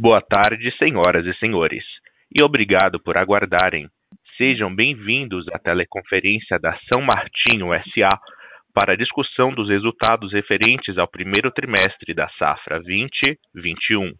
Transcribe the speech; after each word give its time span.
Boa 0.00 0.20
tarde, 0.20 0.72
senhoras 0.78 1.26
e 1.26 1.34
senhores, 1.40 1.82
e 2.32 2.44
obrigado 2.44 3.00
por 3.00 3.18
aguardarem. 3.18 3.88
Sejam 4.36 4.72
bem-vindos 4.72 5.44
à 5.52 5.58
teleconferência 5.58 6.56
da 6.56 6.78
São 6.86 7.02
Martinho 7.02 7.70
SA 7.82 8.08
para 8.72 8.92
a 8.92 8.96
discussão 8.96 9.52
dos 9.52 9.68
resultados 9.68 10.32
referentes 10.32 10.96
ao 10.98 11.08
primeiro 11.08 11.50
trimestre 11.50 12.14
da 12.14 12.28
safra 12.38 12.80
2021. 12.80 14.12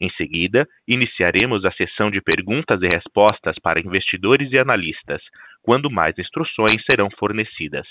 Em 0.00 0.10
seguida, 0.10 0.66
iniciaremos 0.86 1.64
a 1.64 1.72
sessão 1.72 2.08
de 2.10 2.20
perguntas 2.20 2.80
e 2.82 2.88
respostas 2.92 3.56
para 3.60 3.80
investidores 3.80 4.50
e 4.52 4.58
analistas, 4.58 5.22
quando 5.62 5.90
mais 5.90 6.18
instruções 6.18 6.82
serão 6.90 7.08
fornecidas. 7.16 7.86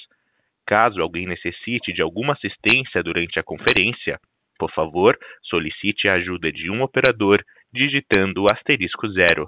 Caso 0.67 1.01
alguém 1.01 1.25
necessite 1.25 1.93
de 1.93 2.01
alguma 2.01 2.33
assistência 2.33 3.01
durante 3.01 3.39
a 3.39 3.43
conferência, 3.43 4.19
por 4.59 4.69
favor, 4.73 5.17
solicite 5.43 6.09
a 6.09 6.15
ajuda 6.15 6.51
de 6.51 6.69
um 6.69 6.81
operador 6.81 7.41
digitando 7.73 8.43
o 8.43 8.47
asterisco 8.51 9.07
zero. 9.07 9.47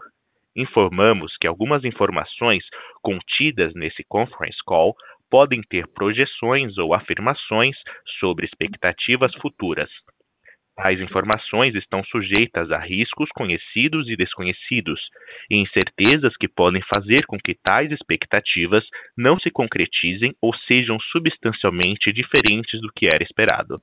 Informamos 0.56 1.36
que 1.38 1.46
algumas 1.46 1.84
informações 1.84 2.64
contidas 3.02 3.74
nesse 3.76 4.04
conference 4.08 4.58
call 4.66 4.96
podem 5.30 5.62
ter 5.62 5.88
projeções 5.90 6.78
ou 6.78 6.94
afirmações 6.94 7.76
sobre 8.20 8.46
expectativas 8.46 9.34
futuras. 9.42 9.90
Tais 10.82 11.02
informações 11.02 11.76
estão 11.76 12.02
sujeitas 12.06 12.72
a 12.72 12.80
riscos 12.80 13.30
conhecidos 13.32 14.08
e 14.08 14.16
desconhecidos, 14.16 15.02
e 15.50 15.58
incertezas 15.58 16.38
que 16.38 16.48
podem 16.48 16.82
fazer 16.96 17.26
com 17.28 17.38
que 17.38 17.54
tais 17.62 17.92
expectativas 17.92 18.86
não 19.18 19.38
se 19.38 19.52
concretizem 19.52 20.34
ou 20.42 20.56
sejam 20.68 20.98
substancialmente 21.12 22.14
diferentes 22.14 22.80
do 22.80 22.90
que 22.96 23.08
era 23.14 23.22
esperado. 23.22 23.82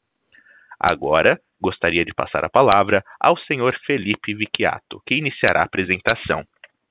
Agora, 0.80 1.38
gostaria 1.60 2.02
de 2.02 2.14
passar 2.14 2.46
a 2.46 2.50
palavra 2.50 3.04
ao 3.20 3.36
Sr. 3.36 3.78
Felipe 3.84 4.34
Vicchiato, 4.34 5.02
que 5.06 5.16
iniciará 5.16 5.60
a 5.60 5.64
apresentação. 5.64 6.44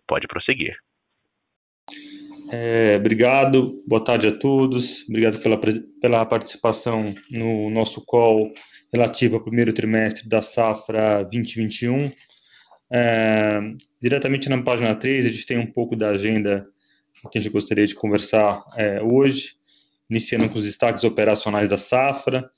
Pode 0.08 0.28
prosseguir. 0.28 0.78
É, 2.58 2.96
obrigado, 2.96 3.84
boa 3.86 4.02
tarde 4.02 4.30
a 4.30 4.32
todos, 4.32 5.04
obrigado 5.10 5.40
pela, 5.40 5.60
pela 6.00 6.26
participação 6.26 7.14
no 7.30 7.70
nosso 7.70 8.00
call 8.06 8.54
relativo 8.94 9.36
ao 9.36 9.44
primeiro 9.44 9.74
trimestre 9.74 10.30
da 10.30 10.42
safra 10.42 11.24
2021. 11.24 12.10
É, 12.90 13.60
diretamente 14.02 14.48
na 14.48 14.64
página 14.64 14.96
3, 14.96 15.26
a 15.26 15.30
gente 15.30 15.46
tem 15.46 15.58
um 15.58 15.70
pouco 15.70 15.98
da 15.98 16.12
agenda 16.12 16.66
que 17.30 17.38
a 17.38 17.42
gente 17.42 17.52
gostaria 17.52 17.86
de 17.86 17.94
conversar 17.94 18.64
é, 18.78 19.04
hoje, 19.04 19.56
iniciando 20.10 20.48
com 20.48 20.58
os 20.58 20.64
destaques 20.64 21.04
operacionais 21.04 21.68
da 21.68 21.78
safra, 21.78 22.50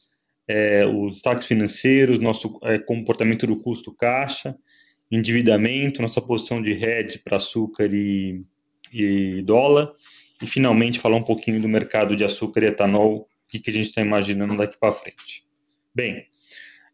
é, 0.48 0.86
os 0.86 1.14
destaques 1.14 1.48
financeiros, 1.48 2.20
nosso 2.20 2.60
é, 2.62 2.78
comportamento 2.78 3.48
do 3.48 3.60
custo 3.64 3.92
caixa, 3.92 4.56
endividamento, 5.10 6.04
nossa 6.04 6.22
posição 6.22 6.62
de 6.62 6.74
hedge 6.74 7.18
para 7.18 7.38
açúcar 7.38 7.92
e 7.92 8.46
e 8.92 9.42
dólar. 9.44 9.92
E 10.42 10.46
finalmente 10.46 11.00
falar 11.00 11.18
um 11.18 11.24
pouquinho 11.24 11.60
do 11.62 11.68
mercado 11.68 12.16
de 12.16 12.24
açúcar 12.24 12.64
e 12.64 12.68
etanol, 12.68 13.22
o 13.22 13.28
que, 13.50 13.60
que 13.60 13.70
a 13.70 13.74
gente 13.74 13.88
está 13.88 14.02
imaginando 14.02 14.56
daqui 14.56 14.78
para 14.78 14.92
frente. 14.92 15.44
Bem, 15.96 16.26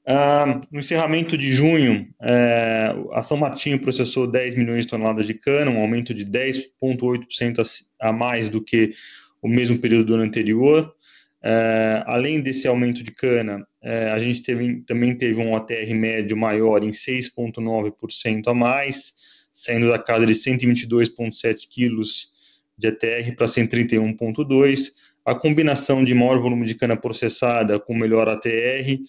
uh, 0.08 0.62
no 0.72 0.80
encerramento 0.80 1.38
de 1.38 1.52
junho, 1.52 2.08
uh, 2.22 3.12
a 3.14 3.22
São 3.22 3.36
Martinho 3.36 3.80
processou 3.80 4.26
10 4.28 4.56
milhões 4.56 4.86
de 4.86 4.92
toneladas 4.92 5.28
de 5.28 5.34
cana, 5.34 5.70
um 5.70 5.82
aumento 5.82 6.14
de 6.14 6.26
10,8% 6.26 7.86
a 8.00 8.14
mais 8.14 8.50
do 8.50 8.64
que 8.64 8.94
o 9.42 9.50
mesmo 9.50 9.78
período 9.78 10.06
do 10.06 10.14
ano 10.14 10.24
anterior. 10.24 10.96
Uh, 11.44 12.00
além 12.06 12.40
desse 12.40 12.66
aumento 12.70 13.04
de 13.04 13.12
cana, 13.12 13.68
uh, 13.84 14.14
a 14.14 14.18
gente 14.18 14.42
teve, 14.42 14.82
também 14.84 15.14
teve 15.18 15.42
um 15.42 15.54
ATR 15.54 15.94
médio 15.94 16.38
maior 16.38 16.82
em 16.82 16.92
6,9% 16.92 18.48
a 18.48 18.54
mais, 18.54 19.14
saindo 19.64 19.88
da 19.88 19.98
casa 19.98 20.26
de 20.26 20.34
122,7 20.34 21.70
quilos 21.70 22.30
de 22.78 22.88
ATR 22.88 23.34
para 23.38 23.48
131,2. 23.48 24.92
A 25.24 25.34
combinação 25.34 26.04
de 26.04 26.14
maior 26.14 26.38
volume 26.38 26.68
de 26.68 26.76
cana 26.76 26.98
processada 26.98 27.80
com 27.80 27.96
melhor 27.96 28.28
ATR 28.28 29.00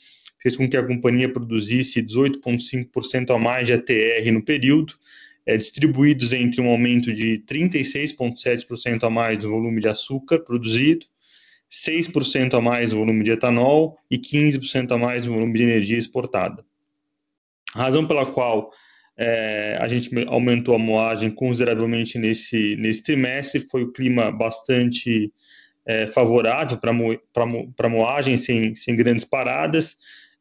fez 0.41 0.56
com 0.56 0.69
que 0.69 0.76
a 0.76 0.87
companhia 0.87 1.28
produzisse 1.28 2.00
18,5% 2.00 3.34
a 3.34 3.38
mais 3.38 3.66
de 3.66 3.72
ATR 3.72 4.31
no 4.32 4.44
período, 4.44 4.94
é, 5.44 5.56
distribuídos 5.56 6.32
entre 6.32 6.60
um 6.60 6.69
aumento 6.69 7.12
de 7.12 7.43
36,7% 7.48 9.03
a 9.03 9.10
mais 9.10 9.38
do 9.38 9.50
volume 9.50 9.81
de 9.81 9.88
açúcar 9.88 10.38
produzido, 10.38 11.04
6% 11.69 12.54
a 12.54 12.60
mais 12.60 12.91
do 12.91 12.98
volume 12.98 13.25
de 13.25 13.32
etanol 13.32 13.98
e 14.09 14.19
15% 14.19 14.93
a 14.93 14.98
mais 14.98 15.25
do 15.25 15.32
volume 15.32 15.59
de 15.59 15.64
energia 15.64 15.98
exportada. 15.98 16.64
A 17.75 17.82
razão 17.82 18.06
pela 18.06 18.25
qual 18.25 18.70
é, 19.16 19.78
a 19.80 19.86
gente 19.86 20.10
aumentou 20.26 20.75
a 20.75 20.78
moagem 20.78 21.30
consideravelmente 21.30 22.19
nesse, 22.19 22.76
nesse 22.76 23.02
trimestre. 23.02 23.66
Foi 23.70 23.82
o 23.82 23.92
clima 23.92 24.30
bastante 24.30 25.32
é, 25.86 26.06
favorável 26.06 26.78
para 26.78 26.92
mo, 26.92 27.19
a 27.78 27.88
moagem, 27.88 28.36
sem, 28.36 28.75
sem 28.75 28.97
grandes 28.97 29.25
paradas, 29.25 29.97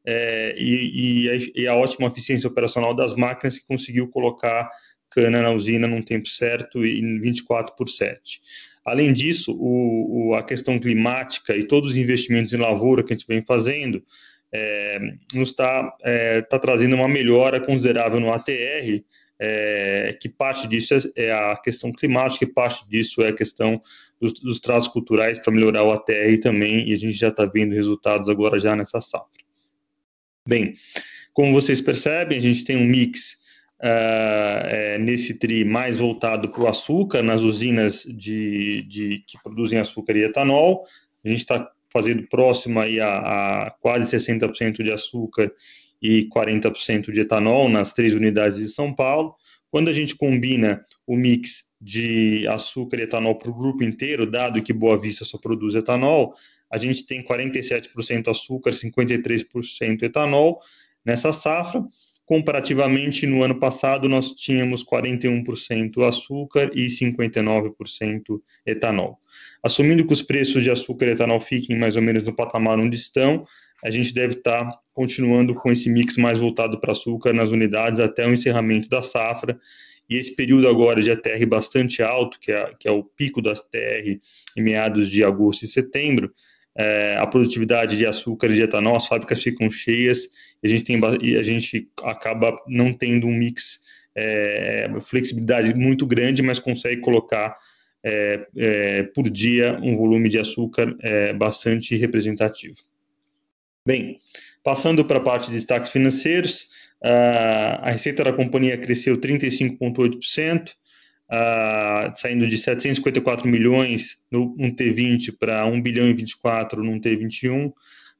é, 0.06 0.56
e, 0.58 1.26
e, 1.26 1.30
a, 1.30 1.62
e, 1.62 1.68
a, 1.68 1.76
ótima 1.76 2.08
eficiência 2.08 2.50
operacional 2.50 2.94
das 2.94 3.16
máquinas 3.16 3.58
que 3.58 3.66
conseguiu 3.66 4.10
colocar 4.10 4.70
cana 5.10 5.42
na 5.42 5.52
usina 5.52 5.88
num 5.88 6.02
tempo 6.02 6.28
certo 6.28 6.86
e 6.86 7.00
em 7.00 7.20
24 7.20 7.76
por 7.76 7.88
7. 7.88 8.42
Além 8.84 9.14
disso, 9.14 9.56
o, 9.58 10.32
o, 10.32 10.36
a 10.36 10.44
questão 10.44 10.78
climática 10.78 11.56
e 11.56 11.64
todos 11.64 11.92
os 11.92 11.98
investimentos 11.98 12.52
em 12.52 12.58
lavoura 12.58 13.04
que 13.04 13.14
a 13.14 13.16
gente 13.16 13.28
vem 13.28 13.42
fazendo 13.42 14.04
é, 14.54 15.00
nos 15.34 15.50
está 15.50 15.96
é, 16.04 16.42
tá 16.44 16.60
trazendo 16.60 16.96
uma 16.96 17.08
melhora 17.08 17.60
considerável 17.60 18.20
no 18.20 18.32
ATR, 18.32 19.04
é, 19.40 20.16
que 20.22 20.30
parte 20.30 20.68
disso 20.68 20.94
é, 20.94 21.00
é 21.16 21.32
a 21.32 21.58
questão 21.58 21.92
climática 21.92 22.46
e 22.46 22.48
parte 22.48 22.88
disso 22.88 23.24
é 23.24 23.30
a 23.30 23.36
questão 23.36 23.82
dos, 24.22 24.34
dos 24.34 24.60
traços 24.60 24.88
culturais 24.88 25.40
para 25.40 25.52
melhorar 25.52 25.84
o 25.84 25.92
ATR 25.92 26.40
também, 26.42 26.88
e 26.88 26.94
a 26.94 26.96
gente 26.96 27.18
já 27.18 27.30
está 27.30 27.46
vendo 27.46 27.74
resultados 27.74 28.30
agora 28.30 28.60
já 28.60 28.76
nessa 28.76 29.02
safra. 29.02 29.44
Bem, 30.48 30.76
como 31.34 31.52
vocês 31.52 31.82
percebem, 31.82 32.38
a 32.38 32.42
gente 32.42 32.64
tem 32.64 32.78
um 32.78 32.86
mix 32.86 33.34
uh, 33.82 34.68
é, 34.68 34.98
nesse 35.00 35.40
TRI 35.40 35.66
mais 35.66 35.98
voltado 35.98 36.50
para 36.50 36.62
o 36.62 36.68
açúcar, 36.68 37.24
nas 37.24 37.42
usinas 37.42 38.04
de, 38.04 38.84
de, 38.84 39.24
que 39.26 39.42
produzem 39.42 39.80
açúcar 39.80 40.16
e 40.16 40.24
etanol. 40.24 40.86
A 41.26 41.30
gente 41.30 41.40
está 41.40 41.72
fazendo 41.94 42.28
próximo 42.28 42.80
aí 42.80 43.00
a, 43.00 43.68
a 43.68 43.72
quase 43.80 44.18
60% 44.18 44.84
de 44.84 44.92
açúcar 44.92 45.52
e 46.02 46.28
40% 46.36 47.12
de 47.12 47.22
etanol 47.22 47.70
nas 47.70 47.94
três 47.94 48.14
unidades 48.14 48.58
de 48.58 48.68
São 48.68 48.94
Paulo. 48.94 49.36
Quando 49.70 49.90
a 49.90 49.94
gente 49.94 50.16
combina 50.16 50.84
o 51.06 51.16
mix 51.16 51.66
de 51.80 52.48
açúcar 52.48 52.98
e 52.98 53.04
etanol 53.04 53.36
para 53.36 53.50
o 53.50 53.54
grupo 53.54 53.84
inteiro, 53.84 54.30
dado 54.30 54.62
que 54.62 54.74
Boa 54.74 54.98
Vista 54.98 55.24
só 55.24 55.38
produz 55.38 55.76
etanol, 55.76 56.34
a 56.70 56.78
gente 56.78 57.06
tem 57.06 57.24
47% 57.24 58.28
açúcar, 58.28 58.72
53% 58.72 60.02
etanol 60.02 60.60
nessa 61.06 61.32
safra. 61.32 61.84
Comparativamente, 62.26 63.28
no 63.28 63.44
ano 63.44 63.60
passado, 63.60 64.08
nós 64.08 64.32
tínhamos 64.34 64.84
41% 64.84 66.08
açúcar 66.08 66.72
e 66.74 66.86
59% 66.86 68.42
etanol. 68.66 69.20
Assumindo 69.62 70.06
que 70.06 70.14
os 70.14 70.22
preços 70.22 70.64
de 70.64 70.72
açúcar 70.72 71.08
e 71.08 71.10
etanol 71.12 71.40
fiquem 71.40 71.78
mais 71.78 71.98
ou 71.98 72.02
menos 72.02 72.24
no 72.24 72.34
patamar 72.34 72.80
onde 72.80 72.96
estão, 72.96 73.46
a 73.84 73.90
gente 73.90 74.14
deve 74.14 74.36
estar 74.36 74.72
continuando 74.94 75.54
com 75.54 75.70
esse 75.70 75.90
mix 75.90 76.16
mais 76.16 76.40
voltado 76.40 76.80
para 76.80 76.94
açúcar 76.94 77.34
nas 77.34 77.52
unidades 77.52 78.00
até 78.00 78.26
o 78.26 78.32
encerramento 78.32 78.88
da 78.88 79.02
safra. 79.02 79.60
E 80.10 80.16
esse 80.16 80.34
período 80.34 80.70
agora 80.70 81.02
de 81.02 81.12
ATR 81.12 81.46
bastante 81.46 82.02
alto, 82.02 82.40
que 82.40 82.52
é, 82.52 82.74
que 82.80 82.88
é 82.88 82.92
o 82.92 83.04
pico 83.04 83.42
das 83.42 83.60
TR 83.60 84.20
em 84.58 84.62
meados 84.62 85.10
de 85.10 85.24
agosto 85.24 85.64
e 85.64 85.68
setembro, 85.68 86.32
é, 86.76 87.18
a 87.18 87.28
produtividade 87.28 87.98
de 87.98 88.06
açúcar 88.06 88.48
e 88.48 88.56
de 88.56 88.64
etanol, 88.64 88.96
as 88.96 89.08
fábricas 89.08 89.42
ficam 89.42 89.70
cheias 89.70 90.28
e 90.62 90.68
a 90.68 90.70
gente, 90.70 90.84
tem, 90.84 91.00
e 91.22 91.38
a 91.38 91.44
gente 91.44 91.90
acaba 92.04 92.58
não 92.68 92.94
tendo 92.94 93.28
um 93.28 93.34
mix, 93.34 93.80
é, 94.16 94.90
flexibilidade 95.02 95.74
muito 95.74 96.06
grande, 96.06 96.42
mas 96.42 96.60
consegue 96.60 97.02
colocar 97.02 97.56
é, 98.06 98.48
é 98.58 99.04
por 99.04 99.30
dia 99.30 99.80
um 99.82 99.96
volume 99.96 100.30
de 100.30 100.38
açúcar 100.40 100.96
é, 101.00 101.32
bastante 101.34 101.96
representativo. 101.96 102.78
Bem, 103.86 104.20
Passando 104.64 105.04
para 105.04 105.18
a 105.18 105.22
parte 105.22 105.48
de 105.48 105.58
destaques 105.58 105.90
financeiros, 105.92 106.70
a 107.02 107.92
receita 107.92 108.24
da 108.24 108.32
companhia 108.32 108.78
cresceu 108.78 109.18
35,8%, 109.18 110.72
saindo 112.16 112.48
de 112.48 112.58
754 112.58 113.48
milhões 113.48 114.18
no 114.32 114.56
um 114.60 114.74
T20 114.74 115.36
para 115.40 115.66
1 115.66 115.82
bilhão 115.82 116.08
e 116.10 116.14
24 116.14 116.84
no 116.84 117.00
T21. 117.00 117.72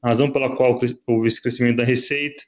A 0.02 0.10
razão 0.10 0.32
pela 0.32 0.56
qual 0.56 0.80
houve 1.08 1.28
esse 1.28 1.42
crescimento 1.42 1.78
da 1.78 1.84
receita 1.84 2.44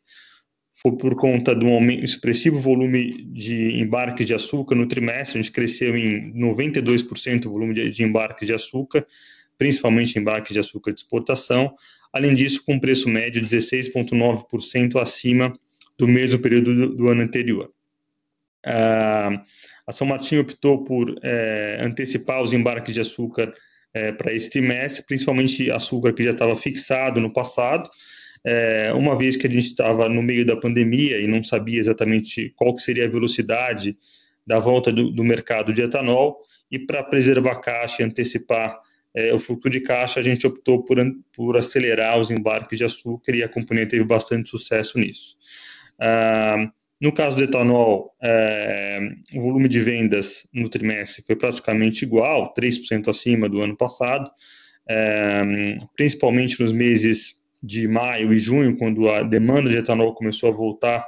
foi 0.82 0.98
por 0.98 1.16
conta 1.16 1.56
do 1.56 1.68
aumento, 1.68 2.04
expressivo 2.04 2.60
volume 2.60 3.10
de 3.34 3.80
embarques 3.80 4.28
de 4.28 4.34
açúcar 4.34 4.76
no 4.76 4.88
trimestre. 4.88 5.40
A 5.40 5.42
gente 5.42 5.52
cresceu 5.52 5.98
em 5.98 6.34
92% 6.34 7.46
o 7.46 7.52
volume 7.52 7.74
de, 7.74 7.90
de 7.90 8.04
embarques 8.04 8.48
de 8.48 8.54
açúcar, 8.54 9.06
principalmente 9.58 10.20
embarques 10.20 10.54
de 10.54 10.60
açúcar 10.60 10.92
de 10.92 11.00
exportação. 11.00 11.74
Além 12.14 12.36
disso, 12.36 12.64
com 12.64 12.76
um 12.76 12.80
preço 12.80 13.10
médio 13.10 13.42
16,9% 13.42 15.02
acima 15.02 15.54
do 15.98 16.08
mesmo 16.08 16.40
período 16.40 16.76
do, 16.76 16.96
do 16.96 17.08
ano 17.08 17.22
anterior. 17.22 17.72
Uh, 18.66 19.40
a 19.88 19.92
São 19.92 20.08
Martinho 20.08 20.42
optou 20.42 20.84
por 20.84 21.16
é, 21.22 21.78
antecipar 21.80 22.42
os 22.42 22.52
embarques 22.52 22.94
de 22.94 23.02
açúcar 23.02 23.54
é, 23.94 24.12
para 24.12 24.34
esse 24.34 24.50
trimestre, 24.50 25.04
principalmente 25.06 25.70
açúcar 25.70 26.12
que 26.12 26.24
já 26.24 26.32
estava 26.32 26.56
fixado 26.56 27.22
no 27.22 27.32
passado, 27.32 27.88
é, 28.44 28.92
uma 28.94 29.16
vez 29.16 29.38
que 29.38 29.46
a 29.46 29.50
gente 29.50 29.68
estava 29.68 30.10
no 30.10 30.24
meio 30.24 30.46
da 30.46 30.56
pandemia 30.56 31.20
e 31.20 31.28
não 31.28 31.44
sabia 31.44 31.80
exatamente 31.80 32.52
qual 32.56 32.76
que 32.76 32.82
seria 32.82 33.06
a 33.06 33.10
velocidade 33.10 33.96
da 34.46 34.58
volta 34.58 34.92
do, 34.92 35.12
do 35.12 35.24
mercado 35.24 35.72
de 35.72 35.82
etanol, 35.82 36.38
e 36.72 36.80
para 36.80 37.04
preservar 37.04 37.52
a 37.52 37.60
caixa 37.60 38.02
e 38.02 38.06
antecipar 38.06 38.80
o 39.34 39.40
fluxo 39.40 39.70
de 39.70 39.80
caixa, 39.80 40.20
a 40.20 40.24
gente 40.24 40.46
optou 40.46 40.84
por, 40.84 40.98
por 41.32 41.56
acelerar 41.56 42.20
os 42.20 42.30
embarques 42.30 42.78
de 42.78 42.84
açúcar 42.84 43.34
e 43.34 43.44
a 43.44 43.48
companhia 43.48 43.88
teve 43.88 44.04
bastante 44.04 44.50
sucesso 44.50 45.00
nisso. 45.00 45.38
Ah, 45.98 46.70
no 47.00 47.12
caso 47.12 47.36
do 47.36 47.44
etanol, 47.44 48.16
é, 48.22 49.00
o 49.36 49.42
volume 49.42 49.68
de 49.68 49.82
vendas 49.82 50.48
no 50.54 50.70
trimestre 50.70 51.24
foi 51.26 51.36
praticamente 51.36 52.06
igual, 52.06 52.54
3% 52.54 53.10
acima 53.10 53.50
do 53.50 53.62
ano 53.62 53.76
passado, 53.76 54.30
é, 54.88 55.78
principalmente 55.96 56.62
nos 56.62 56.72
meses 56.72 57.36
de 57.62 57.88
maio 57.88 58.32
e 58.34 58.40
junho, 58.40 58.78
quando 58.78 59.10
a 59.10 59.24
demanda 59.24 59.70
de 59.70 59.78
etanol 59.78 60.14
começou 60.14 60.50
a 60.50 60.56
voltar 60.56 61.06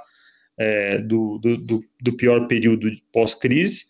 é, 0.57 0.97
do, 0.97 1.37
do, 1.37 1.83
do, 2.01 2.17
pior 2.17 2.47
período 2.47 2.89
pós-crise. 3.13 3.85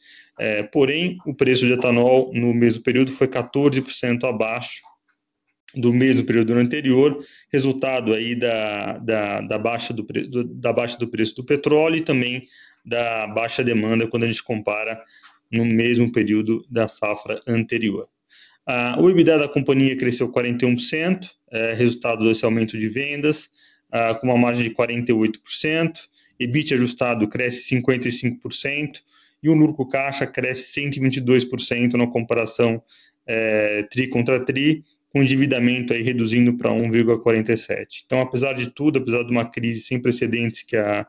Porém, 0.72 1.18
o 1.26 1.34
preço 1.34 1.66
de 1.66 1.74
etanol 1.74 2.32
no 2.32 2.54
mesmo 2.54 2.84
período 2.84 3.12
foi 3.12 3.28
14% 3.28 4.24
abaixo 4.24 4.82
do 5.78 5.94
mesmo 5.94 6.24
período 6.26 6.54
anterior, 6.54 7.24
resultado 7.52 8.14
aí 8.14 8.36
da, 8.36 8.98
da, 8.98 9.42
da, 9.42 9.58
baixa 9.58 9.94
do, 9.94 10.06
da 10.44 10.74
baixa 10.74 10.98
do 10.98 11.08
preço 11.08 11.36
do 11.36 11.44
petróleo 11.44 11.98
e 11.98 12.02
também 12.02 12.48
da 12.86 13.28
baixa 13.28 13.64
demanda 13.64 14.08
quando 14.08 14.24
a 14.24 14.28
gente 14.28 14.44
compara 14.44 15.02
no 15.52 15.66
mesmo 15.66 16.12
período 16.12 16.66
da 16.70 16.88
safra 16.88 17.40
anterior. 17.48 18.08
Ah, 18.66 18.98
o 19.00 19.10
EBITDA 19.10 19.40
da 19.40 19.48
companhia 19.48 19.96
cresceu 19.96 20.30
41%, 20.30 21.30
é, 21.52 21.74
resultado 21.74 22.28
desse 22.28 22.44
aumento 22.44 22.78
de 22.78 22.90
vendas, 22.90 23.50
ah, 23.92 24.14
com 24.16 24.28
uma 24.28 24.38
margem 24.38 24.68
de 24.68 24.76
48%, 24.76 26.10
EBIT 26.40 26.74
ajustado 26.74 27.28
cresce 27.28 27.76
55%, 27.76 29.02
e 29.42 29.50
o 29.50 29.54
lucro 29.54 29.88
caixa 29.88 30.28
cresce 30.28 30.82
122% 30.82 31.94
na 31.94 32.08
comparação 32.08 32.82
é, 33.26 33.84
tri 33.84 34.08
contra 34.08 34.44
tri, 34.44 34.84
com 35.18 35.24
endividamento 35.24 35.94
aí 35.94 36.04
reduzindo 36.04 36.54
para 36.54 36.70
1,47. 36.70 38.04
Então, 38.06 38.22
apesar 38.22 38.54
de 38.54 38.70
tudo, 38.70 39.00
apesar 39.00 39.24
de 39.24 39.32
uma 39.32 39.46
crise 39.50 39.80
sem 39.80 40.00
precedentes 40.00 40.62
que, 40.62 40.78
a, 40.78 41.08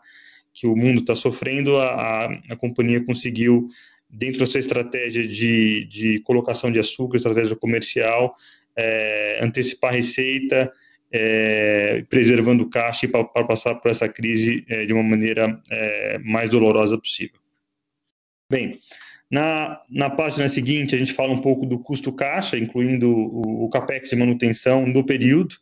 que 0.55 0.67
o 0.67 0.75
mundo 0.75 1.01
está 1.01 1.15
sofrendo, 1.15 1.77
a, 1.77 2.25
a, 2.49 2.57
companhia 2.57 3.05
conseguiu, 3.05 3.69
dentro 4.09 4.41
da 4.41 4.47
sua 4.47 4.61
estratégia 4.61 5.29
de, 5.29 5.85
de 5.85 6.21
colocação 6.21 6.73
de 6.73 6.79
açúcar, 6.79 7.19
estratégia 7.19 7.55
comercial, 7.55 8.35
é, 8.75 9.41
antecipar 9.43 9.93
receita, 9.93 10.73
é, 11.13 12.03
preservando 12.09 12.69
caixa 12.71 13.07
para 13.07 13.45
passar 13.45 13.75
por 13.75 13.91
essa 13.91 14.09
crise 14.09 14.65
é, 14.69 14.87
de 14.87 14.95
uma 14.95 15.03
maneira 15.03 15.61
é, 15.71 16.19
mais 16.21 16.49
dolorosa 16.49 16.97
possível. 16.97 17.39
Bem, 18.51 18.81
na, 19.31 19.81
na 19.91 20.09
página 20.09 20.49
seguinte, 20.49 20.95
a 20.95 20.99
gente 20.99 21.13
fala 21.13 21.33
um 21.33 21.41
pouco 21.41 21.67
do 21.67 21.79
custo 21.79 22.13
caixa, 22.13 22.59
incluindo 22.59 23.11
o, 23.11 23.65
o 23.65 23.71
capex 23.71 24.11
de 24.11 24.17
manutenção 24.17 24.87
no 24.87 25.05
período. 25.05 25.55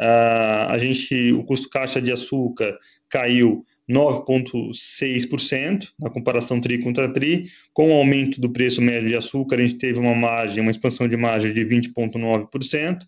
Uh, 0.00 0.70
a 0.70 0.78
gente, 0.78 1.32
o 1.32 1.44
custo 1.44 1.70
caixa 1.70 2.02
de 2.02 2.10
açúcar 2.10 2.76
caiu 3.08 3.64
9,6% 3.88 5.90
na 6.00 6.10
comparação 6.10 6.60
tri 6.60 6.82
contra 6.82 7.12
tri. 7.12 7.46
Com 7.72 7.90
o 7.90 7.94
aumento 7.94 8.40
do 8.40 8.50
preço 8.50 8.82
médio 8.82 9.08
de 9.08 9.16
açúcar, 9.16 9.56
a 9.56 9.60
gente 9.60 9.76
teve 9.76 10.00
uma 10.00 10.14
margem, 10.14 10.60
uma 10.60 10.72
expansão 10.72 11.06
de 11.06 11.16
margem 11.16 11.52
de 11.52 11.64
20,9%. 11.64 12.98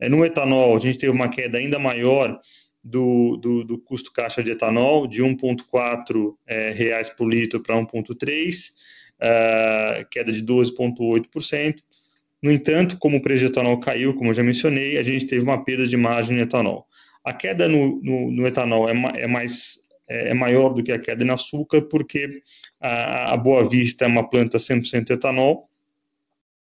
É, 0.00 0.08
no 0.08 0.24
etanol, 0.24 0.74
a 0.74 0.80
gente 0.80 0.98
teve 0.98 1.12
uma 1.12 1.28
queda 1.28 1.58
ainda 1.58 1.78
maior 1.78 2.40
do, 2.82 3.36
do, 3.36 3.62
do 3.62 3.78
custo 3.78 4.12
caixa 4.12 4.42
de 4.42 4.50
etanol, 4.50 5.06
de 5.06 5.22
1,4 5.22 6.34
é, 6.46 6.72
reais 6.72 7.10
por 7.10 7.28
litro 7.28 7.60
para 7.60 7.76
1,3 7.76 8.72
uh, 9.20 10.06
queda 10.10 10.32
de 10.32 10.42
12,8%. 10.42 11.76
No 12.42 12.52
entanto, 12.52 12.98
como 12.98 13.16
o 13.16 13.22
preço 13.22 13.44
de 13.44 13.50
etanol 13.50 13.80
caiu, 13.80 14.14
como 14.14 14.30
eu 14.30 14.34
já 14.34 14.42
mencionei, 14.42 14.98
a 14.98 15.02
gente 15.02 15.26
teve 15.26 15.42
uma 15.42 15.64
perda 15.64 15.86
de 15.86 15.96
margem 15.96 16.36
no 16.36 16.42
etanol. 16.42 16.86
A 17.24 17.32
queda 17.32 17.68
no, 17.68 18.00
no, 18.02 18.30
no 18.30 18.46
etanol 18.46 18.88
é, 18.88 18.92
ma, 18.92 19.10
é 19.10 19.26
mais 19.26 19.78
é, 20.08 20.30
é 20.30 20.34
maior 20.34 20.70
do 20.70 20.82
que 20.82 20.92
a 20.92 20.98
queda 20.98 21.24
no 21.24 21.32
açúcar, 21.32 21.82
porque 21.82 22.42
a, 22.80 23.34
a 23.34 23.36
Boa 23.36 23.68
Vista 23.68 24.04
é 24.04 24.08
uma 24.08 24.28
planta 24.28 24.58
100% 24.58 25.10
etanol, 25.10 25.68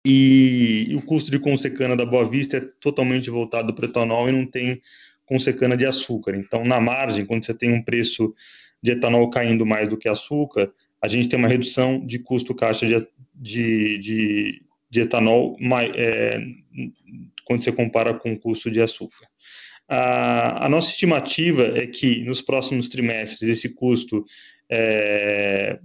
e, 0.05 0.85
e, 0.89 0.95
o 0.95 1.01
custo 1.01 1.29
de 1.29 1.38
consecana 1.38 1.95
da 1.95 2.05
Boa 2.05 2.23
Vista 2.23 2.57
é 2.57 2.61
totalmente 2.79 3.29
voltado 3.29 3.73
para 3.73 3.85
o 3.85 3.89
etanol 3.89 4.29
e 4.29 4.31
não 4.31 4.45
tem 4.45 4.81
consecana 5.25 5.75
de 5.75 5.85
açúcar. 5.85 6.33
Então, 6.35 6.63
na 6.63 6.79
margem, 6.79 7.25
quando 7.25 7.45
você 7.45 7.53
tem 7.53 7.73
um 7.73 7.83
preço 7.83 8.33
de 8.81 8.91
etanol 8.91 9.29
caindo 9.29 9.65
mais 9.65 9.89
do 9.89 9.97
que 9.97 10.07
açúcar, 10.07 10.71
a 11.01 11.07
gente 11.07 11.29
tem 11.29 11.38
uma 11.38 11.47
redução 11.47 12.05
de 12.05 12.19
custo 12.19 12.55
caixa 12.55 12.85
de, 12.85 13.07
de, 13.35 13.98
de, 14.00 14.62
de 14.89 15.01
etanol 15.01 15.57
é, 15.95 16.39
quando 17.45 17.63
você 17.63 17.72
compara 17.72 18.13
com 18.13 18.33
o 18.33 18.39
custo 18.39 18.69
de 18.72 18.81
açúcar. 18.81 19.27
A, 19.88 20.65
a, 20.65 20.69
nossa 20.69 20.89
estimativa 20.89 21.63
é 21.77 21.88
que 21.88 22.24
nos 22.24 22.41
próximos 22.41 22.89
trimestres 22.89 23.50
esse 23.50 23.69
custo 23.69 24.25
é, 24.69 25.79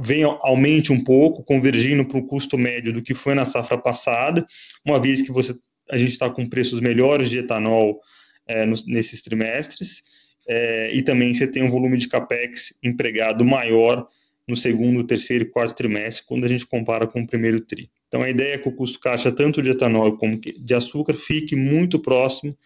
venha, 0.00 0.26
aumente 0.26 0.92
um 0.92 1.02
pouco, 1.02 1.44
convergindo 1.44 2.04
para 2.04 2.18
o 2.18 2.26
custo 2.26 2.58
médio 2.58 2.92
do 2.92 3.02
que 3.02 3.14
foi 3.14 3.34
na 3.34 3.44
safra 3.44 3.78
passada, 3.78 4.44
uma 4.84 5.00
vez 5.00 5.22
que 5.22 5.30
você, 5.30 5.54
a 5.90 5.96
gente 5.96 6.12
está 6.12 6.28
com 6.28 6.48
preços 6.48 6.80
melhores 6.80 7.30
de 7.30 7.38
etanol 7.38 8.00
é, 8.46 8.66
nos, 8.66 8.86
nesses 8.86 9.22
trimestres, 9.22 10.02
é, 10.48 10.90
e 10.92 11.02
também 11.02 11.32
você 11.32 11.46
tem 11.46 11.62
um 11.62 11.70
volume 11.70 11.96
de 11.96 12.08
capex 12.08 12.74
empregado 12.82 13.44
maior 13.44 14.08
no 14.46 14.54
segundo, 14.56 15.04
terceiro 15.04 15.44
e 15.44 15.48
quarto 15.48 15.74
trimestre, 15.74 16.26
quando 16.26 16.44
a 16.44 16.48
gente 16.48 16.66
compara 16.66 17.06
com 17.06 17.22
o 17.22 17.26
primeiro 17.26 17.60
tri. 17.60 17.90
Então, 18.08 18.22
a 18.22 18.30
ideia 18.30 18.54
é 18.54 18.58
que 18.58 18.68
o 18.68 18.72
custo 18.72 19.00
caixa, 19.00 19.32
tanto 19.32 19.62
de 19.62 19.70
etanol 19.70 20.16
como 20.16 20.38
de 20.38 20.74
açúcar, 20.74 21.14
fique 21.14 21.56
muito 21.56 21.98
próximo 21.98 22.56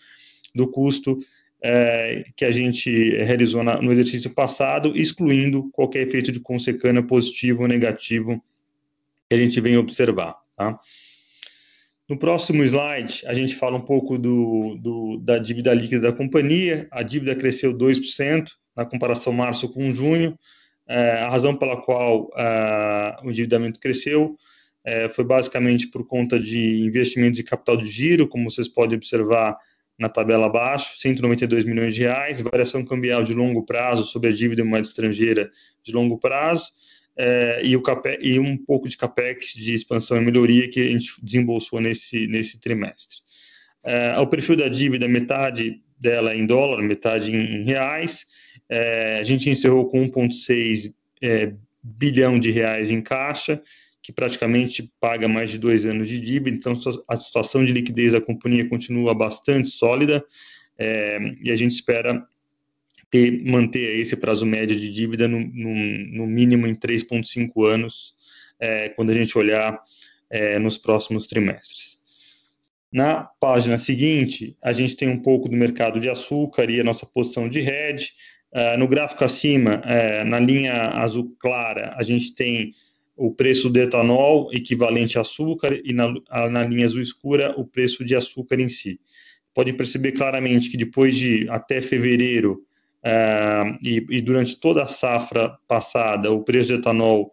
do 0.54 0.68
custo 0.68 1.18
é, 1.62 2.24
que 2.36 2.44
a 2.44 2.50
gente 2.50 3.10
realizou 3.16 3.62
na, 3.62 3.80
no 3.80 3.92
exercício 3.92 4.30
passado, 4.30 4.96
excluindo 4.96 5.70
qualquer 5.72 6.06
efeito 6.06 6.30
de 6.30 6.40
consecana 6.40 7.02
positivo 7.02 7.62
ou 7.62 7.68
negativo 7.68 8.42
que 9.28 9.34
a 9.34 9.38
gente 9.38 9.60
vem 9.60 9.76
observar. 9.76 10.36
Tá? 10.56 10.78
No 12.08 12.16
próximo 12.16 12.64
slide, 12.64 13.22
a 13.26 13.34
gente 13.34 13.54
fala 13.54 13.76
um 13.76 13.82
pouco 13.82 14.16
do, 14.16 14.76
do, 14.76 15.18
da 15.18 15.38
dívida 15.38 15.74
líquida 15.74 16.10
da 16.10 16.12
companhia. 16.12 16.88
A 16.90 17.02
dívida 17.02 17.34
cresceu 17.34 17.76
2% 17.76 18.48
na 18.74 18.84
comparação 18.86 19.32
março 19.32 19.68
com 19.68 19.90
junho, 19.90 20.38
a 20.96 21.28
razão 21.28 21.54
pela 21.54 21.76
qual 21.76 22.30
é, 22.36 23.16
o 23.22 23.30
endividamento 23.30 23.78
cresceu 23.78 24.36
é, 24.84 25.08
foi 25.08 25.24
basicamente 25.24 25.86
por 25.88 26.06
conta 26.06 26.38
de 26.38 26.80
investimentos 26.82 27.36
de 27.36 27.44
capital 27.44 27.76
de 27.76 27.86
giro, 27.86 28.26
como 28.26 28.50
vocês 28.50 28.68
podem 28.68 28.96
observar 28.96 29.58
na 29.98 30.08
tabela 30.08 30.46
abaixo, 30.46 30.98
192 30.98 31.64
milhões 31.64 31.94
de 31.94 32.02
reais, 32.02 32.40
variação 32.40 32.84
cambial 32.84 33.22
de 33.24 33.34
longo 33.34 33.66
prazo 33.66 34.04
sobre 34.04 34.30
a 34.30 34.32
dívida 34.32 34.64
moeda 34.64 34.86
estrangeira 34.86 35.50
de 35.82 35.92
longo 35.92 36.16
prazo, 36.18 36.70
é, 37.16 37.60
e, 37.64 37.76
o 37.76 37.82
e 38.20 38.38
um 38.38 38.56
pouco 38.56 38.88
de 38.88 38.96
capex 38.96 39.52
de 39.52 39.74
expansão 39.74 40.16
e 40.16 40.20
melhoria 40.20 40.70
que 40.70 40.80
a 40.80 40.84
gente 40.84 41.12
desembolsou 41.20 41.80
nesse, 41.80 42.28
nesse 42.28 42.60
trimestre. 42.60 43.18
É, 43.84 44.18
o 44.20 44.26
perfil 44.26 44.56
da 44.56 44.68
dívida, 44.68 45.08
metade 45.08 45.82
dela 45.98 46.34
em 46.34 46.46
dólar, 46.46 46.80
metade 46.80 47.34
em, 47.34 47.56
em 47.56 47.64
reais, 47.64 48.24
é, 48.68 49.18
a 49.18 49.22
gente 49.22 49.48
encerrou 49.48 49.88
com 49.88 50.08
1,6 50.08 50.92
é, 51.22 51.52
bilhão 51.82 52.38
de 52.38 52.50
reais 52.50 52.90
em 52.90 53.00
caixa, 53.00 53.62
que 54.02 54.12
praticamente 54.12 54.90
paga 55.00 55.28
mais 55.28 55.50
de 55.50 55.58
dois 55.58 55.84
anos 55.84 56.08
de 56.08 56.20
dívida, 56.20 56.56
então 56.56 56.78
a 57.06 57.16
situação 57.16 57.64
de 57.64 57.72
liquidez 57.72 58.12
da 58.12 58.20
companhia 58.20 58.68
continua 58.68 59.14
bastante 59.14 59.68
sólida. 59.68 60.24
é, 60.78 61.18
e 61.42 61.50
a 61.50 61.56
gente 61.56 61.72
espera 61.72 62.24
ter, 63.10 63.44
manter 63.44 63.98
esse 63.98 64.16
prazo 64.16 64.46
médio 64.46 64.78
de 64.78 64.92
dívida 64.92 65.26
no, 65.26 65.40
no, 65.40 65.74
no 65.74 66.26
mínimo 66.26 66.66
em 66.66 66.74
3,5 66.74 67.66
anos, 67.66 68.14
é, 68.60 68.88
quando 68.90 69.10
a 69.10 69.14
gente 69.14 69.36
olhar 69.36 69.80
é, 70.30 70.58
nos 70.58 70.76
próximos 70.76 71.26
trimestres. 71.26 71.98
Na 72.90 73.24
página 73.38 73.76
seguinte, 73.76 74.56
a 74.62 74.72
gente 74.72 74.96
tem 74.96 75.08
um 75.08 75.20
pouco 75.20 75.48
do 75.48 75.56
mercado 75.56 76.00
de 76.00 76.08
açúcar 76.08 76.70
e 76.70 76.80
a 76.80 76.84
nossa 76.84 77.04
posição 77.04 77.48
de 77.48 77.60
hedge. 77.60 78.12
Uh, 78.52 78.78
no 78.78 78.88
gráfico 78.88 79.24
acima, 79.24 79.82
uh, 79.84 80.24
na 80.24 80.40
linha 80.40 80.88
azul 80.90 81.36
clara, 81.38 81.94
a 81.96 82.02
gente 82.02 82.34
tem 82.34 82.72
o 83.16 83.32
preço 83.32 83.68
do 83.68 83.78
etanol 83.78 84.48
equivalente 84.52 85.18
a 85.18 85.20
açúcar 85.20 85.78
e 85.84 85.92
na, 85.92 86.14
na 86.50 86.64
linha 86.64 86.86
azul 86.86 87.02
escura 87.02 87.52
o 87.58 87.66
preço 87.66 88.04
de 88.04 88.14
açúcar 88.14 88.58
em 88.60 88.68
si. 88.68 88.98
Podem 89.54 89.74
perceber 89.74 90.12
claramente 90.12 90.70
que 90.70 90.76
depois 90.76 91.16
de 91.16 91.48
até 91.50 91.80
fevereiro 91.80 92.62
uh, 93.04 93.76
e, 93.82 94.06
e, 94.08 94.22
durante 94.22 94.58
toda 94.58 94.82
a 94.82 94.86
safra 94.86 95.58
passada, 95.66 96.30
o 96.30 96.42
preço 96.42 96.68
de 96.68 96.74
etanol 96.74 97.32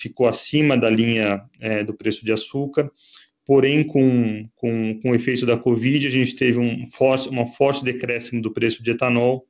ficou 0.00 0.26
acima 0.26 0.76
da 0.76 0.90
linha 0.90 1.40
do 1.86 1.94
preço 1.94 2.24
de 2.24 2.32
açúcar 2.32 2.90
porém 3.46 3.84
com, 3.84 4.48
com, 4.56 5.00
com 5.00 5.10
o 5.12 5.14
efeito 5.14 5.46
da 5.46 5.56
Covid, 5.56 6.04
a 6.04 6.10
gente 6.10 6.34
teve 6.34 6.58
um 6.58 6.84
forte, 6.86 7.28
uma 7.28 7.46
forte 7.46 7.84
decréscimo 7.84 8.42
do 8.42 8.52
preço 8.52 8.82
de 8.82 8.90
etanol, 8.90 9.46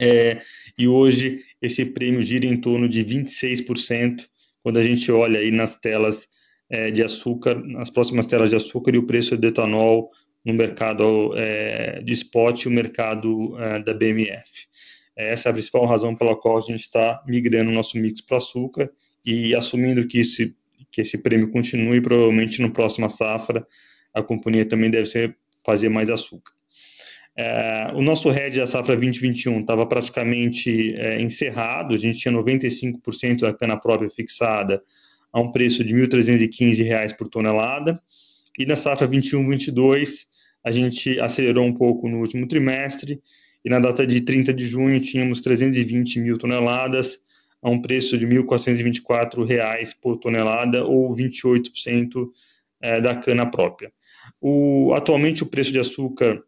é, 0.00 0.40
e 0.78 0.88
hoje 0.88 1.40
esse 1.60 1.84
prêmio 1.84 2.22
gira 2.22 2.46
em 2.46 2.56
torno 2.56 2.88
de 2.88 3.04
26%, 3.04 4.26
quando 4.62 4.78
a 4.78 4.82
gente 4.82 5.10
olha 5.12 5.40
aí 5.40 5.50
nas 5.50 5.76
telas 5.78 6.28
é, 6.68 6.90
de 6.90 7.02
açúcar, 7.02 7.54
nas 7.54 7.90
próximas 7.90 8.26
telas 8.26 8.50
de 8.50 8.56
açúcar, 8.56 8.94
e 8.94 8.98
o 8.98 9.06
preço 9.06 9.36
de 9.36 9.48
etanol 9.48 10.10
no 10.44 10.54
mercado 10.54 11.32
é, 11.36 12.00
de 12.02 12.12
spot 12.14 12.64
e 12.64 12.68
o 12.68 12.70
mercado 12.70 13.58
é, 13.58 13.78
da 13.80 13.92
BMF. 13.92 14.68
Essa 15.16 15.48
é 15.48 15.50
a 15.50 15.52
principal 15.52 15.84
razão 15.84 16.14
pela 16.16 16.34
qual 16.34 16.56
a 16.56 16.60
gente 16.62 16.80
está 16.80 17.22
migrando 17.26 17.70
o 17.70 17.74
nosso 17.74 17.98
mix 17.98 18.20
para 18.22 18.38
açúcar 18.38 18.90
e 19.24 19.54
assumindo 19.54 20.06
que 20.06 20.20
esse 20.20 20.56
que 20.90 21.02
esse 21.02 21.18
prêmio 21.18 21.52
continue, 21.52 22.00
provavelmente 22.00 22.60
no 22.60 22.72
próximo 22.72 23.08
safra 23.08 23.64
a 24.12 24.22
companhia 24.22 24.66
também 24.66 24.90
deve 24.90 25.06
ser 25.06 25.36
fazer 25.64 25.88
mais 25.88 26.10
açúcar. 26.10 26.52
É, 27.36 27.92
o 27.94 28.02
nosso 28.02 28.30
hedge 28.30 28.58
da 28.58 28.66
safra 28.66 28.96
2021 28.96 29.60
estava 29.60 29.86
praticamente 29.86 30.94
é, 30.94 31.20
encerrado, 31.20 31.94
a 31.94 31.96
gente 31.96 32.18
tinha 32.18 32.34
95% 32.34 33.40
da 33.40 33.54
cana 33.54 33.76
própria 33.76 34.10
fixada 34.10 34.82
a 35.32 35.40
um 35.40 35.52
preço 35.52 35.84
de 35.84 35.94
R$ 35.94 36.08
1.315 36.08 37.16
por 37.16 37.28
tonelada, 37.28 38.00
e 38.58 38.66
na 38.66 38.76
safra 38.76 39.08
21-22 39.08 40.26
a 40.62 40.70
gente 40.70 41.18
acelerou 41.20 41.64
um 41.64 41.72
pouco 41.72 42.08
no 42.08 42.18
último 42.18 42.46
trimestre, 42.46 43.20
e 43.64 43.70
na 43.70 43.78
data 43.78 44.06
de 44.06 44.20
30 44.22 44.52
de 44.52 44.66
junho 44.66 45.00
tínhamos 45.00 45.40
320 45.40 46.18
mil 46.20 46.36
toneladas 46.36 47.20
a 47.62 47.68
um 47.68 47.80
preço 47.80 48.16
de 48.16 48.26
R$ 48.26 48.42
1.424 48.42 49.94
por 50.00 50.16
tonelada 50.16 50.84
ou 50.84 51.14
28% 51.14 52.28
é, 52.80 53.00
da 53.00 53.14
cana 53.14 53.46
própria. 53.46 53.92
O, 54.40 54.92
atualmente 54.94 55.42
o 55.42 55.46
preço 55.46 55.70
de 55.70 55.78
açúcar 55.78 56.42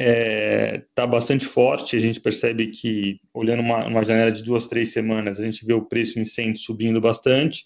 está 0.00 1.02
é, 1.02 1.06
bastante 1.06 1.44
forte, 1.44 1.96
a 1.96 2.00
gente 2.00 2.20
percebe 2.20 2.68
que, 2.68 3.20
olhando 3.34 3.60
uma, 3.60 3.86
uma, 3.86 4.04
janela 4.04 4.32
de 4.32 4.42
duas, 4.42 4.66
três 4.66 4.92
semanas, 4.92 5.38
a 5.38 5.44
gente 5.44 5.64
vê 5.66 5.74
o 5.74 5.84
preço 5.84 6.18
em 6.18 6.24
cento 6.24 6.58
subindo 6.58 7.00
bastante, 7.00 7.64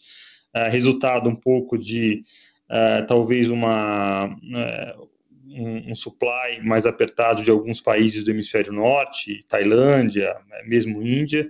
é, 0.53 0.69
resultado 0.69 1.31
um 1.31 1.37
pouco 1.37 1.79
de 1.79 2.23
é, 2.69 3.03
talvez 3.03 3.49
uma, 3.49 4.37
é, 4.53 4.97
um, 5.47 5.93
um, 5.93 5.95
supply 5.95 6.61
mais 6.63 6.87
apertado 6.87 7.43
de 7.43 7.51
alguns 7.51 7.81
países 7.81 8.25
do 8.25 8.31
hemisfério 8.33 8.73
norte, 8.73 9.45
Tailândia, 9.49 10.35
mesmo 10.67 11.07
Índia, 11.07 11.49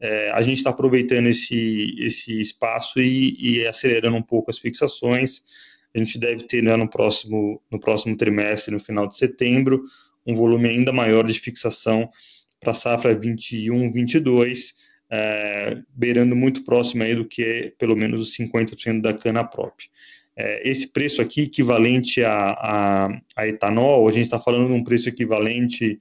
é, 0.00 0.32
a 0.32 0.42
gente 0.42 0.56
está 0.56 0.70
aproveitando 0.70 1.28
esse, 1.28 1.94
esse 1.98 2.40
espaço 2.40 3.00
e, 3.00 3.36
e, 3.38 3.66
acelerando 3.66 4.16
um 4.16 4.22
pouco 4.22 4.50
as 4.50 4.58
fixações. 4.58 5.42
A 5.94 5.98
gente 5.98 6.18
deve 6.18 6.42
ter 6.42 6.60
né, 6.60 6.74
no, 6.74 6.90
próximo, 6.90 7.62
no 7.70 7.78
próximo 7.78 8.16
trimestre, 8.16 8.74
no 8.74 8.80
final 8.80 9.06
de 9.06 9.16
setembro, 9.16 9.84
um 10.26 10.34
volume 10.34 10.68
ainda 10.68 10.92
maior 10.92 11.24
de 11.24 11.38
fixação 11.38 12.10
para 12.60 12.70
a 12.70 12.74
safra 12.74 13.14
21-22, 13.14 14.72
é, 15.10 15.78
beirando 15.94 16.34
muito 16.34 16.64
próximo 16.64 17.02
aí 17.02 17.14
do 17.14 17.24
que 17.24 17.42
é 17.42 17.72
pelo 17.78 17.94
menos 17.94 18.20
os 18.20 18.36
50% 18.36 19.00
da 19.00 19.12
cana 19.12 19.44
própria. 19.44 19.88
É, 20.36 20.68
esse 20.68 20.92
preço 20.92 21.22
aqui, 21.22 21.42
equivalente 21.42 22.24
a, 22.24 22.50
a, 22.50 23.20
a 23.36 23.46
etanol, 23.46 24.08
a 24.08 24.12
gente 24.12 24.24
está 24.24 24.40
falando 24.40 24.68
de 24.68 24.72
um 24.72 24.82
preço 24.82 25.08
equivalente 25.08 25.98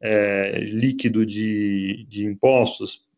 é, 0.00 0.58
líquido 0.60 1.24
de, 1.24 2.04
de 2.08 2.26
impostos 2.26 3.08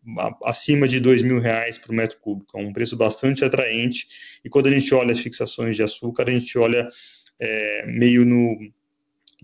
acima 0.44 0.88
de 0.88 0.98
dois 0.98 1.22
mil 1.22 1.38
reais 1.38 1.78
por 1.78 1.92
metro 1.92 2.18
cúbico, 2.20 2.58
é 2.58 2.60
um 2.60 2.72
preço 2.72 2.96
bastante 2.96 3.44
atraente. 3.44 4.06
E 4.44 4.48
quando 4.48 4.66
a 4.66 4.70
gente 4.70 4.92
olha 4.94 5.12
as 5.12 5.20
fixações 5.20 5.76
de 5.76 5.82
açúcar, 5.82 6.28
a 6.28 6.32
gente 6.32 6.58
olha 6.58 6.88
é, 7.38 7.86
meio 7.86 8.24
no 8.24 8.58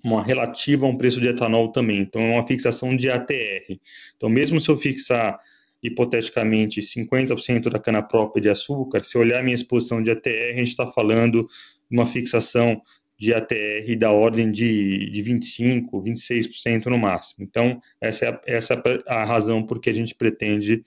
uma 0.05 0.23
relativa 0.23 0.87
a 0.87 0.89
um 0.89 0.97
preço 0.97 1.21
de 1.21 1.29
etanol 1.29 1.73
também. 1.73 2.01
Então 2.01 2.21
é 2.23 2.35
uma 2.35 2.47
fixação 2.47 2.97
de 2.97 3.11
ATR. 3.11 3.79
Então 4.17 4.29
mesmo 4.29 4.61
se 4.61 4.69
eu 4.71 4.77
fixar 4.77 5.39
hipoteticamente 5.83 6.81
50% 6.81 7.69
da 7.71 7.79
cana 7.79 8.03
própria 8.03 8.43
de 8.43 8.49
açúcar, 8.49 9.05
se 9.05 9.17
olhar 9.17 9.43
minha 9.43 9.55
exposição 9.55 10.03
de 10.03 10.11
ATR, 10.11 10.53
a 10.53 10.57
gente 10.57 10.71
está 10.71 10.87
falando 10.87 11.49
de 11.91 11.97
uma 11.97 12.07
fixação 12.07 12.83
de 13.19 13.35
ATR 13.35 13.97
da 13.99 14.13
ordem 14.13 14.51
de, 14.51 15.11
de 15.11 15.23
25%, 15.23 15.91
26% 15.91 16.87
no 16.87 16.99
máximo. 16.99 17.45
Então, 17.45 17.81
essa 18.01 18.27
é 18.27 18.29
a, 18.29 18.41
essa 18.47 18.75
é 18.75 19.03
a 19.07 19.25
razão 19.25 19.67
por 19.67 19.81
que 19.81 19.91
a 19.91 19.93
gente 19.93 20.15
pretende 20.15 20.85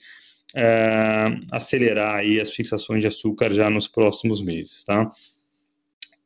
é, 0.56 1.28
acelerar 1.52 2.16
aí 2.16 2.40
as 2.40 2.52
fixações 2.52 3.02
de 3.02 3.08
açúcar 3.08 3.50
já 3.50 3.70
nos 3.70 3.88
próximos 3.88 4.42
meses. 4.42 4.84
Tá? 4.84 5.12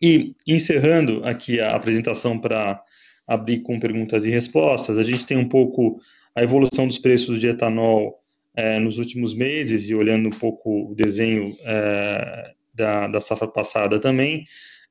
E, 0.02 0.36
encerrando 0.46 1.24
aqui 1.24 1.60
a 1.60 1.76
apresentação 1.76 2.40
para 2.40 2.82
abrir 3.28 3.62
com 3.62 3.80
perguntas 3.80 4.26
e 4.26 4.30
respostas, 4.30 4.98
a 4.98 5.04
gente 5.04 5.26
tem 5.26 5.38
um 5.38 5.50
pouco 5.50 6.00
a 6.36 6.44
evolução 6.44 6.88
dos 6.88 6.98
preços 6.98 7.40
de 7.40 7.48
etanol 7.48 8.22
é, 8.56 8.80
nos 8.80 8.98
últimos 8.98 9.34
meses 9.34 9.90
e 9.90 9.96
olhando 9.96 10.28
um 10.28 10.38
pouco 10.40 10.92
o 10.92 10.96
desenho 10.96 11.56
é, 11.62 12.54
da, 12.74 13.08
da 13.08 13.22
safra 13.22 13.48
passada 13.48 14.00
também, 14.00 14.46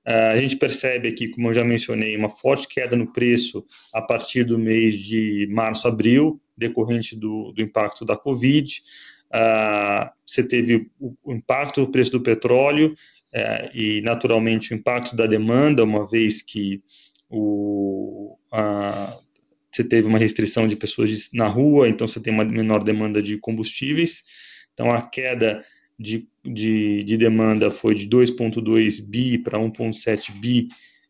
Uh, 0.07 0.33
a 0.33 0.39
gente 0.39 0.57
percebe 0.57 1.09
aqui, 1.09 1.29
como 1.29 1.49
eu 1.49 1.55
já 1.55 1.65
mencionei, 1.65 2.15
uma 2.15 2.29
forte 2.29 2.69
queda 2.69 2.95
no 2.95 3.11
preço 3.11 3.65
a 3.93 4.03
partir 4.03 4.45
do 4.45 4.59
mês 4.59 4.99
de 4.99 5.49
março, 5.51 5.89
abril, 5.89 6.41
decorrente 6.55 7.17
do, 7.17 7.53
do 7.53 7.63
impacto 7.63 8.05
da 8.05 8.15
Covid. 8.15 8.83
Uh, 9.31 10.11
você 10.27 10.43
teve 10.47 10.91
o, 11.01 11.17
o, 11.25 11.33
impacto 11.33 11.81
do 11.81 11.91
preço 11.91 12.13
do 12.13 12.21
petróleo 12.21 12.95
uh, 13.35 13.71
e, 13.75 14.01
naturalmente, 14.03 14.73
o 14.73 14.77
impacto 14.77 15.17
da 15.17 15.27
demanda, 15.27 15.85
uma 15.85 16.07
vez 16.09 16.41
que 16.41 16.83
o, 17.29 18.39
você 19.71 19.83
teve 19.83 20.07
uma 20.07 20.19
restrição 20.19 20.67
de 20.67 20.77
pessoas 20.77 21.29
na 21.33 21.49
rua, 21.49 21.89
então 21.89 22.07
você 22.07 22.21
tem 22.21 22.33
uma 22.33 22.45
menor 22.45 22.85
demanda 22.85 23.21
de 23.21 23.37
combustíveis. 23.39 24.23
Então, 24.73 24.91
a 24.91 25.03
queda 25.03 25.65
de, 25.99 26.29
de, 26.45 27.03
de 27.03 27.17
demanda 27.17 27.71
foi 27.71 27.95
de 27.95 28.09
2,2 28.09 29.05
bi 29.05 29.39
para 29.39 29.59
1,7 29.59 30.33
bi 30.39 30.69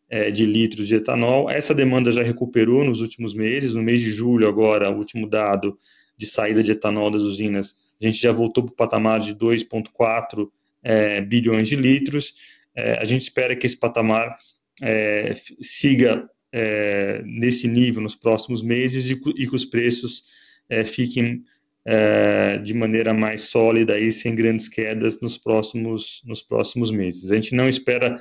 é, 0.09 0.31
de 0.31 0.45
litros 0.45 0.87
de 0.87 0.95
etanol. 0.95 1.49
Essa 1.49 1.73
demanda 1.73 2.11
já 2.11 2.23
recuperou 2.23 2.83
nos 2.83 3.01
últimos 3.01 3.33
meses. 3.33 3.73
No 3.73 3.83
mês 3.83 4.01
de 4.01 4.11
julho, 4.11 4.47
agora, 4.47 4.89
o 4.89 4.97
último 4.97 5.27
dado 5.27 5.77
de 6.17 6.25
saída 6.25 6.63
de 6.63 6.71
etanol 6.71 7.11
das 7.11 7.21
usinas, 7.21 7.75
a 8.01 8.05
gente 8.05 8.19
já 8.19 8.31
voltou 8.31 8.63
para 8.63 8.73
o 8.73 8.75
patamar 8.75 9.19
de 9.19 9.35
2,4 9.35 10.49
é, 10.85 11.19
bilhões 11.19 11.67
de 11.67 11.75
litros. 11.75 12.35
É, 12.75 12.99
a 12.99 13.05
gente 13.05 13.23
espera 13.23 13.55
que 13.55 13.65
esse 13.65 13.77
patamar 13.77 14.37
é, 14.81 15.33
siga 15.59 16.29
é, 16.53 17.21
nesse 17.25 17.67
nível 17.67 18.01
nos 18.01 18.15
próximos 18.15 18.61
meses 18.61 19.09
e, 19.09 19.13
e 19.13 19.49
que 19.49 19.55
os 19.55 19.65
preços 19.65 20.23
é, 20.69 20.85
fiquem 20.85 21.43
é, 21.83 22.57
de 22.59 22.73
maneira 22.73 23.13
mais 23.13 23.41
sólida 23.41 23.99
e 23.99 24.11
sem 24.11 24.35
grandes 24.35 24.69
quedas 24.69 25.19
nos 25.19 25.37
próximos, 25.37 26.21
nos 26.25 26.41
próximos 26.41 26.91
meses. 26.91 27.31
A 27.31 27.35
gente 27.35 27.55
não 27.55 27.67
espera 27.67 28.17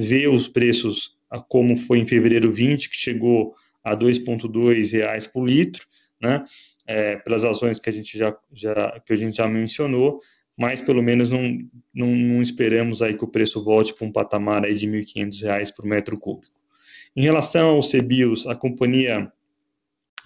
ver 0.00 0.28
os 0.28 0.48
preços 0.48 1.16
como 1.48 1.76
foi 1.76 1.98
em 1.98 2.06
fevereiro 2.06 2.50
20, 2.50 2.90
que 2.90 2.96
chegou 2.96 3.54
a 3.84 3.96
2,2 3.96 4.92
reais 4.92 5.26
por 5.26 5.48
litro, 5.48 5.84
né? 6.20 6.44
É, 6.86 7.16
pelas 7.16 7.44
razões 7.44 7.78
que 7.78 7.90
a 7.90 7.92
gente 7.92 8.16
já, 8.16 8.34
já, 8.52 8.98
que 9.04 9.12
a 9.12 9.16
gente 9.16 9.36
já 9.36 9.46
mencionou, 9.46 10.20
mas 10.58 10.80
pelo 10.80 11.00
menos 11.00 11.30
não, 11.30 11.56
não, 11.94 12.08
não 12.08 12.42
esperamos 12.42 13.00
aí 13.00 13.16
que 13.16 13.24
o 13.24 13.28
preço 13.28 13.62
volte 13.62 13.94
para 13.94 14.04
um 14.06 14.12
patamar 14.12 14.64
aí 14.64 14.74
de 14.74 14.90
R$ 14.90 15.02
1.500 15.02 15.72
por 15.74 15.86
metro 15.86 16.18
cúbico. 16.18 16.58
Em 17.14 17.22
relação 17.22 17.76
aos 17.76 17.92
CBIOS, 17.92 18.46
a 18.46 18.56
companhia 18.56 19.32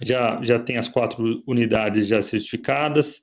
já, 0.01 0.43
já 0.43 0.57
tem 0.57 0.77
as 0.77 0.89
quatro 0.89 1.43
unidades 1.45 2.07
já 2.07 2.19
certificadas. 2.21 3.21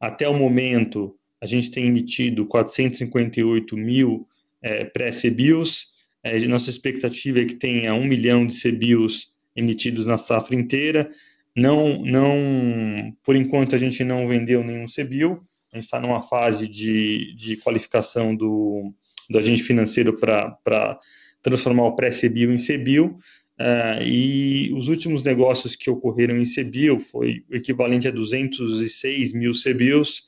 Até 0.00 0.28
o 0.28 0.34
momento, 0.34 1.16
a 1.40 1.46
gente 1.46 1.70
tem 1.72 1.86
emitido 1.86 2.46
458 2.46 3.76
mil 3.76 4.28
é, 4.62 4.84
pré-CBIOS, 4.84 5.90
É, 6.24 6.38
nossa 6.46 6.70
expectativa 6.70 7.40
é 7.40 7.44
que 7.44 7.54
tenha 7.56 7.92
um 7.94 8.04
milhão 8.04 8.46
de 8.46 8.54
CBIOS 8.54 9.32
emitidos 9.56 10.06
na 10.06 10.16
safra 10.16 10.54
inteira. 10.54 11.10
Não, 11.54 12.02
não, 12.02 13.14
por 13.22 13.36
enquanto 13.36 13.74
a 13.74 13.78
gente 13.78 14.02
não 14.02 14.26
vendeu 14.26 14.64
nenhum 14.64 14.86
CBIO. 14.86 15.42
A 15.72 15.76
gente 15.76 15.84
está 15.84 16.00
numa 16.00 16.22
fase 16.22 16.66
de, 16.68 17.34
de 17.34 17.56
qualificação 17.58 18.34
do, 18.34 18.92
do 19.28 19.38
agente 19.38 19.62
financeiro 19.62 20.18
para 20.18 20.98
transformar 21.42 21.84
o 21.84 21.96
pré-CBIO 21.96 22.52
em 22.52 22.56
CBIO. 22.56 23.18
Uh, 23.60 24.02
e 24.02 24.72
os 24.74 24.88
últimos 24.88 25.22
negócios 25.22 25.76
que 25.76 25.90
ocorreram 25.90 26.36
em 26.36 26.44
CBIO 26.44 26.98
foi 26.98 27.44
o 27.50 27.54
equivalente 27.54 28.08
a 28.08 28.10
206 28.10 29.32
mil 29.34 29.52
CBIOS, 29.52 30.22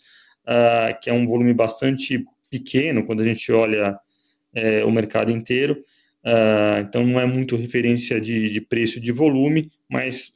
uh, 0.47 1.01
que 1.03 1.11
é 1.11 1.13
um 1.13 1.27
volume 1.27 1.55
bastante 1.55 2.25
pequeno 2.51 3.05
quando 3.05 3.21
a 3.21 3.25
gente 3.25 3.51
olha 3.51 3.93
uh, 3.93 4.87
o 4.87 4.93
mercado 4.93 5.33
inteiro. 5.33 5.83
Uh, 6.25 6.81
então 6.81 7.07
não 7.07 7.21
é 7.21 7.27
muito 7.27 7.55
referência 7.55 8.19
de, 8.19 8.49
de 8.49 8.61
preço 8.61 8.99
de 8.99 9.13
volume, 9.13 9.71
mas 9.91 10.33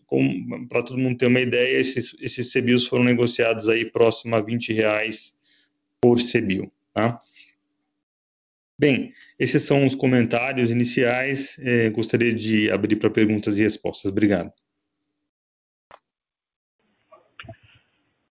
para 0.69 0.83
todo 0.83 0.99
mundo 0.99 1.17
ter 1.17 1.27
uma 1.27 1.41
ideia, 1.41 1.79
esses, 1.79 2.15
esses 2.21 2.53
CBIOS 2.53 2.87
foram 2.87 3.05
negociados 3.05 3.71
aí 3.71 3.87
próximo 3.87 4.37
a 4.37 4.41
20 4.41 4.75
reais 4.75 5.35
por 5.99 6.19
CBIO. 6.19 6.71
Tá? 6.93 7.19
Bem, 8.79 9.13
esses 9.39 9.63
são 9.63 9.87
os 9.87 9.95
comentários 9.95 10.71
iniciais. 10.71 11.59
Eh, 11.59 11.91
gostaria 11.91 12.33
de 12.33 12.71
abrir 12.71 12.97
para 12.97 13.11
perguntas 13.11 13.59
e 13.59 13.63
respostas. 13.63 14.11
Obrigado. 14.13 14.53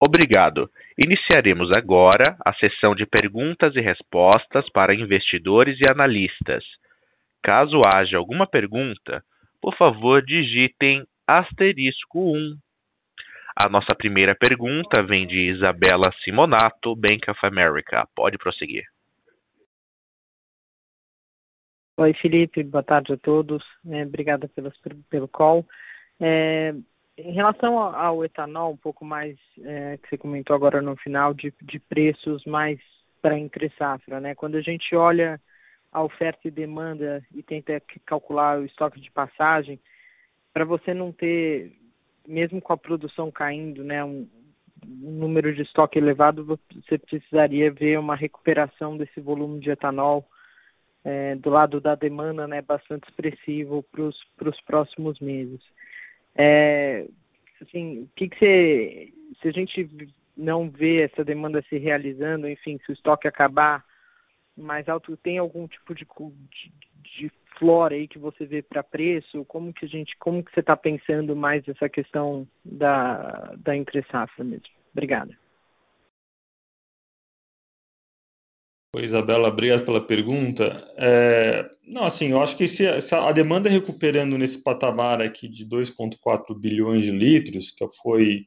Obrigado. 0.03 0.71
Iniciaremos 0.97 1.69
agora 1.77 2.39
a 2.43 2.55
sessão 2.55 2.95
de 2.95 3.05
perguntas 3.05 3.77
e 3.77 3.81
respostas 3.81 4.67
para 4.73 4.95
investidores 4.95 5.77
e 5.79 5.93
analistas. 5.93 6.65
Caso 7.51 7.81
haja 7.85 8.17
alguma 8.17 8.47
pergunta, 8.47 9.25
por 9.61 9.77
favor 9.77 10.25
digitem 10.25 11.05
asterisco 11.27 12.31
1. 12.33 12.57
A 13.67 13.69
nossa 13.69 13.93
primeira 13.99 14.37
pergunta 14.37 15.03
vem 15.03 15.27
de 15.27 15.51
Isabela 15.51 16.13
Simonato, 16.23 16.95
Bank 16.95 17.29
of 17.29 17.41
America. 17.45 18.07
Pode 18.15 18.39
prosseguir. 18.39 18.85
Oi, 21.97 22.15
Felipe, 22.23 22.63
boa 22.63 22.85
tarde 22.85 23.15
a 23.15 23.17
todos. 23.17 23.65
É, 23.85 24.05
obrigada 24.05 24.47
pelos, 24.47 24.81
pelo 25.11 25.27
call. 25.27 25.67
É, 26.21 26.73
em 27.19 27.33
relação 27.33 27.81
ao 27.81 28.25
etanol, 28.25 28.75
um 28.75 28.77
pouco 28.77 29.05
mais 29.05 29.37
é, 29.65 29.97
que 29.97 30.09
você 30.09 30.17
comentou 30.17 30.55
agora 30.55 30.81
no 30.81 30.95
final, 30.95 31.35
de, 31.35 31.53
de 31.63 31.81
preços 31.81 32.45
mais 32.45 32.79
para 33.21 33.37
entre 33.37 33.73
safra, 33.77 34.21
né? 34.21 34.37
Quando 34.37 34.55
a 34.55 34.63
gente 34.63 34.95
olha 34.95 35.41
a 35.93 36.03
oferta 36.03 36.47
e 36.47 36.51
demanda 36.51 37.25
e 37.35 37.43
tenta 37.43 37.83
calcular 38.07 38.61
o 38.61 38.65
estoque 38.65 39.01
de 39.01 39.11
passagem, 39.11 39.79
para 40.53 40.65
você 40.65 40.95
não 40.95 41.13
ter, 41.13 41.73
mesmo 42.27 42.61
com 42.61 42.73
a 42.73 42.77
produção 42.77 43.31
caindo, 43.31 43.83
né, 43.83 44.05
um, 44.05 44.29
um 44.87 45.11
número 45.11 45.55
de 45.55 45.63
estoque 45.63 45.99
elevado, 45.99 46.45
você 46.45 46.99
precisaria 46.99 47.71
ver 47.73 47.99
uma 47.99 48.17
recuperação 48.17 48.97
desse 48.97 49.21
volume 49.21 49.61
de 49.61 49.71
etanol 49.71 50.27
é, 51.05 51.35
do 51.37 51.51
lado 51.51 51.81
da 51.81 51.95
demanda 51.95 52.47
né, 52.47 52.63
bastante 52.63 53.09
expressivo 53.09 53.85
para 53.85 54.49
os 54.49 54.61
próximos 54.63 55.19
meses. 55.21 55.61
É, 56.35 57.07
assim, 57.63 58.09
que, 58.15 58.29
que 58.29 58.39
você, 58.39 59.13
se 59.41 59.49
a 59.49 59.53
gente 59.53 60.15
não 60.37 60.71
vê 60.71 61.03
essa 61.03 61.25
demanda 61.25 61.63
se 61.69 61.79
realizando, 61.79 62.49
enfim, 62.49 62.79
se 62.85 62.93
o 62.93 62.95
estoque 62.95 63.27
acabar 63.27 63.85
mais 64.61 64.89
alto, 64.89 65.17
tem 65.17 65.39
algum 65.39 65.67
tipo 65.67 65.95
de, 65.95 66.05
de, 66.05 66.73
de 67.03 67.33
flora 67.59 67.95
aí 67.95 68.09
que 68.09 68.19
você 68.19 68.45
vê 68.45 68.63
para 68.63 68.83
preço? 68.83 69.45
Como 69.45 69.73
que 69.73 69.85
a 69.85 69.89
gente, 69.89 70.17
como 70.19 70.43
que 70.43 70.53
você 70.53 70.61
está 70.61 70.77
pensando 70.77 71.37
mais 71.37 71.67
essa 71.69 71.89
questão 71.89 72.47
da, 72.65 73.55
da 73.59 73.77
entre 73.77 74.03
safra 74.11 74.45
mesmo? 74.45 74.67
Obrigada. 74.93 75.37
Oi, 78.93 79.05
Isabela, 79.05 79.49
obrigado 79.49 79.85
pela 79.85 80.05
pergunta. 80.05 80.85
É, 80.97 81.71
não, 81.87 82.05
assim, 82.05 82.31
eu 82.33 82.43
acho 82.43 82.57
que 82.57 82.67
se, 82.67 83.01
se, 83.01 83.15
a 83.15 83.31
demanda 83.31 83.69
recuperando 83.69 84.37
nesse 84.37 84.59
patamar 84.59 85.23
aqui 85.23 85.47
de 85.47 85.65
2,4 85.65 86.59
bilhões 86.59 87.05
de 87.05 87.13
litros, 87.13 87.71
que 87.71 87.87
foi 88.03 88.47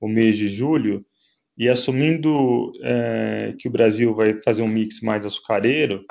o 0.00 0.08
mês 0.08 0.38
de 0.38 0.48
julho, 0.48 1.04
e 1.56 1.68
assumindo 1.68 2.72
é, 2.82 3.54
que 3.58 3.68
o 3.68 3.70
Brasil 3.70 4.14
vai 4.14 4.40
fazer 4.42 4.62
um 4.62 4.68
mix 4.68 5.00
mais 5.00 5.24
açucareiro, 5.24 6.04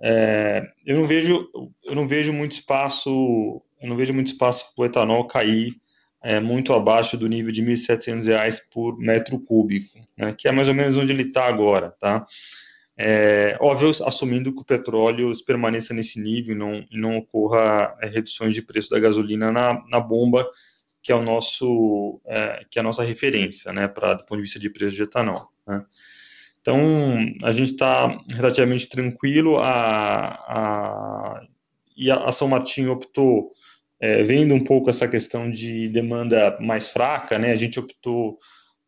é, 0.00 0.66
eu 0.84 0.96
não 0.96 1.04
vejo, 1.04 1.48
eu 1.84 1.94
não 1.94 2.06
vejo 2.06 2.32
muito 2.32 2.52
espaço, 2.52 3.62
eu 3.80 3.88
não 3.88 3.96
vejo 3.96 4.12
muito 4.12 4.28
espaço 4.28 4.66
para 4.74 4.82
o 4.82 4.86
etanol 4.86 5.26
cair 5.26 5.74
é, 6.22 6.40
muito 6.40 6.72
abaixo 6.72 7.16
do 7.16 7.28
nível 7.28 7.52
de 7.52 7.62
R$ 7.62 7.74
1.700 7.74 8.60
por 8.72 8.98
metro 8.98 9.38
cúbico, 9.38 9.98
né, 10.16 10.34
que 10.36 10.48
é 10.48 10.52
mais 10.52 10.68
ou 10.68 10.74
menos 10.74 10.96
onde 10.96 11.12
ele 11.12 11.22
está 11.22 11.46
agora, 11.46 11.90
tá? 12.00 12.26
É, 12.96 13.56
óbvio, 13.60 13.90
assumindo 13.90 14.54
que 14.54 14.62
o 14.62 14.64
petróleo 14.64 15.32
permaneça 15.44 15.92
nesse 15.92 16.20
nível 16.20 16.54
e 16.54 16.58
não, 16.58 16.86
não 16.92 17.16
ocorra 17.16 17.94
reduções 18.00 18.54
de 18.54 18.62
preço 18.62 18.88
da 18.90 19.00
gasolina 19.00 19.50
na, 19.50 19.82
na 19.88 19.98
bomba, 19.98 20.48
que 21.04 21.12
é 21.12 21.14
o 21.14 21.22
nosso 21.22 22.18
é, 22.24 22.64
que 22.70 22.78
é 22.78 22.80
a 22.80 22.82
nossa 22.82 23.04
referência, 23.04 23.72
né, 23.74 23.86
para 23.86 24.14
do 24.14 24.24
ponto 24.24 24.38
de 24.38 24.42
vista 24.42 24.58
de 24.58 24.70
preço 24.70 24.96
de 24.96 25.02
etanol. 25.02 25.50
Né? 25.66 25.84
Então, 26.62 26.80
a 27.42 27.52
gente 27.52 27.72
está 27.72 28.18
relativamente 28.30 28.88
tranquilo. 28.88 29.58
A, 29.58 30.28
a, 30.28 31.46
e 31.94 32.10
a, 32.10 32.24
a 32.24 32.32
São 32.32 32.48
Martinho 32.48 32.90
optou, 32.90 33.50
é, 34.00 34.22
vendo 34.22 34.54
um 34.54 34.64
pouco 34.64 34.88
essa 34.88 35.06
questão 35.06 35.50
de 35.50 35.90
demanda 35.90 36.58
mais 36.58 36.88
fraca, 36.88 37.38
né, 37.38 37.52
a 37.52 37.56
gente 37.56 37.78
optou 37.78 38.38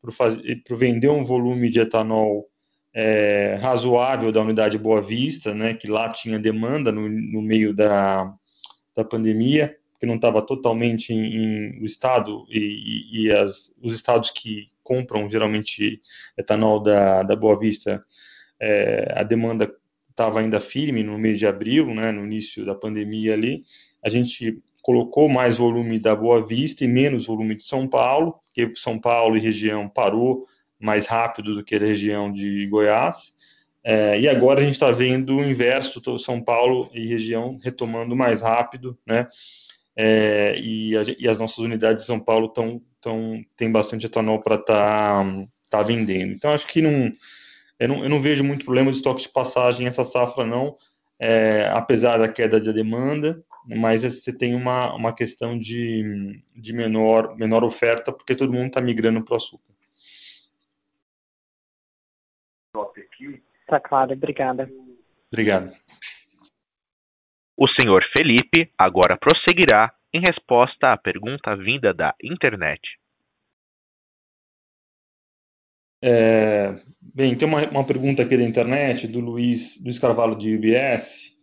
por, 0.00 0.10
fazer, 0.10 0.62
por 0.66 0.78
vender 0.78 1.10
um 1.10 1.22
volume 1.22 1.68
de 1.68 1.80
etanol 1.80 2.48
é, 2.94 3.58
razoável 3.60 4.32
da 4.32 4.40
unidade 4.40 4.78
Boa 4.78 5.02
Vista, 5.02 5.54
né, 5.54 5.74
que 5.74 5.86
lá 5.86 6.08
tinha 6.08 6.38
demanda 6.38 6.90
no, 6.90 7.06
no 7.10 7.42
meio 7.42 7.74
da, 7.74 8.32
da 8.96 9.04
pandemia, 9.04 9.76
que 9.98 10.06
não 10.06 10.16
estava 10.16 10.42
totalmente 10.42 11.12
em, 11.12 11.36
em, 11.36 11.82
o 11.82 11.84
estado 11.84 12.44
e, 12.48 13.24
e 13.26 13.32
as, 13.32 13.72
os 13.82 13.92
estados 13.92 14.30
que 14.30 14.66
compram 14.82 15.28
geralmente 15.28 16.00
etanol 16.36 16.80
da, 16.80 17.22
da 17.22 17.34
Boa 17.34 17.58
Vista, 17.58 18.04
é, 18.60 19.12
a 19.16 19.22
demanda 19.22 19.72
estava 20.10 20.40
ainda 20.40 20.60
firme 20.60 21.02
no 21.02 21.18
mês 21.18 21.38
de 21.38 21.46
abril, 21.46 21.94
né, 21.94 22.10
no 22.10 22.24
início 22.24 22.64
da 22.64 22.74
pandemia 22.74 23.34
ali. 23.34 23.62
A 24.02 24.08
gente 24.08 24.58
colocou 24.80 25.28
mais 25.28 25.56
volume 25.56 25.98
da 25.98 26.14
Boa 26.16 26.46
Vista 26.46 26.84
e 26.84 26.88
menos 26.88 27.26
volume 27.26 27.56
de 27.56 27.64
São 27.64 27.86
Paulo, 27.86 28.40
porque 28.46 28.72
São 28.76 28.98
Paulo 28.98 29.36
e 29.36 29.40
região 29.40 29.88
parou 29.88 30.46
mais 30.78 31.06
rápido 31.06 31.54
do 31.54 31.64
que 31.64 31.74
a 31.74 31.78
região 31.78 32.30
de 32.32 32.66
Goiás. 32.68 33.34
É, 33.82 34.18
e 34.18 34.28
agora 34.28 34.60
a 34.60 34.62
gente 34.64 34.72
está 34.72 34.90
vendo 34.90 35.36
o 35.36 35.44
inverso, 35.44 36.18
São 36.18 36.40
Paulo 36.40 36.90
e 36.92 37.06
região 37.06 37.58
retomando 37.62 38.16
mais 38.16 38.40
rápido, 38.40 38.98
né? 39.06 39.28
É, 39.96 40.54
e, 40.58 40.96
a, 40.96 41.02
e, 41.18 41.28
as 41.28 41.38
nossas 41.38 41.58
unidades 41.58 42.02
de 42.02 42.06
São 42.06 42.20
Paulo 42.20 42.48
tão, 42.48 42.82
tão, 43.00 43.42
tem 43.56 43.72
bastante 43.72 44.06
etanol 44.06 44.40
para 44.40 44.56
estar 44.56 45.24
tá, 45.24 45.46
tá 45.70 45.82
vendendo. 45.82 46.32
Então, 46.32 46.52
acho 46.52 46.66
que 46.66 46.82
não 46.82 47.12
eu, 47.78 47.88
não, 47.88 48.02
eu 48.02 48.08
não 48.08 48.20
vejo 48.20 48.42
muito 48.42 48.64
problema 48.64 48.90
de 48.90 48.96
estoque 48.96 49.22
de 49.22 49.28
passagem 49.28 49.86
essa 49.86 50.04
safra, 50.04 50.46
não, 50.46 50.76
é, 51.18 51.68
apesar 51.72 52.18
da 52.18 52.28
queda 52.28 52.60
de 52.60 52.72
demanda, 52.72 53.42
mas 53.66 54.02
você 54.02 54.32
tem 54.32 54.54
uma, 54.54 54.94
uma 54.94 55.14
questão 55.14 55.58
de, 55.58 56.42
de 56.54 56.72
menor, 56.72 57.36
menor 57.36 57.64
oferta, 57.64 58.12
porque 58.12 58.34
todo 58.34 58.52
mundo 58.52 58.68
está 58.68 58.80
migrando 58.80 59.22
para 59.24 59.34
o 59.34 59.36
açúcar. 59.36 59.74
Está 63.60 63.80
claro, 63.80 64.12
obrigada. 64.12 64.70
Obrigado. 65.32 65.76
O 67.56 67.66
senhor 67.68 68.04
Felipe 68.14 68.70
agora 68.76 69.16
prosseguirá 69.16 69.90
em 70.12 70.20
resposta 70.20 70.92
à 70.92 70.96
pergunta 70.96 71.56
vinda 71.56 71.94
da 71.94 72.14
internet. 72.22 72.82
É, 76.02 76.74
bem, 77.00 77.34
tem 77.34 77.48
uma, 77.48 77.66
uma, 77.70 77.84
pergunta 77.84 78.22
aqui 78.22 78.36
da 78.36 78.42
internet 78.42 79.08
do 79.08 79.20
Luiz, 79.20 79.82
Luiz 79.82 79.98
Carvalho 79.98 80.36
de 80.36 80.54
UBS. 80.54 81.34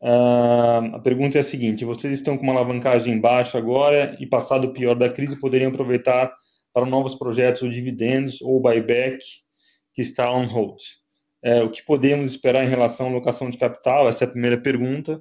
Uh, 0.00 0.96
a 0.96 0.98
pergunta 1.00 1.36
é 1.36 1.40
a 1.40 1.44
seguinte: 1.44 1.84
vocês 1.84 2.14
estão 2.14 2.38
com 2.38 2.42
uma 2.42 2.54
alavancagem 2.54 3.20
baixa 3.20 3.58
agora 3.58 4.16
e, 4.18 4.26
passado 4.26 4.68
o 4.68 4.72
pior 4.72 4.94
da 4.94 5.10
crise, 5.10 5.38
poderiam 5.38 5.70
aproveitar 5.70 6.34
para 6.72 6.86
novos 6.86 7.14
projetos 7.14 7.62
ou 7.62 7.68
dividendos 7.68 8.40
ou 8.40 8.62
buyback 8.62 9.18
que 9.92 10.00
está 10.00 10.32
on 10.32 10.46
hold. 10.46 10.80
É, 11.42 11.62
o 11.62 11.70
que 11.70 11.84
podemos 11.84 12.30
esperar 12.30 12.64
em 12.64 12.68
relação 12.68 13.06
à 13.06 13.10
alocação 13.10 13.50
de 13.50 13.58
capital? 13.58 14.08
Essa 14.08 14.24
é 14.24 14.26
a 14.26 14.30
primeira 14.30 14.58
pergunta. 14.58 15.20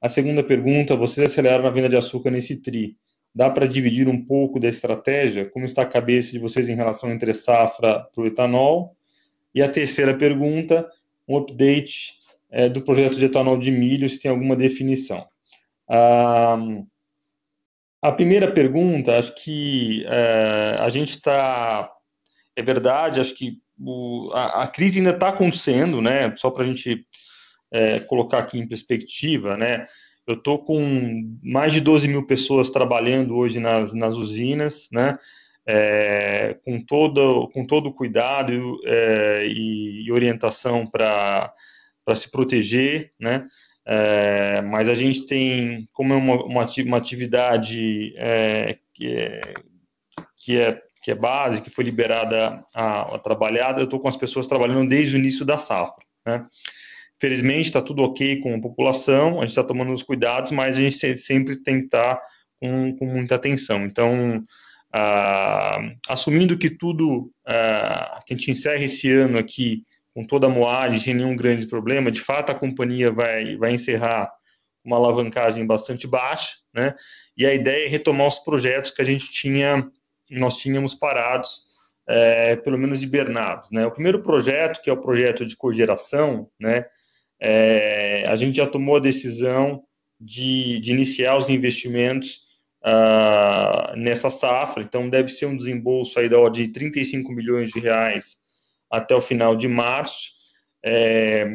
A 0.00 0.08
segunda 0.08 0.44
pergunta, 0.44 0.94
vocês 0.94 1.30
aceleraram 1.30 1.66
a 1.66 1.70
venda 1.70 1.88
de 1.88 1.96
açúcar 1.96 2.30
nesse 2.30 2.56
TRI. 2.56 2.96
Dá 3.34 3.50
para 3.50 3.66
dividir 3.66 4.08
um 4.08 4.24
pouco 4.24 4.60
da 4.60 4.68
estratégia? 4.68 5.48
Como 5.50 5.66
está 5.66 5.82
a 5.82 5.86
cabeça 5.86 6.32
de 6.32 6.38
vocês 6.38 6.68
em 6.68 6.74
relação 6.74 7.10
entre 7.10 7.34
safra 7.34 8.00
para 8.14 8.22
o 8.22 8.26
etanol? 8.26 8.96
E 9.54 9.62
a 9.62 9.68
terceira 9.68 10.16
pergunta, 10.16 10.88
um 11.26 11.36
update 11.36 12.18
é, 12.50 12.68
do 12.68 12.82
projeto 12.82 13.18
de 13.18 13.24
etanol 13.24 13.58
de 13.58 13.70
milho, 13.70 14.08
se 14.08 14.20
tem 14.20 14.30
alguma 14.30 14.54
definição. 14.54 15.26
Ah, 15.88 16.56
a 18.00 18.12
primeira 18.12 18.50
pergunta, 18.52 19.18
acho 19.18 19.34
que 19.34 20.04
é, 20.06 20.76
a 20.78 20.88
gente 20.88 21.10
está. 21.10 21.90
É 22.54 22.62
verdade, 22.62 23.20
acho 23.20 23.34
que 23.34 23.58
o, 23.78 24.30
a, 24.32 24.64
a, 24.64 24.68
crise 24.68 24.98
ainda 24.98 25.10
está 25.10 25.28
acontecendo, 25.28 26.00
né? 26.00 26.34
Só 26.36 26.50
para 26.50 26.64
a 26.64 26.66
gente 26.66 27.04
é, 27.70 28.00
colocar 28.00 28.38
aqui 28.38 28.58
em 28.58 28.66
perspectiva, 28.66 29.56
né? 29.56 29.86
Eu 30.26 30.34
estou 30.34 30.58
com 30.58 31.38
mais 31.42 31.72
de 31.72 31.80
12 31.80 32.06
mil 32.06 32.26
pessoas 32.26 32.68
trabalhando 32.68 33.34
hoje 33.34 33.58
nas, 33.58 33.94
nas 33.94 34.14
usinas, 34.14 34.88
né? 34.92 35.18
É, 35.66 36.56
com, 36.64 36.80
todo, 36.80 37.48
com 37.48 37.66
todo 37.66 37.92
cuidado 37.92 38.80
é, 38.86 39.46
e, 39.46 40.06
e, 40.06 40.12
orientação 40.12 40.86
para 40.86 41.52
se 42.14 42.30
proteger, 42.30 43.10
né? 43.20 43.46
É, 43.86 44.60
mas 44.60 44.88
a 44.90 44.94
gente 44.94 45.26
tem, 45.26 45.88
como 45.94 46.12
é 46.12 46.16
uma, 46.16 46.44
uma, 46.44 46.66
uma 46.66 46.96
atividade 46.98 48.14
é, 48.16 48.76
que, 48.92 49.16
é, 49.16 49.54
que, 50.36 50.58
é, 50.58 50.82
que 51.02 51.10
é 51.10 51.14
base, 51.14 51.62
que 51.62 51.70
foi 51.70 51.84
liberada 51.84 52.62
a, 52.74 53.14
a 53.14 53.18
trabalhada, 53.18 53.80
eu 53.80 53.84
estou 53.84 53.98
com 53.98 54.08
as 54.08 54.16
pessoas 54.16 54.46
trabalhando 54.46 54.88
desde 54.90 55.16
o 55.16 55.18
início 55.18 55.44
da 55.44 55.56
safra. 55.56 56.04
Né? 56.26 56.46
Felizmente 57.20 57.68
está 57.68 57.82
tudo 57.82 58.02
ok 58.02 58.40
com 58.40 58.54
a 58.54 58.60
população, 58.60 59.38
a 59.38 59.40
gente 59.42 59.50
está 59.50 59.64
tomando 59.64 59.92
os 59.92 60.02
cuidados, 60.02 60.52
mas 60.52 60.76
a 60.76 60.80
gente 60.80 61.16
sempre 61.16 61.56
tem 61.56 61.78
que 61.80 61.86
estar 61.86 62.16
tá 62.16 62.22
com, 62.60 62.96
com 62.96 63.06
muita 63.06 63.34
atenção. 63.34 63.84
Então, 63.84 64.44
ah, 64.92 65.80
assumindo 66.08 66.56
que 66.56 66.70
tudo, 66.70 67.30
ah, 67.46 68.20
que 68.26 68.34
a 68.34 68.36
gente 68.36 68.50
encerra 68.50 68.84
esse 68.84 69.10
ano 69.10 69.38
aqui 69.38 69.84
com 70.14 70.24
toda 70.24 70.46
a 70.46 70.50
moagem, 70.50 71.00
sem 71.00 71.14
nenhum 71.14 71.36
grande 71.36 71.66
problema, 71.66 72.10
de 72.10 72.20
fato 72.20 72.50
a 72.50 72.54
companhia 72.54 73.10
vai, 73.10 73.56
vai 73.56 73.72
encerrar 73.72 74.32
uma 74.84 74.96
alavancagem 74.96 75.66
bastante 75.66 76.06
baixa, 76.06 76.56
né? 76.72 76.94
E 77.36 77.44
a 77.44 77.54
ideia 77.54 77.86
é 77.86 77.88
retomar 77.88 78.26
os 78.26 78.38
projetos 78.38 78.90
que 78.90 79.02
a 79.02 79.04
gente 79.04 79.30
tinha, 79.30 79.86
nós 80.30 80.56
tínhamos 80.56 80.94
parados, 80.94 81.62
é, 82.06 82.56
pelo 82.56 82.78
menos 82.78 83.02
hibernados, 83.02 83.70
né? 83.70 83.86
O 83.86 83.90
primeiro 83.90 84.22
projeto, 84.22 84.80
que 84.80 84.88
é 84.88 84.92
o 84.92 85.00
projeto 85.00 85.44
de 85.44 85.54
cogeração, 85.56 86.48
né? 86.58 86.86
É, 87.40 88.24
a 88.26 88.36
gente 88.36 88.56
já 88.56 88.66
tomou 88.66 88.96
a 88.96 89.00
decisão 89.00 89.82
de, 90.20 90.80
de 90.80 90.92
iniciar 90.92 91.36
os 91.36 91.48
investimentos 91.48 92.42
uh, 92.82 93.96
nessa 93.96 94.30
safra, 94.30 94.82
então 94.82 95.08
deve 95.08 95.28
ser 95.28 95.46
um 95.46 95.56
desembolso 95.56 96.18
aí 96.18 96.28
da 96.28 96.48
de 96.48 96.68
35 96.68 97.32
milhões 97.32 97.70
de 97.70 97.78
reais 97.78 98.38
até 98.90 99.14
o 99.14 99.20
final 99.20 99.54
de 99.54 99.68
março, 99.68 100.32
é, 100.82 101.46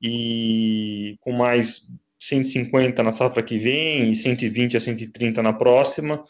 e 0.00 1.16
com 1.20 1.32
mais 1.32 1.82
150 2.20 3.02
na 3.02 3.12
safra 3.12 3.42
que 3.42 3.58
vem 3.58 4.10
e 4.10 4.14
120 4.14 4.76
a 4.76 4.80
130 4.80 5.42
na 5.42 5.52
próxima, 5.52 6.24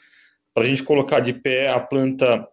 para 0.55 0.65
a 0.65 0.67
gente 0.67 0.83
colocar 0.83 1.21
de 1.21 1.33
pé 1.33 1.69
a 1.69 1.79
planta 1.79 2.49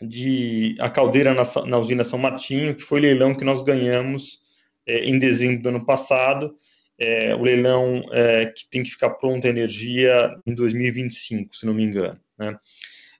de 0.00 0.76
a 0.78 0.90
caldeira 0.90 1.34
na, 1.34 1.42
na 1.66 1.78
usina 1.78 2.04
São 2.04 2.18
Martinho, 2.18 2.74
que 2.74 2.82
foi 2.82 3.00
o 3.00 3.02
leilão 3.02 3.34
que 3.34 3.44
nós 3.44 3.62
ganhamos 3.62 4.38
em 4.86 5.18
dezembro 5.18 5.62
do 5.62 5.68
ano 5.70 5.84
passado, 5.84 6.54
é, 6.98 7.34
o 7.34 7.42
leilão 7.42 8.02
é, 8.12 8.46
que 8.46 8.68
tem 8.70 8.82
que 8.82 8.90
ficar 8.90 9.10
pronta 9.10 9.46
a 9.46 9.50
energia 9.50 10.34
em 10.46 10.54
2025, 10.54 11.54
se 11.54 11.66
não 11.66 11.74
me 11.74 11.84
engano. 11.84 12.18
Né? 12.38 12.56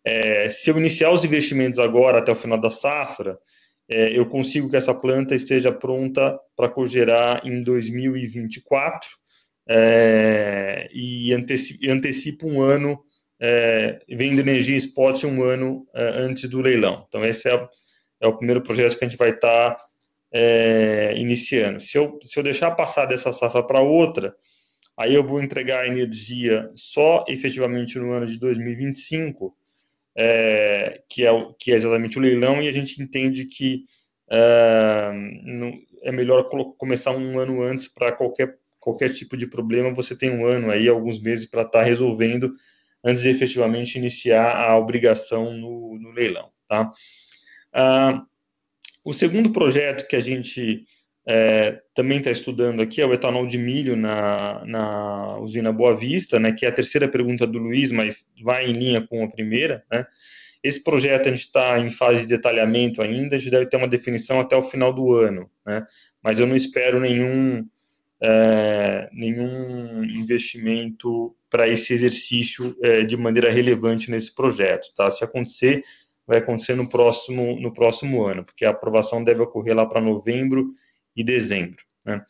É, 0.04 0.50
se 0.50 0.70
eu 0.70 0.78
iniciar 0.78 1.10
os 1.10 1.24
investimentos 1.24 1.78
agora 1.78 2.18
até 2.18 2.32
o 2.32 2.36
final 2.36 2.58
da 2.58 2.70
safra, 2.70 3.38
é, 3.88 4.16
eu 4.16 4.26
consigo 4.26 4.68
que 4.68 4.76
essa 4.76 4.94
planta 4.94 5.34
esteja 5.34 5.70
pronta 5.70 6.38
para 6.56 6.68
cogerar 6.68 7.46
em 7.46 7.62
2024 7.62 9.08
é, 9.68 10.88
e 10.92 11.32
antecipo, 11.32 11.90
antecipo, 11.90 12.48
um 12.48 12.62
ano, 12.62 13.00
é, 13.40 14.00
vendo 14.08 14.40
energia 14.40 14.76
spot 14.76 15.24
um 15.24 15.42
ano 15.42 15.86
é, 15.94 16.02
antes 16.20 16.48
do 16.48 16.60
leilão. 16.60 17.04
Então, 17.08 17.24
esse 17.24 17.48
é, 17.48 17.68
é, 18.20 18.26
o 18.26 18.36
primeiro 18.36 18.62
projeto 18.62 18.96
que 18.98 19.04
a 19.04 19.08
gente 19.08 19.18
vai 19.18 19.30
estar 19.30 19.74
tá, 19.74 19.84
é, 20.38 21.14
iniciando. 21.16 21.80
Se 21.80 21.96
eu, 21.96 22.18
se 22.22 22.38
eu 22.38 22.42
deixar 22.42 22.70
passar 22.72 23.06
dessa 23.06 23.32
safra 23.32 23.62
para 23.62 23.80
outra, 23.80 24.36
aí 24.94 25.14
eu 25.14 25.24
vou 25.24 25.42
entregar 25.42 25.86
energia 25.86 26.70
só 26.74 27.24
efetivamente 27.26 27.98
no 27.98 28.12
ano 28.12 28.26
de 28.26 28.38
2025 28.38 29.56
é, 30.14 31.00
que, 31.08 31.26
é, 31.26 31.30
que 31.58 31.72
é 31.72 31.74
exatamente 31.74 32.18
o 32.18 32.20
leilão, 32.20 32.62
e 32.62 32.68
a 32.68 32.72
gente 32.72 33.02
entende 33.02 33.46
que 33.46 33.84
é, 34.30 35.10
é 36.02 36.12
melhor 36.12 36.44
começar 36.76 37.12
um 37.12 37.38
ano 37.38 37.62
antes 37.62 37.88
para 37.88 38.12
qualquer, 38.12 38.58
qualquer 38.78 39.14
tipo 39.14 39.38
de 39.38 39.46
problema, 39.46 39.94
você 39.94 40.14
tem 40.14 40.30
um 40.30 40.44
ano 40.44 40.70
aí, 40.70 40.86
alguns 40.86 41.18
meses 41.18 41.46
para 41.46 41.62
estar 41.62 41.78
tá 41.78 41.84
resolvendo 41.84 42.52
antes 43.02 43.22
de 43.22 43.30
efetivamente 43.30 43.96
iniciar 43.96 44.54
a 44.54 44.76
obrigação 44.76 45.54
no, 45.54 45.98
no 45.98 46.10
leilão. 46.10 46.50
Tá? 46.68 46.90
Ah, 47.72 48.22
o 49.06 49.12
segundo 49.12 49.52
projeto 49.52 50.08
que 50.08 50.16
a 50.16 50.20
gente 50.20 50.84
é, 51.24 51.80
também 51.94 52.18
está 52.18 52.32
estudando 52.32 52.82
aqui 52.82 53.00
é 53.00 53.06
o 53.06 53.14
etanol 53.14 53.46
de 53.46 53.56
milho 53.56 53.94
na, 53.94 54.64
na 54.66 55.38
usina 55.38 55.72
Boa 55.72 55.94
Vista, 55.94 56.40
né, 56.40 56.50
que 56.50 56.66
é 56.66 56.68
a 56.68 56.72
terceira 56.72 57.06
pergunta 57.06 57.46
do 57.46 57.60
Luiz, 57.60 57.92
mas 57.92 58.26
vai 58.42 58.66
em 58.66 58.72
linha 58.72 59.00
com 59.06 59.22
a 59.22 59.30
primeira. 59.30 59.84
Né? 59.92 60.04
Esse 60.60 60.82
projeto 60.82 61.28
a 61.28 61.30
gente 61.30 61.42
está 61.42 61.78
em 61.78 61.88
fase 61.88 62.22
de 62.22 62.26
detalhamento 62.26 63.00
ainda, 63.00 63.36
a 63.36 63.38
gente 63.38 63.52
deve 63.52 63.66
ter 63.66 63.76
uma 63.76 63.86
definição 63.86 64.40
até 64.40 64.56
o 64.56 64.62
final 64.64 64.92
do 64.92 65.14
ano, 65.14 65.48
né? 65.64 65.86
mas 66.20 66.40
eu 66.40 66.46
não 66.48 66.56
espero 66.56 66.98
nenhum, 66.98 67.64
é, 68.20 69.08
nenhum 69.12 70.02
investimento 70.02 71.32
para 71.48 71.68
esse 71.68 71.94
exercício 71.94 72.76
é, 72.82 73.04
de 73.04 73.16
maneira 73.16 73.52
relevante 73.52 74.10
nesse 74.10 74.34
projeto. 74.34 74.92
Tá? 74.96 75.08
Se 75.12 75.22
acontecer, 75.22 75.84
vai 76.26 76.38
acontecer 76.38 76.74
no 76.74 76.88
próximo, 76.88 77.60
no 77.60 77.72
próximo 77.72 78.24
ano, 78.24 78.44
porque 78.44 78.64
a 78.64 78.70
aprovação 78.70 79.22
deve 79.22 79.42
ocorrer 79.42 79.74
lá 79.74 79.86
para 79.86 80.00
novembro 80.00 80.70
e 81.14 81.22
dezembro. 81.22 81.82
Né? 82.04 82.22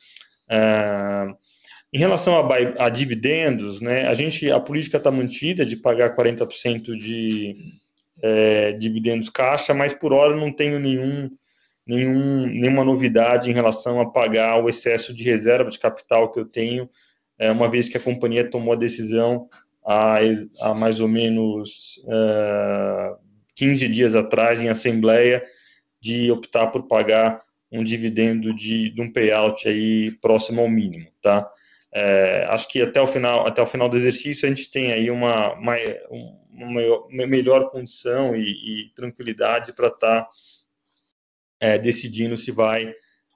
Ah, 0.49 1.35
em 1.93 1.99
relação 1.99 2.37
a, 2.37 2.85
a, 2.85 2.89
dividendos, 2.89 3.81
né, 3.81 4.07
a 4.07 4.15
gente 4.15 4.51
a 4.51 4.61
política 4.61 4.99
está 4.99 5.11
mantida 5.11 5.65
de 5.65 5.77
pagar 5.77 6.15
40% 6.15 6.95
de 6.95 7.57
é, 8.23 8.73
dividendos 8.73 9.31
caixa, 9.31 9.73
mas 9.73 9.95
por 9.95 10.13
hora 10.13 10.37
não 10.37 10.53
tenho 10.53 10.79
nenhum, 10.79 11.31
nenhum, 11.87 12.47
nenhuma 12.47 12.85
novidade 12.85 13.51
em 13.51 13.55
relação 13.55 14.01
a 14.01 14.11
pagar 14.11 14.63
o 14.63 14.69
excesso 14.69 15.15
de 15.15 15.25
reserva 15.25 15.71
de 15.71 15.79
capital 15.79 16.31
que 16.33 16.41
eu 16.41 16.45
tenho, 16.45 16.91
é, 17.39 17.51
uma 17.51 17.69
vez 17.69 17.89
que 17.89 17.97
a 17.97 18.01
companhia 18.01 18.49
tomou 18.49 18.75
a 18.75 18.77
decisão 18.77 19.49
há, 19.87 20.19
há 20.61 20.75
mais 20.75 21.01
ou 21.01 21.09
menos 21.09 22.03
é, 22.09 23.15
15 23.57 23.89
dias 23.89 24.15
atrás, 24.15 24.61
em 24.61 24.69
assembleia, 24.69 25.45
de 26.01 26.31
optar 26.31 26.69
por 26.69 26.87
pagar 26.87 27.43
um 27.73 27.83
dividendo 27.83 28.55
de, 28.55 28.91
de 28.91 29.03
um 29.03 29.13
payout 29.13 29.67
aí 29.67 30.13
próximo 30.23 30.61
ao 30.61 30.69
mínimo, 30.69 31.09
tá? 31.21 31.51
É, 31.93 32.47
acho 32.51 32.69
que 32.69 32.83
até 32.83 33.01
o 33.01 33.07
final 33.07 33.47
até 33.47 33.63
o 33.63 33.67
final 33.67 33.89
do 33.89 33.97
exercício 33.97 34.45
a 34.45 34.49
gente 34.49 34.71
tem 34.71 34.93
aí 34.93 35.11
uma, 35.11 35.55
uma, 35.55 35.75
uma 36.51 37.27
melhor 37.27 37.71
condição 37.71 38.37
e, 38.37 38.43
e 38.43 38.91
tranquilidade 38.95 39.73
para 39.73 39.89
estar 39.89 40.23
tá, 40.23 40.31
é, 41.59 41.79
decidindo 41.79 42.37
se 42.37 42.51
vai 42.53 42.93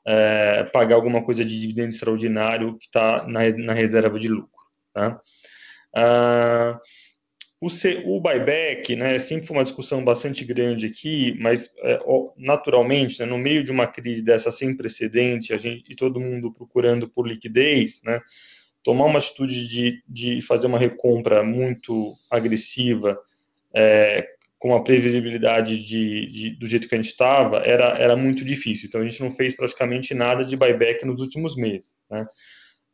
é, 0.06 0.64
pagar 0.64 0.96
alguma 0.96 1.24
coisa 1.24 1.44
de 1.44 1.58
dividendo 1.58 1.88
extraordinário 1.88 2.76
que 2.76 2.86
está 2.86 3.26
na, 3.26 3.48
na 3.56 3.72
reserva 3.72 4.18
de 4.18 4.28
lucro, 4.28 4.62
tá? 4.92 5.20
Ah, 5.94 6.78
o, 7.60 7.68
C, 7.68 8.02
o 8.06 8.20
buyback, 8.20 8.96
né, 8.96 9.18
sempre 9.18 9.46
foi 9.46 9.56
uma 9.56 9.64
discussão 9.64 10.02
bastante 10.02 10.44
grande 10.44 10.86
aqui, 10.86 11.36
mas 11.38 11.70
é, 11.82 11.98
naturalmente, 12.36 13.20
né, 13.20 13.26
no 13.26 13.36
meio 13.36 13.62
de 13.62 13.70
uma 13.70 13.86
crise 13.86 14.22
dessa 14.22 14.50
sem 14.50 14.74
precedente, 14.74 15.52
a 15.52 15.58
gente, 15.58 15.84
e 15.90 15.94
todo 15.94 16.20
mundo 16.20 16.52
procurando 16.52 17.08
por 17.08 17.28
liquidez, 17.28 18.00
né, 18.02 18.20
tomar 18.82 19.04
uma 19.04 19.18
atitude 19.18 19.68
de, 19.68 20.02
de 20.08 20.40
fazer 20.42 20.66
uma 20.66 20.78
recompra 20.78 21.42
muito 21.42 22.14
agressiva, 22.30 23.18
é, 23.74 24.26
com 24.58 24.74
a 24.74 24.82
previsibilidade 24.82 25.78
de, 25.82 26.26
de, 26.26 26.50
do 26.50 26.66
jeito 26.66 26.86
que 26.86 26.94
a 26.94 26.98
gente 26.98 27.10
estava, 27.10 27.58
era, 27.58 27.96
era 27.98 28.14
muito 28.14 28.44
difícil. 28.44 28.88
Então, 28.88 29.00
a 29.00 29.04
gente 29.08 29.20
não 29.20 29.30
fez 29.30 29.54
praticamente 29.54 30.12
nada 30.12 30.44
de 30.44 30.54
buyback 30.54 31.04
nos 31.06 31.20
últimos 31.20 31.56
meses. 31.56 31.88
Né? 32.10 32.26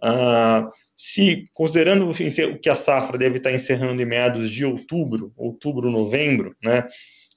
Ah, 0.01 0.67
se, 0.95 1.45
considerando 1.55 2.11
enfim, 2.11 2.29
o 2.45 2.59
que 2.59 2.69
a 2.69 2.75
safra 2.75 3.19
deve 3.19 3.39
estar 3.39 3.53
encerrando 3.53 4.01
em 4.01 4.07
meados 4.07 4.51
de 4.51 4.65
outubro, 4.65 5.33
outubro, 5.37 5.91
novembro, 5.91 6.55
né, 6.63 6.87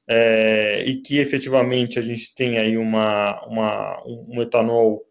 é, 0.08 0.84
e 0.86 1.02
que 1.02 1.20
efetivamente 1.20 2.00
a 2.00 2.02
gente 2.02 2.34
tem 2.34 2.58
aí 2.58 2.78
uma, 2.78 3.46
uma, 3.46 4.04
um 4.06 4.42
etanol, 4.42 5.04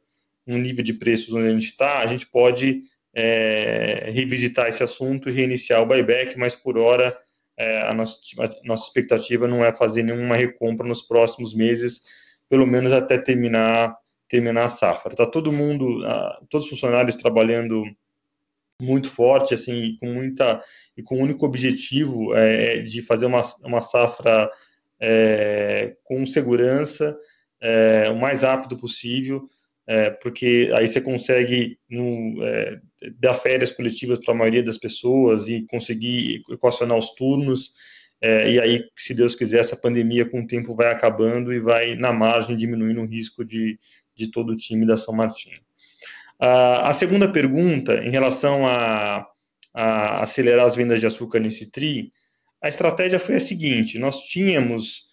um 0.47 0.59
nível 0.59 0.83
de 0.83 0.95
preços 0.95 1.33
onde 1.35 1.49
a 1.49 1.53
gente 1.53 1.67
está, 1.67 2.01
a 2.01 2.07
gente 2.07 2.27
pode 2.27 2.81
é, 3.15 4.11
revisitar 4.13 4.69
esse 4.69 4.83
assunto 4.83 5.29
e 5.29 5.33
reiniciar 5.33 5.83
o 5.83 5.87
buyback, 5.87 6.37
mas 6.39 6.57
por 6.57 6.79
hora 6.79 7.17
é, 7.57 7.83
a, 7.83 7.95
nossa, 7.95 8.19
a 8.39 8.51
nossa 8.65 8.87
expectativa 8.87 9.47
não 9.47 9.65
é 9.65 9.73
fazer 9.73 10.03
nenhuma 10.03 10.37
recompra 10.37 10.87
nos 10.87 11.03
próximos 11.03 11.55
meses, 11.55 12.01
pelo 12.49 12.67
menos 12.67 12.93
até 12.93 13.19
terminar 13.19 13.95
terminar 14.29 14.67
a 14.67 14.69
safra. 14.71 15.13
Está 15.13 15.27
todo 15.27 15.53
mundo, 15.53 16.01
todos 16.51 16.67
os 16.67 16.71
funcionários 16.71 17.17
trabalhando 17.17 17.85
muito 18.81 19.11
forte, 19.11 19.55
assim, 19.55 19.97
com 19.99 20.07
muita 20.07 20.63
e 20.97 21.03
com 21.03 21.17
o 21.17 21.23
único 21.23 21.45
objetivo 21.45 22.35
é, 22.35 22.79
de 22.79 23.03
fazer 23.03 23.27
uma, 23.27 23.43
uma 23.65 23.81
safra 23.81 24.51
é, 25.01 25.97
com 26.05 26.25
segurança, 26.27 27.17
é, 27.61 28.09
o 28.09 28.17
mais 28.17 28.43
rápido 28.43 28.77
possível, 28.77 29.45
é, 29.87 30.11
porque 30.11 30.71
aí 30.75 30.87
você 30.87 31.01
consegue 31.01 31.79
no, 31.89 32.45
é, 32.45 32.81
dar 33.19 33.35
férias 33.35 33.71
coletivas 33.71 34.19
para 34.25 34.35
a 34.35 34.37
maioria 34.37 34.63
das 34.63 34.79
pessoas 34.79 35.49
e 35.49 35.67
conseguir 35.67 36.43
equacionar 36.51 36.97
os 36.97 37.15
turnos. 37.15 37.73
É, 38.21 38.51
e 38.51 38.61
aí, 38.61 38.85
se 38.97 39.15
Deus 39.15 39.35
quiser, 39.35 39.61
essa 39.61 39.77
pandemia 39.77 40.29
com 40.29 40.43
o 40.43 40.47
tempo 40.47 40.75
vai 40.75 40.93
acabando 40.93 41.53
e 41.53 41.59
vai, 41.59 41.95
na 41.95 42.13
margem, 42.13 42.57
diminuindo 42.57 43.01
o 43.01 43.07
risco 43.07 43.45
de, 43.45 43.79
de 44.19 44.31
todo 44.31 44.51
o 44.51 44.57
time 44.57 44.85
da 44.85 44.97
São 44.97 45.15
Martinho. 45.15 45.61
a 46.39 46.93
segunda 46.93 47.31
pergunta, 47.31 47.95
em 48.05 48.11
relação 48.11 48.67
a, 48.67 49.27
a 49.73 50.23
acelerar 50.23 50.67
as 50.67 50.75
vendas 50.75 50.99
de 50.99 51.07
açúcar 51.07 51.39
nesse 51.39 51.71
TRI, 51.71 52.13
a 52.61 52.69
estratégia 52.69 53.19
foi 53.19 53.37
a 53.37 53.41
seguinte: 53.41 53.99
nós 53.99 54.25
tínhamos 54.25 55.05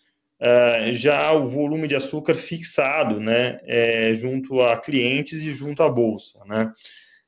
uh, 0.41 0.93
já 0.93 1.31
o 1.31 1.47
volume 1.47 1.87
de 1.87 1.95
açúcar 1.95 2.33
fixado, 2.33 3.19
né, 3.19 3.59
é, 3.63 4.13
junto 4.15 4.61
a 4.61 4.77
clientes 4.77 5.41
e 5.43 5.53
junto 5.53 5.83
à 5.83 5.89
bolsa, 5.89 6.43
né. 6.45 6.71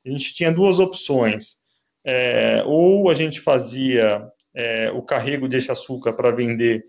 A 0.04 0.10
gente 0.10 0.34
tinha 0.34 0.50
duas 0.50 0.80
opções: 0.80 1.56
é, 2.04 2.62
ou 2.66 3.08
a 3.08 3.14
gente 3.14 3.40
fazia 3.40 4.26
é, 4.54 4.90
o 4.90 5.02
carrego 5.02 5.48
desse 5.48 5.70
açúcar 5.70 6.12
para 6.12 6.30
vender 6.30 6.84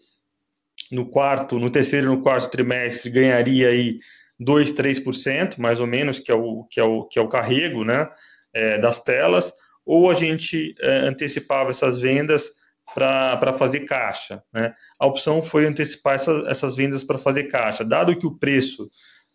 no 0.92 1.06
quarto, 1.06 1.60
no 1.60 1.70
terceiro 1.70 2.08
e 2.08 2.16
no 2.16 2.24
quarto 2.24 2.50
trimestre, 2.50 3.12
ganharia 3.12 3.70
aí 3.70 4.00
2, 4.40 4.74
3%, 4.74 5.58
mais 5.58 5.80
ou 5.80 5.88
menos, 5.88 6.20
que 6.20 6.32
é 6.32 6.36
o, 6.36 6.64
que 6.66 6.80
é 6.80 6.84
o, 6.84 7.04
que 7.04 7.20
é 7.20 7.22
o 7.22 7.28
carrego 7.28 7.84
né, 7.84 8.10
é, 8.54 8.78
das 8.78 9.04
telas, 9.04 9.52
ou 9.86 10.10
a 10.10 10.14
gente 10.14 10.76
é, 10.80 11.00
antecipava 11.00 11.72
essas 11.72 12.00
vendas 12.00 12.52
para 12.94 13.54
fazer 13.54 13.82
caixa. 13.82 14.42
Né? 14.54 14.74
A 15.00 15.06
opção 15.06 15.44
foi 15.44 15.66
antecipar 15.66 16.16
essa, 16.16 16.44
essas 16.48 16.76
vendas 16.76 17.04
para 17.04 17.18
fazer 17.18 17.44
caixa. 17.46 17.84
Dado 17.84 18.18
que 18.18 18.26
o 18.26 18.38
preço 18.38 18.90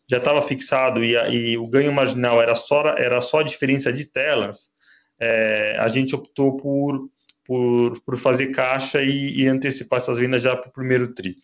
já 0.08 0.18
estava 0.18 0.42
fixado 0.42 1.04
e, 1.04 1.14
e, 1.14 1.58
o 1.58 1.66
ganho 1.66 1.92
marginal 1.92 2.40
era 2.42 2.54
só, 2.54 2.82
era 2.96 3.20
só 3.20 3.40
a 3.40 3.44
diferença 3.44 3.92
de 3.92 4.04
telas, 4.04 4.70
é, 5.18 5.76
a 5.78 5.88
gente 5.88 6.14
optou 6.14 6.56
por, 6.56 7.08
por, 7.44 8.00
por 8.02 8.16
fazer 8.18 8.48
caixa 8.48 9.02
e, 9.02 9.40
e 9.40 9.46
antecipar 9.46 9.98
essas 9.98 10.18
vendas 10.18 10.42
já 10.42 10.56
para 10.56 10.68
o 10.68 10.72
primeiro 10.72 11.14
TRI. 11.14 11.36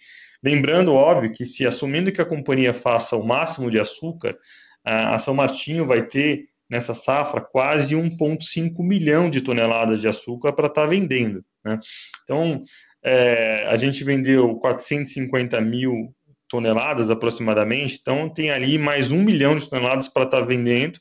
Lembrando, 0.43 0.95
óbvio, 0.95 1.33
que 1.33 1.45
se 1.45 1.67
assumindo 1.67 2.11
que 2.11 2.21
a 2.21 2.27
companhia 2.27 2.73
faça 2.73 3.17
o 3.17 3.27
máximo 3.27 3.71
de 3.71 3.79
açúcar, 3.79 4.37
a 4.85 5.19
São 5.19 5.35
Martinho 5.35 5.87
vai 5.87 6.07
ter 6.07 6.49
nessa 6.69 6.95
safra 6.95 7.41
quase 7.41 7.95
1,5 7.95 8.83
milhão 8.83 9.29
de 9.29 9.41
toneladas 9.41 10.01
de 10.01 10.09
açúcar 10.09 10.53
para 10.53 10.69
estar 10.69 10.83
tá 10.83 10.87
vendendo. 10.87 11.45
Né? 11.65 11.79
Então, 12.23 12.63
é, 13.03 13.67
a 13.69 13.77
gente 13.77 14.05
vendeu 14.05 14.55
450 14.57 15.61
mil 15.61 16.15
toneladas 16.49 17.11
aproximadamente, 17.11 17.99
então 18.01 18.29
tem 18.29 18.51
ali 18.51 18.79
mais 18.79 19.11
um 19.11 19.23
milhão 19.23 19.57
de 19.57 19.69
toneladas 19.69 20.09
para 20.09 20.25
estar 20.25 20.41
tá 20.41 20.45
vendendo. 20.45 20.99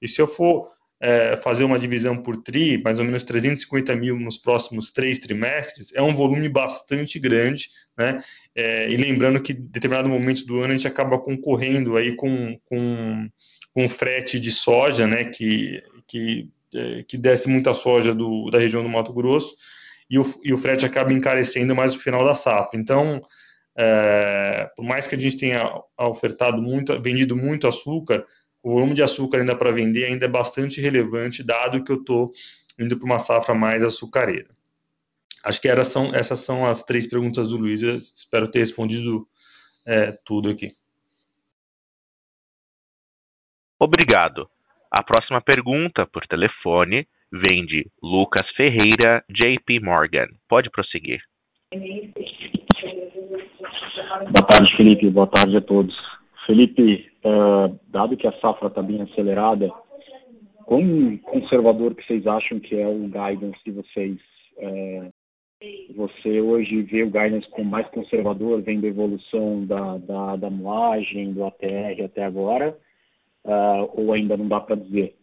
E 0.00 0.08
se 0.08 0.20
eu 0.20 0.26
for 0.26 0.68
é, 1.02 1.34
fazer 1.36 1.64
uma 1.64 1.80
divisão 1.80 2.16
por 2.16 2.36
tri, 2.36 2.80
mais 2.80 3.00
ou 3.00 3.04
menos 3.04 3.24
350 3.24 3.96
mil 3.96 4.16
nos 4.16 4.38
próximos 4.38 4.92
três 4.92 5.18
trimestres, 5.18 5.92
é 5.92 6.00
um 6.00 6.14
volume 6.14 6.48
bastante 6.48 7.18
grande, 7.18 7.70
né? 7.98 8.22
É, 8.54 8.88
e 8.88 8.96
lembrando 8.96 9.40
que 9.42 9.52
em 9.52 9.66
determinado 9.66 10.08
momento 10.08 10.46
do 10.46 10.60
ano 10.60 10.72
a 10.72 10.76
gente 10.76 10.86
acaba 10.86 11.18
concorrendo 11.18 11.96
aí 11.96 12.14
com, 12.14 12.56
com, 12.66 13.28
com 13.74 13.88
frete 13.88 14.38
de 14.38 14.52
soja, 14.52 15.04
né? 15.04 15.24
Que, 15.24 15.82
que, 16.06 16.48
é, 16.72 17.02
que 17.02 17.18
desce 17.18 17.48
muita 17.48 17.74
soja 17.74 18.14
do, 18.14 18.48
da 18.48 18.60
região 18.60 18.80
do 18.80 18.88
Mato 18.88 19.12
Grosso 19.12 19.56
e 20.08 20.20
o, 20.20 20.40
e 20.44 20.52
o 20.52 20.58
frete 20.58 20.86
acaba 20.86 21.12
encarecendo 21.12 21.74
mais 21.74 21.94
no 21.94 22.00
final 22.00 22.24
da 22.24 22.36
safra. 22.36 22.78
Então, 22.78 23.20
é, 23.76 24.70
por 24.76 24.84
mais 24.84 25.08
que 25.08 25.16
a 25.16 25.18
gente 25.18 25.36
tenha 25.36 25.68
ofertado 25.98 26.62
muito, 26.62 27.00
vendido 27.02 27.36
muito 27.36 27.66
açúcar, 27.66 28.24
o 28.62 28.72
volume 28.74 28.94
de 28.94 29.02
açúcar 29.02 29.40
ainda 29.40 29.56
para 29.56 29.72
vender 29.72 30.04
ainda 30.04 30.26
é 30.26 30.28
bastante 30.28 30.80
relevante, 30.80 31.42
dado 31.42 31.82
que 31.82 31.90
eu 31.90 31.96
estou 31.96 32.32
indo 32.78 32.96
para 32.96 33.06
uma 33.06 33.18
safra 33.18 33.54
mais 33.54 33.82
açucareira. 33.82 34.50
Acho 35.44 35.60
que 35.60 35.68
era, 35.68 35.82
são, 35.82 36.14
essas 36.14 36.40
são 36.40 36.64
as 36.64 36.82
três 36.82 37.06
perguntas 37.06 37.48
do 37.48 37.56
Luiz. 37.56 37.82
Eu 37.82 37.96
espero 37.96 38.48
ter 38.48 38.60
respondido 38.60 39.26
é, 39.84 40.12
tudo 40.24 40.48
aqui. 40.48 40.70
Obrigado. 43.78 44.48
A 44.88 45.02
próxima 45.02 45.40
pergunta 45.40 46.06
por 46.06 46.24
telefone 46.26 47.08
vem 47.32 47.66
de 47.66 47.90
Lucas 48.00 48.48
Ferreira, 48.56 49.24
JP 49.28 49.80
Morgan. 49.80 50.28
Pode 50.48 50.70
prosseguir. 50.70 51.20
Boa 54.30 54.46
tarde, 54.48 54.76
Felipe. 54.76 55.10
Boa 55.10 55.26
tarde 55.26 55.56
a 55.56 55.60
todos. 55.60 55.96
Felipe, 56.46 57.08
uh, 57.24 57.78
dado 57.88 58.16
que 58.16 58.26
a 58.26 58.32
safra 58.40 58.68
está 58.68 58.82
bem 58.82 59.00
acelerada, 59.00 59.70
quão 60.64 61.16
conservador 61.18 61.94
que 61.94 62.04
vocês 62.04 62.26
acham 62.26 62.58
que 62.58 62.78
é 62.78 62.86
o 62.86 63.08
guidance 63.08 63.58
de 63.64 63.70
vocês? 63.70 64.18
Uh, 64.56 65.12
você 65.94 66.40
hoje 66.40 66.82
vê 66.82 67.04
o 67.04 67.10
guidance 67.10 67.48
como 67.50 67.70
mais 67.70 67.86
conservador, 67.88 68.60
vendo 68.62 68.84
a 68.84 68.88
evolução 68.88 69.64
da, 69.64 69.98
da, 69.98 70.36
da 70.36 70.50
moagem, 70.50 71.32
do 71.32 71.44
ATR 71.44 72.02
até 72.04 72.24
agora, 72.24 72.76
uh, 73.44 73.88
ou 73.92 74.12
ainda 74.12 74.36
não 74.36 74.48
dá 74.48 74.58
para 74.58 74.74
dizer? 74.74 75.14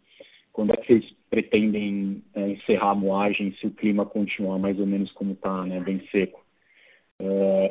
Quando 0.53 0.71
é 0.71 0.77
que 0.77 0.88
vocês 0.88 1.13
pretendem 1.29 2.23
encerrar 2.36 2.91
a 2.91 2.95
moagem 2.95 3.53
se 3.60 3.67
o 3.67 3.71
clima 3.71 4.05
continuar 4.05 4.58
mais 4.58 4.79
ou 4.79 4.88
menos 4.88 5.12
como 5.12 5.34
está, 5.34 5.65
né, 5.65 5.79
bem 5.79 6.01
seco? 6.12 6.43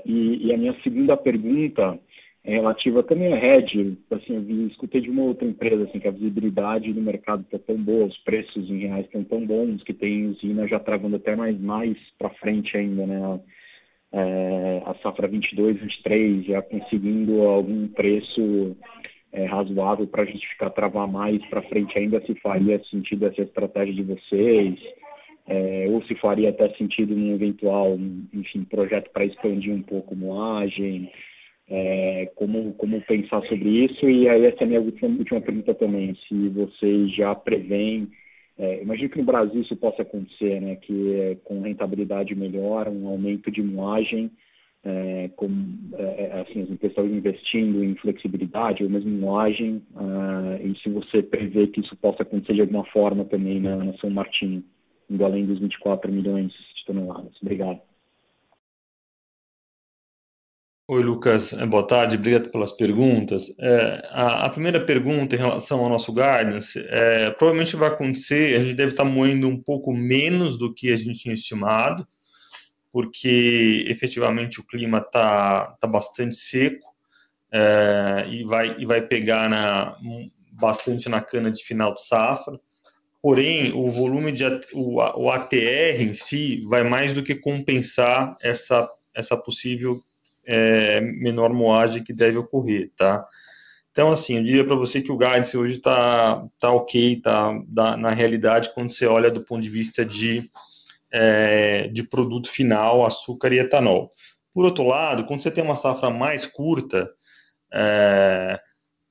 E, 0.06 0.46
e, 0.46 0.54
a 0.54 0.56
minha 0.56 0.74
segunda 0.82 1.16
pergunta 1.16 1.98
é 2.48 2.52
relativa 2.52 3.02
também 3.02 3.30
à 3.30 3.36
Red. 3.36 3.98
Assim, 4.10 4.34
eu 4.34 4.66
escutei 4.68 5.02
de 5.02 5.10
uma 5.10 5.22
outra 5.22 5.46
empresa 5.46 5.84
assim, 5.84 6.00
que 6.00 6.08
a 6.08 6.12
visibilidade 6.12 6.94
do 6.94 7.00
mercado 7.00 7.42
está 7.42 7.58
tão 7.58 7.76
boa, 7.76 8.06
os 8.06 8.16
preços 8.20 8.70
em 8.70 8.78
reais 8.78 9.04
estão 9.04 9.22
tão 9.22 9.46
bons 9.46 9.82
que 9.82 9.92
tem 9.92 10.28
usina 10.28 10.66
já 10.66 10.80
travando 10.80 11.16
até 11.16 11.36
mais, 11.36 11.60
mais 11.60 11.94
para 12.18 12.30
frente 12.30 12.74
ainda, 12.74 13.06
né? 13.06 13.40
É, 14.10 14.82
a 14.86 14.94
safra 15.02 15.28
22, 15.28 15.78
23 15.78 16.46
já 16.46 16.62
conseguindo 16.62 17.42
algum 17.42 17.86
preço 17.88 18.74
é, 19.30 19.44
razoável 19.44 20.06
para 20.06 20.24
justificar 20.24 20.70
travar 20.70 21.06
mais 21.06 21.44
para 21.50 21.60
frente 21.60 21.98
ainda 21.98 22.18
se 22.22 22.34
faria 22.36 22.82
sentido 22.84 23.26
essa 23.26 23.42
estratégia 23.42 23.92
de 23.92 24.02
vocês 24.02 24.80
é, 25.46 25.86
ou 25.90 26.02
se 26.04 26.14
faria 26.14 26.48
até 26.48 26.70
sentido 26.76 27.14
num 27.14 27.34
eventual 27.34 27.98
enfim 28.32 28.64
projeto 28.64 29.10
para 29.10 29.26
expandir 29.26 29.74
um 29.74 29.82
pouco 29.82 30.16
moagem 30.16 31.12
é, 31.70 32.30
como 32.34 32.72
como 32.74 33.00
pensar 33.02 33.42
sobre 33.46 33.84
isso 33.84 34.08
e 34.08 34.28
aí 34.28 34.46
essa 34.46 34.62
é 34.62 34.64
a 34.64 34.66
minha 34.66 34.80
última, 34.80 35.18
última 35.18 35.40
pergunta 35.40 35.74
também 35.74 36.16
se 36.26 36.48
vocês 36.48 37.14
já 37.14 37.34
preveem 37.34 38.08
é, 38.58 38.82
imagino 38.82 39.10
que 39.10 39.18
no 39.18 39.24
Brasil 39.24 39.60
isso 39.60 39.76
possa 39.76 40.02
acontecer 40.02 40.60
né 40.60 40.76
que 40.76 41.14
é, 41.14 41.36
com 41.44 41.60
rentabilidade 41.60 42.34
melhor 42.34 42.88
um 42.88 43.08
aumento 43.08 43.50
de 43.50 43.62
moagem 43.62 44.30
é, 44.84 45.30
é, 45.98 46.24
é, 46.24 46.40
assim, 46.40 46.62
as 46.62 46.70
empresas 46.70 46.96
estão 46.96 47.06
investindo 47.06 47.82
em 47.82 47.94
flexibilidade 47.96 48.84
ou 48.84 48.90
mesmo 48.90 49.10
moagem, 49.10 49.82
uh, 49.94 50.64
e 50.64 50.78
se 50.80 50.88
você 50.88 51.22
prevê 51.22 51.66
que 51.66 51.80
isso 51.80 51.96
possa 51.96 52.22
acontecer 52.22 52.54
de 52.54 52.60
alguma 52.60 52.84
forma 52.86 53.24
também 53.24 53.60
na, 53.60 53.76
na 53.76 53.92
São 53.98 54.08
Martinho, 54.08 54.64
indo 55.10 55.24
além 55.24 55.46
dos 55.46 55.58
24 55.58 56.10
milhões 56.12 56.52
de 56.52 56.84
toneladas. 56.86 57.32
Obrigado. 57.42 57.80
Oi, 60.90 61.02
Lucas. 61.02 61.52
É, 61.52 61.66
boa 61.66 61.86
tarde. 61.86 62.16
Obrigado 62.16 62.48
pelas 62.50 62.72
perguntas. 62.72 63.54
É, 63.58 64.08
a, 64.08 64.46
a, 64.46 64.48
primeira 64.48 64.80
pergunta 64.82 65.36
em 65.36 65.38
relação 65.38 65.80
ao 65.80 65.90
nosso 65.90 66.14
guidance, 66.14 66.78
é, 66.88 67.30
provavelmente 67.32 67.76
vai 67.76 67.90
acontecer, 67.90 68.56
a 68.56 68.64
gente 68.64 68.74
deve 68.74 68.92
estar 68.92 69.04
moendo 69.04 69.46
um 69.48 69.62
pouco 69.62 69.92
menos 69.92 70.56
do 70.56 70.72
que 70.72 70.90
a 70.90 70.96
gente 70.96 71.18
tinha 71.18 71.34
estimado, 71.34 72.08
porque 72.90 73.84
efetivamente 73.86 74.60
o 74.60 74.66
clima 74.66 74.96
está 74.96 75.76
tá 75.78 75.86
bastante 75.86 76.36
seco 76.36 76.88
é, 77.52 78.26
e, 78.30 78.44
vai, 78.44 78.74
e 78.78 78.86
vai 78.86 79.02
pegar 79.02 79.46
na, 79.50 79.94
bastante 80.52 81.06
na 81.06 81.20
cana 81.20 81.50
de 81.50 81.62
final 81.64 81.94
de 81.94 82.06
safra. 82.06 82.58
Porém, 83.20 83.72
o 83.74 83.90
volume 83.92 84.32
de 84.32 84.42
o, 84.72 84.94
o 84.94 85.30
ATR 85.30 86.00
em 86.00 86.14
si 86.14 86.64
vai 86.66 86.82
mais 86.82 87.12
do 87.12 87.22
que 87.22 87.34
compensar 87.34 88.38
essa, 88.40 88.88
essa 89.14 89.36
possível 89.36 90.02
é, 90.48 91.00
menor 91.02 91.52
moagem 91.52 92.02
que 92.02 92.12
deve 92.12 92.38
ocorrer, 92.38 92.90
tá? 92.96 93.26
Então, 93.92 94.10
assim, 94.10 94.38
eu 94.38 94.44
diria 94.44 94.64
para 94.64 94.76
você 94.76 95.02
que 95.02 95.12
o 95.12 95.18
guidance 95.18 95.56
hoje 95.56 95.74
está 95.74 96.42
tá 96.58 96.72
ok, 96.72 97.20
tá, 97.20 97.52
na 97.96 98.10
realidade, 98.10 98.72
quando 98.72 98.92
você 98.92 99.06
olha 99.06 99.30
do 99.30 99.42
ponto 99.42 99.60
de 99.60 99.68
vista 99.68 100.04
de 100.04 100.50
é, 101.10 101.88
de 101.88 102.02
produto 102.02 102.48
final, 102.50 103.04
açúcar 103.04 103.52
e 103.52 103.58
etanol. 103.58 104.12
Por 104.52 104.64
outro 104.64 104.84
lado, 104.84 105.24
quando 105.24 105.42
você 105.42 105.50
tem 105.50 105.64
uma 105.64 105.76
safra 105.76 106.10
mais 106.10 106.46
curta, 106.46 107.10
é, 107.72 108.58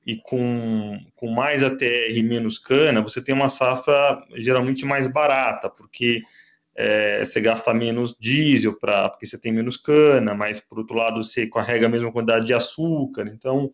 e 0.06 0.16
com, 0.16 0.98
com 1.14 1.30
mais 1.30 1.62
ATR 1.62 2.16
e 2.16 2.22
menos 2.22 2.58
cana, 2.58 3.02
você 3.02 3.22
tem 3.22 3.34
uma 3.34 3.48
safra 3.48 4.22
geralmente 4.36 4.84
mais 4.84 5.06
barata, 5.06 5.68
porque 5.68 6.22
é, 6.80 7.24
você 7.24 7.40
gasta 7.40 7.74
menos 7.74 8.14
diesel 8.20 8.78
pra, 8.78 9.08
porque 9.08 9.26
você 9.26 9.36
tem 9.36 9.52
menos 9.52 9.76
cana, 9.76 10.32
mas 10.32 10.60
por 10.60 10.78
outro 10.78 10.94
lado 10.96 11.24
você 11.24 11.44
carrega 11.48 11.86
a 11.86 11.88
mesma 11.88 12.12
quantidade 12.12 12.46
de 12.46 12.54
açúcar, 12.54 13.26
então 13.26 13.72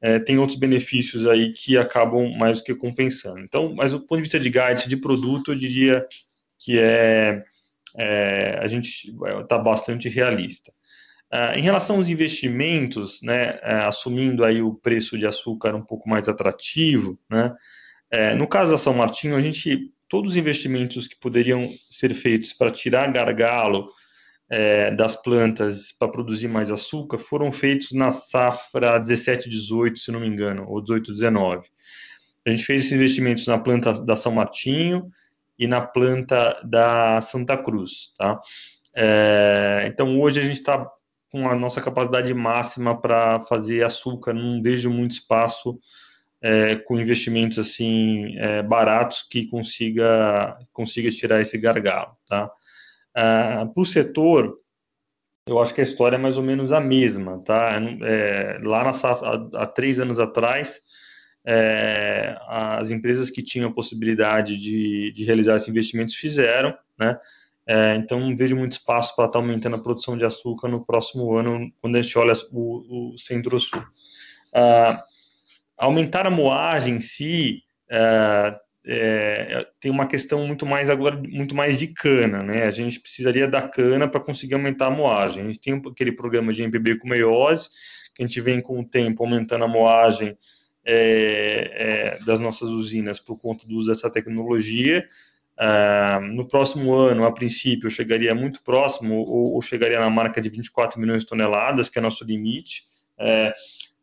é, 0.00 0.18
tem 0.18 0.38
outros 0.38 0.58
benefícios 0.58 1.26
aí 1.26 1.52
que 1.52 1.76
acabam 1.76 2.32
mais 2.38 2.58
do 2.58 2.64
que 2.64 2.74
compensando. 2.74 3.40
Então, 3.40 3.74
mas 3.74 3.92
do 3.92 4.00
ponto 4.00 4.16
de 4.16 4.22
vista 4.22 4.40
de 4.40 4.48
guidance 4.48 4.88
de 4.88 4.96
produto, 4.96 5.52
eu 5.52 5.54
diria 5.54 6.06
que 6.58 6.78
é, 6.78 7.44
é 7.98 8.58
a 8.62 8.66
gente 8.66 9.14
está 9.42 9.58
bastante 9.58 10.08
realista. 10.08 10.72
Uh, 11.30 11.58
em 11.58 11.62
relação 11.62 11.96
aos 11.96 12.08
investimentos, 12.08 13.20
né, 13.20 13.54
uh, 13.56 13.88
assumindo 13.88 14.44
aí 14.44 14.62
o 14.62 14.74
preço 14.74 15.18
de 15.18 15.26
açúcar 15.26 15.74
um 15.74 15.82
pouco 15.82 16.08
mais 16.08 16.28
atrativo, 16.28 17.18
né, 17.28 17.52
uh, 18.14 18.36
no 18.36 18.46
caso 18.46 18.70
da 18.70 18.78
São 18.78 18.94
Martinho, 18.94 19.34
a 19.34 19.40
gente, 19.40 19.90
todos 20.08 20.32
os 20.32 20.36
investimentos 20.36 21.06
que 21.06 21.18
poderiam 21.18 21.70
ser 21.90 22.14
feitos 22.14 22.52
para 22.52 22.70
tirar 22.70 23.12
gargalo 23.12 23.88
das 24.96 25.16
plantas 25.16 25.90
para 25.90 26.08
produzir 26.08 26.46
mais 26.46 26.70
açúcar 26.70 27.18
foram 27.18 27.52
feitos 27.52 27.90
na 27.90 28.12
safra 28.12 29.00
17-18, 29.00 29.96
se 29.96 30.12
não 30.12 30.20
me 30.20 30.28
engano, 30.28 30.64
ou 30.68 30.80
18-19. 30.80 31.64
A 32.46 32.50
gente 32.50 32.64
fez 32.64 32.82
esses 32.82 32.92
investimentos 32.92 33.44
na 33.48 33.58
planta 33.58 33.92
da 34.04 34.14
São 34.14 34.30
Martinho 34.30 35.10
e 35.58 35.66
na 35.66 35.80
planta 35.80 36.60
da 36.62 37.20
Santa 37.20 37.56
Cruz, 37.56 38.12
tá? 38.16 38.40
então 39.84 40.20
hoje 40.20 40.40
a 40.40 40.44
gente 40.44 40.56
está 40.56 40.88
com 41.30 41.48
a 41.48 41.54
nossa 41.56 41.80
capacidade 41.82 42.32
máxima 42.32 42.98
para 42.98 43.40
fazer 43.40 43.84
açúcar. 43.84 44.32
Não 44.32 44.62
vejo 44.62 44.88
muito 44.90 45.12
espaço 45.12 45.78
é, 46.46 46.76
com 46.76 46.96
investimentos 46.96 47.58
assim 47.58 48.36
é, 48.38 48.62
baratos 48.62 49.26
que 49.28 49.48
consiga 49.48 50.56
consiga 50.72 51.10
tirar 51.10 51.40
esse 51.40 51.58
gargalo, 51.58 52.16
tá? 52.28 52.48
Ah, 53.12 53.66
para 53.74 53.82
o 53.82 53.84
setor, 53.84 54.56
eu 55.48 55.58
acho 55.60 55.74
que 55.74 55.80
a 55.80 55.84
história 55.84 56.14
é 56.14 56.18
mais 56.18 56.36
ou 56.38 56.44
menos 56.44 56.70
a 56.70 56.80
mesma, 56.80 57.42
tá? 57.44 57.80
É, 58.02 58.60
lá 58.62 58.84
na 58.84 58.90
há, 58.90 59.62
há, 59.62 59.66
três 59.66 59.98
anos 59.98 60.20
atrás, 60.20 60.80
é, 61.44 62.38
as 62.46 62.92
empresas 62.92 63.28
que 63.28 63.42
tinham 63.42 63.68
a 63.68 63.74
possibilidade 63.74 64.56
de, 64.56 65.12
de 65.16 65.24
realizar 65.24 65.56
esses 65.56 65.68
investimentos 65.68 66.14
fizeram, 66.14 66.76
né? 66.96 67.18
É, 67.66 67.96
então, 67.96 68.20
não 68.20 68.36
vejo 68.36 68.54
muito 68.54 68.72
espaço 68.72 69.16
para 69.16 69.24
estar 69.24 69.40
tá 69.40 69.44
aumentando 69.44 69.74
a 69.74 69.82
produção 69.82 70.16
de 70.16 70.24
açúcar 70.24 70.68
no 70.68 70.86
próximo 70.86 71.34
ano, 71.34 71.72
quando 71.80 71.96
a 71.96 72.02
gente 72.02 72.16
olha 72.16 72.34
o, 72.52 73.14
o 73.14 73.18
Centro-Sul. 73.18 73.82
Ah, 74.54 75.02
aumentar 75.76 76.26
a 76.26 76.30
moagem 76.30 76.96
em 76.96 77.00
si 77.00 77.62
é, 77.90 78.58
é, 78.88 79.66
tem 79.80 79.90
uma 79.90 80.06
questão 80.06 80.46
muito 80.46 80.64
mais 80.64 80.88
agora, 80.88 81.16
muito 81.16 81.54
mais 81.54 81.78
de 81.78 81.88
cana, 81.88 82.42
né? 82.42 82.64
A 82.64 82.70
gente 82.70 83.00
precisaria 83.00 83.48
da 83.48 83.62
cana 83.62 84.06
para 84.08 84.20
conseguir 84.20 84.54
aumentar 84.54 84.86
a 84.86 84.90
moagem. 84.90 85.42
A 85.42 85.46
gente 85.46 85.60
tem 85.60 85.82
aquele 85.86 86.12
programa 86.12 86.52
de 86.52 86.62
MPB 86.62 86.98
com 86.98 87.08
meiose, 87.08 87.68
que 88.14 88.22
a 88.22 88.26
gente 88.26 88.40
vem 88.40 88.60
com 88.60 88.80
o 88.80 88.84
tempo 88.84 89.24
aumentando 89.24 89.64
a 89.64 89.68
moagem 89.68 90.36
é, 90.84 92.16
é, 92.20 92.24
das 92.24 92.38
nossas 92.38 92.68
usinas 92.68 93.18
por 93.18 93.38
conta 93.38 93.66
do 93.66 93.74
uso 93.74 93.90
dessa 93.90 94.08
tecnologia. 94.08 95.06
Uh, 95.58 96.20
no 96.20 96.46
próximo 96.46 96.92
ano, 96.92 97.24
a 97.24 97.32
princípio, 97.32 97.90
chegaria 97.90 98.34
muito 98.34 98.62
próximo 98.62 99.14
ou, 99.14 99.54
ou, 99.54 99.62
chegaria 99.62 99.98
na 99.98 100.10
marca 100.10 100.38
de 100.38 100.50
24 100.50 101.00
milhões 101.00 101.22
de 101.22 101.28
toneladas, 101.28 101.88
que 101.88 101.98
é 101.98 102.02
nosso 102.02 102.24
limite 102.24 102.82
é, 103.18 103.54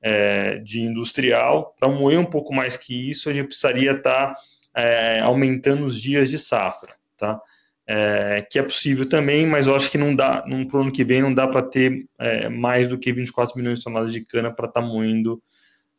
é, 0.03 0.57
de 0.57 0.81
industrial. 0.81 1.73
Para 1.79 1.87
moer 1.87 2.19
um 2.19 2.25
pouco 2.25 2.53
mais 2.53 2.77
que 2.77 3.09
isso, 3.09 3.29
a 3.29 3.33
gente 3.33 3.47
precisaria 3.47 3.93
estar 3.93 4.33
tá, 4.33 4.35
é, 4.75 5.21
aumentando 5.21 5.85
os 5.85 5.99
dias 5.99 6.29
de 6.29 6.37
safra, 6.37 6.93
tá? 7.17 7.39
É, 7.85 8.45
que 8.49 8.59
é 8.59 8.63
possível 8.63 9.07
também, 9.07 9.45
mas 9.45 9.67
eu 9.67 9.75
acho 9.75 9.89
que 9.89 9.97
não 9.97 10.15
dá, 10.15 10.41
para 10.41 10.77
o 10.77 10.81
ano 10.81 10.91
que 10.91 11.03
vem 11.03 11.21
não 11.21 11.33
dá 11.33 11.45
para 11.47 11.61
ter 11.61 12.07
mais 12.49 12.87
do 12.87 12.97
que 12.97 13.11
24 13.11 13.57
milhões 13.57 13.79
de 13.79 13.83
toneladas 13.83 14.13
de 14.13 14.23
cana 14.23 14.53
para 14.53 14.67
estar 14.67 14.81
tá 14.81 14.87
moendo 14.87 15.41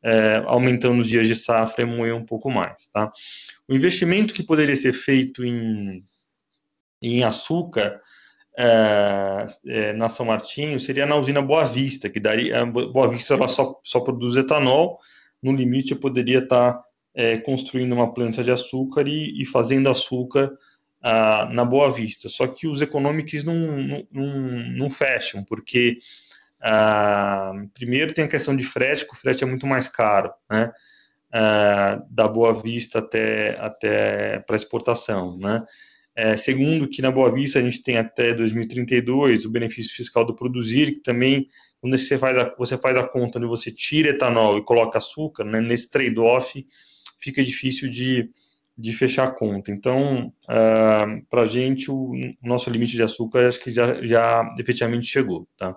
é, 0.05 0.43
aumentando 0.47 1.01
os 1.01 1.09
dias 1.09 1.27
de 1.27 1.35
safra 1.35 1.83
e 1.83 1.87
moer 1.87 2.15
um 2.15 2.25
pouco 2.25 2.51
mais. 2.51 2.89
Tá? 2.89 3.11
O 3.67 3.75
investimento 3.75 4.35
que 4.35 4.43
poderia 4.43 4.77
ser 4.77 4.93
feito 4.93 5.43
em, 5.43 6.03
em 7.01 7.25
açúcar 7.25 8.01
é, 8.57 9.93
na 9.95 10.09
São 10.09 10.27
Martinho 10.27 10.79
seria 10.79 11.07
na 11.07 11.17
usina 11.17 11.43
Boa 11.43 11.65
Vista, 11.65 12.09
que 12.09 12.21
daria. 12.21 12.65
Boa 12.65 13.09
Vista 13.09 13.35
ela 13.35 13.49
só, 13.49 13.81
só 13.83 14.01
produz 14.01 14.37
etanol, 14.37 14.99
no 15.43 15.53
limite 15.53 15.93
eu 15.93 15.99
poderia 15.99 16.39
estar 16.39 16.81
é, 17.15 17.39
construindo 17.39 17.93
uma 17.93 18.13
planta 18.13 18.43
de 18.43 18.51
açúcar 18.51 19.07
e, 19.07 19.41
e 19.41 19.45
fazendo 19.45 19.89
açúcar 19.89 20.51
ah, 21.03 21.49
na 21.53 21.65
Boa 21.65 21.93
Vista. 21.93 22.29
Só 22.29 22.47
que 22.47 22.67
os 22.67 22.81
econômicos 22.81 23.45
não, 23.45 23.55
não, 23.55 24.07
não, 24.11 24.27
não 24.71 24.91
fecham, 24.91 25.45
porque 25.45 25.99
ah, 26.61 27.53
primeiro 27.75 28.15
tem 28.15 28.25
a 28.25 28.29
questão 28.29 28.57
de 28.57 28.65
frete, 28.65 29.05
que 29.05 29.13
o 29.13 29.17
frete 29.17 29.45
é 29.45 29.47
muito 29.47 29.67
mais 29.67 29.87
caro, 29.87 30.33
né? 30.51 30.73
Ah, 31.31 32.03
da 32.09 32.27
Boa 32.27 32.55
Vista 32.55 33.01
até, 33.01 33.59
até 33.61 34.39
para 34.41 34.57
exportação, 34.57 35.37
né? 35.37 35.63
É, 36.17 36.37
segundo, 36.37 36.89
que 36.89 37.03
na 37.03 37.11
Boa 37.11 37.33
Vista 37.33 37.59
a 37.59 37.63
gente 37.63 37.83
tem 37.83 37.97
até 37.97 38.33
2032 38.33 39.45
o 39.45 39.51
benefício 39.51 39.97
fiscal 39.97 40.25
do 40.25 40.35
produzir, 40.35 40.93
que 40.95 41.01
também, 41.01 41.49
quando 41.81 41.99
você 41.99 42.17
faz 42.17 42.39
a, 42.39 42.55
você 42.57 42.79
faz 42.79 42.97
a 42.97 43.03
conta 43.03 43.39
onde 43.39 43.49
você 43.49 43.73
tira 43.73 44.11
etanol 44.11 44.57
e 44.57 44.65
coloca 44.65 44.99
açúcar, 44.99 45.45
né, 45.45 45.61
nesse 45.61 45.91
trade-off 45.91 46.65
fica 47.19 47.43
difícil 47.43 47.89
de, 47.89 48.31
de 48.77 48.93
fechar 48.93 49.27
a 49.27 49.31
conta. 49.31 49.73
Então, 49.73 50.33
uh, 50.45 51.27
para 51.31 51.43
a 51.43 51.47
gente, 51.47 51.91
o, 51.91 52.13
nosso 52.43 52.69
limite 52.71 52.93
de 52.93 53.03
açúcar 53.03 53.49
acho 53.49 53.61
que 53.61 53.73
já, 53.73 54.01
já 54.07 54.55
efetivamente 54.59 55.07
chegou. 55.07 55.49
Tá? 55.57 55.77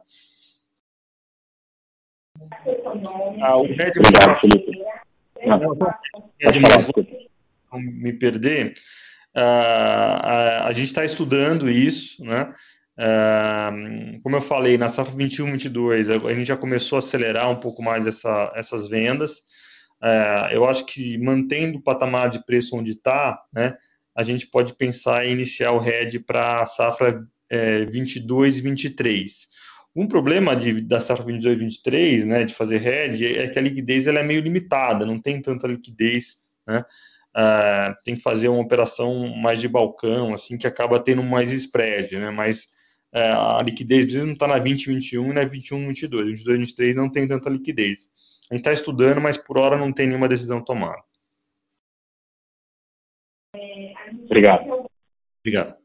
Ah, 3.42 3.58
o 3.58 3.64
Red 3.64 3.94
Obrigado, 3.98 4.36
Felipe. 4.36 4.72
Não 7.72 7.80
me 7.80 8.14
perder. 8.14 8.76
Uh, 9.36 9.40
a, 9.40 10.68
a, 10.68 10.74
gente 10.74 10.88
está 10.88 11.06
estudando 11.06 11.70
isso, 11.70 12.24
né? 12.24 12.54
Uh, 12.98 14.20
como 14.24 14.36
eu 14.36 14.42
falei, 14.42 14.78
na 14.78 14.90
safra 14.90 15.14
21, 15.14 15.52
22, 15.52 16.10
a 16.10 16.34
gente 16.34 16.46
já 16.46 16.58
começou 16.58 16.96
a 16.96 17.00
acelerar 17.00 17.50
um 17.50 17.60
pouco 17.60 17.84
mais 17.84 18.08
essa, 18.08 18.52
essas 18.56 18.88
vendas. 18.88 19.40
Uh, 20.02 20.52
eu 20.52 20.66
acho 20.66 20.86
que 20.86 21.18
mantendo 21.18 21.78
o 21.78 21.82
patamar 21.82 22.30
de 22.30 22.44
preço 22.46 22.76
onde 22.76 22.92
está, 22.92 23.40
né, 23.54 23.76
a 24.16 24.24
gente 24.24 24.48
pode 24.48 24.74
pensar 24.74 25.26
em 25.26 25.32
iniciar 25.32 25.72
o 25.72 25.80
RED 25.80 26.20
para 26.20 26.64
a 26.64 26.66
safra 26.66 27.24
é, 27.50 27.86
22 27.86 28.58
e 28.58 28.62
23. 28.62 29.48
Um 29.96 30.08
problema 30.08 30.56
de, 30.56 30.82
da 30.82 31.00
safra 31.00 31.26
22 31.26 31.56
e 31.56 31.60
23, 31.60 32.26
né, 32.26 32.44
de 32.44 32.54
fazer 32.54 32.86
hedge, 32.86 33.26
é 33.26 33.48
que 33.48 33.58
a 33.58 33.62
liquidez 33.62 34.08
ela 34.08 34.20
é 34.20 34.24
meio 34.24 34.42
limitada, 34.42 35.06
não 35.06 35.20
tem 35.20 35.42
tanta 35.42 35.68
liquidez, 35.68 36.38
né, 36.68 36.84
uh, 37.38 37.96
tem 38.04 38.16
que 38.16 38.22
fazer 38.22 38.48
uma 38.48 38.62
operação 38.62 39.28
mais 39.36 39.62
de 39.62 39.68
balcão, 39.68 40.34
assim, 40.34 40.58
que 40.58 40.66
acaba 40.66 41.00
tendo 41.00 41.22
mais 41.22 41.52
spread, 41.52 42.18
né, 42.18 42.32
mas 42.32 42.64
uh, 43.14 43.58
a 43.58 43.62
liquidez 43.64 44.14
não 44.16 44.34
está 44.34 44.48
na 44.48 44.58
20 44.58 44.88
21 44.88 45.30
e 45.30 45.34
na 45.34 45.44
21 45.44 45.88
22, 45.88 46.26
22 46.30 46.60
23 46.60 46.96
não 46.96 47.10
tem 47.12 47.28
tanta 47.28 47.50
liquidez. 47.50 48.10
A 48.50 48.56
gente 48.56 48.62
está 48.62 48.74
estudando, 48.74 49.22
mas 49.22 49.38
por 49.38 49.58
hora 49.58 49.78
não 49.78 49.94
tem 49.94 50.08
nenhuma 50.08 50.28
decisão 50.28 50.64
tomada. 50.64 51.04
Obrigado. 54.24 54.90
Obrigado. 55.42 55.76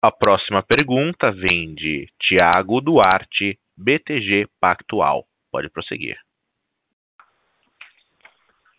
A 0.00 0.10
próxima 0.10 0.64
pergunta 0.64 1.30
vem 1.30 1.74
de 1.74 2.08
Tiago 2.20 2.80
Duarte, 2.80 3.58
BTG 3.76 4.48
Pactual. 4.60 5.26
Pode 5.50 5.70
prosseguir. 5.70 6.16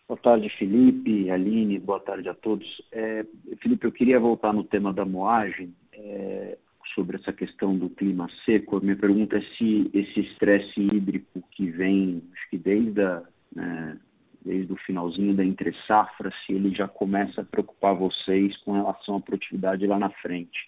Boa 0.06 0.18
tarde, 0.20 0.48
Felipe, 0.58 1.30
Aline, 1.30 1.78
boa 1.78 2.00
tarde 2.00 2.28
a 2.28 2.34
todos. 2.34 2.66
É, 2.92 3.24
Felipe, 3.62 3.86
eu 3.86 3.92
queria 3.92 4.20
voltar 4.20 4.52
no 4.52 4.62
tema 4.62 4.92
da 4.92 5.04
moagem, 5.04 5.74
é, 5.92 6.58
sobre 6.94 7.16
essa 7.16 7.32
questão 7.32 7.76
do 7.76 7.88
clima 7.88 8.28
seco. 8.44 8.76
A 8.76 8.80
minha 8.80 8.96
pergunta 8.96 9.36
é 9.38 9.40
se 9.56 9.90
esse 9.94 10.20
estresse 10.20 10.78
hídrico 10.80 11.42
que 11.50 11.70
vem, 11.70 12.22
acho 12.32 12.50
que 12.50 12.58
desde, 12.58 13.00
a, 13.00 13.22
né, 13.54 13.98
desde 14.44 14.72
o 14.72 14.76
finalzinho 14.76 15.34
da 15.34 15.44
entre 15.44 15.74
safra, 15.86 16.30
se 16.44 16.52
ele 16.52 16.74
já 16.74 16.86
começa 16.86 17.40
a 17.40 17.44
preocupar 17.44 17.94
vocês 17.94 18.56
com 18.58 18.72
relação 18.72 19.16
à 19.16 19.20
produtividade 19.20 19.86
lá 19.86 19.98
na 19.98 20.10
frente 20.10 20.58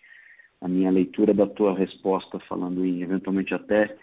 a 0.60 0.68
minha 0.68 0.90
leitura 0.90 1.34
da 1.34 1.46
tua 1.46 1.76
resposta 1.76 2.38
falando 2.40 2.84
em 2.84 3.02
eventualmente 3.02 3.54
até 3.54 3.96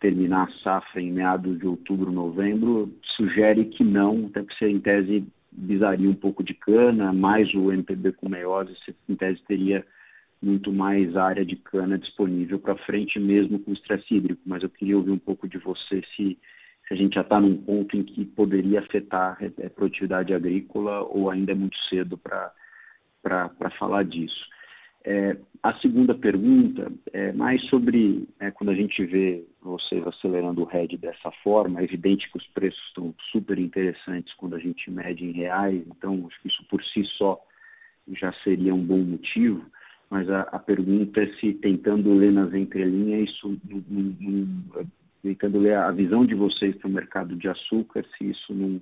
terminar 0.00 0.48
a 0.48 0.52
safra 0.62 1.00
em 1.00 1.12
meados 1.12 1.58
de 1.58 1.66
outubro, 1.66 2.12
novembro, 2.12 2.92
sugere 3.16 3.64
que 3.64 3.82
não, 3.82 4.26
até 4.26 4.42
porque 4.42 4.56
você 4.58 4.70
em 4.70 4.80
tese 4.80 5.24
bizaria 5.50 6.08
um 6.08 6.14
pouco 6.14 6.42
de 6.42 6.54
cana, 6.54 7.12
mais 7.12 7.52
o 7.54 7.72
MPB 7.72 8.12
com 8.12 8.28
meiose, 8.28 8.76
você 8.76 8.94
em 9.08 9.16
tese 9.16 9.42
teria 9.46 9.84
muito 10.40 10.72
mais 10.72 11.16
área 11.16 11.44
de 11.44 11.56
cana 11.56 11.98
disponível 11.98 12.60
para 12.60 12.76
frente 12.76 13.18
mesmo 13.18 13.58
com 13.58 13.72
o 13.72 13.74
estresse 13.74 14.14
hídrico, 14.14 14.40
mas 14.46 14.62
eu 14.62 14.70
queria 14.70 14.96
ouvir 14.96 15.10
um 15.10 15.18
pouco 15.18 15.48
de 15.48 15.58
você 15.58 16.00
se, 16.14 16.38
se 16.86 16.94
a 16.94 16.96
gente 16.96 17.14
já 17.14 17.22
está 17.22 17.40
num 17.40 17.56
ponto 17.56 17.96
em 17.96 18.04
que 18.04 18.24
poderia 18.24 18.78
afetar 18.78 19.36
a 19.42 19.70
produtividade 19.70 20.32
agrícola 20.32 21.02
ou 21.02 21.28
ainda 21.28 21.52
é 21.52 21.54
muito 21.56 21.76
cedo 21.88 22.16
para 22.16 23.50
falar 23.78 24.04
disso. 24.04 24.46
É, 25.04 25.36
a 25.62 25.74
segunda 25.78 26.14
pergunta 26.14 26.90
é 27.12 27.32
mais 27.32 27.62
sobre 27.68 28.28
é, 28.40 28.50
quando 28.50 28.70
a 28.70 28.74
gente 28.74 29.04
vê 29.04 29.44
vocês 29.60 30.06
acelerando 30.06 30.62
o 30.62 30.64
RED 30.64 30.96
dessa 30.96 31.30
forma, 31.42 31.80
é 31.80 31.84
evidente 31.84 32.30
que 32.30 32.38
os 32.38 32.46
preços 32.48 32.82
estão 32.88 33.14
super 33.32 33.58
interessantes 33.58 34.32
quando 34.34 34.56
a 34.56 34.58
gente 34.58 34.90
mede 34.90 35.24
em 35.24 35.32
reais, 35.32 35.82
então 35.86 36.26
acho 36.26 36.40
que 36.40 36.48
isso 36.48 36.64
por 36.68 36.82
si 36.84 37.04
só 37.16 37.40
já 38.12 38.32
seria 38.44 38.74
um 38.74 38.84
bom 38.84 38.98
motivo, 38.98 39.64
mas 40.10 40.28
a, 40.30 40.42
a 40.42 40.58
pergunta 40.58 41.20
é 41.22 41.26
se 41.34 41.54
tentando 41.54 42.14
ler 42.14 42.32
nas 42.32 42.52
entrelinhas, 42.54 43.28
isso, 43.28 43.58
tentando 45.22 45.58
ler 45.58 45.76
a 45.76 45.90
visão 45.90 46.24
de 46.24 46.34
vocês 46.34 46.76
para 46.76 46.88
o 46.88 46.92
mercado 46.92 47.36
de 47.36 47.48
açúcar, 47.48 48.04
se 48.16 48.30
isso 48.30 48.54
não 48.54 48.80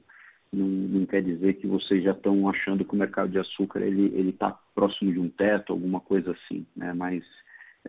não, 0.53 0.67
não, 0.67 1.07
quer 1.07 1.23
dizer 1.23 1.55
que 1.55 1.67
vocês 1.67 2.03
já 2.03 2.13
estão 2.13 2.49
achando 2.49 2.85
que 2.85 2.95
o 2.95 2.99
mercado 2.99 3.31
de 3.31 3.39
açúcar 3.39 3.81
ele 3.81 4.31
está 4.31 4.59
próximo 4.75 5.13
de 5.13 5.19
um 5.19 5.29
teto, 5.29 5.73
alguma 5.73 6.01
coisa 6.01 6.33
assim, 6.33 6.67
né? 6.77 6.93
Mas 6.93 7.25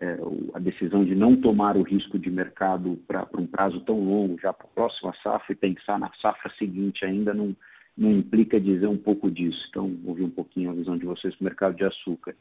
é, 0.00 0.16
a 0.54 0.58
decisão 0.58 1.04
de 1.04 1.14
não 1.14 1.36
tomar 1.36 1.76
o 1.76 1.82
risco 1.82 2.18
de 2.18 2.30
mercado 2.30 2.98
para 3.06 3.26
um 3.36 3.46
prazo 3.46 3.80
tão 3.80 3.98
longo, 3.98 4.38
já 4.40 4.52
para 4.52 4.66
a 4.66 4.74
próxima 4.74 5.12
safra 5.22 5.52
e 5.52 5.56
pensar 5.56 5.98
na 5.98 6.10
safra 6.22 6.52
seguinte 6.58 7.04
ainda 7.04 7.34
não, 7.34 7.54
não 7.96 8.12
implica 8.12 8.60
dizer 8.60 8.86
um 8.86 8.96
pouco 8.96 9.30
disso. 9.30 9.58
Então, 9.70 9.96
ouvir 10.04 10.24
um 10.24 10.30
pouquinho 10.30 10.70
a 10.70 10.74
visão 10.74 10.96
de 10.96 11.04
vocês 11.04 11.34
para 11.34 11.42
o 11.42 11.44
mercado 11.44 11.76
de 11.76 11.84
açúcar. 11.84 12.34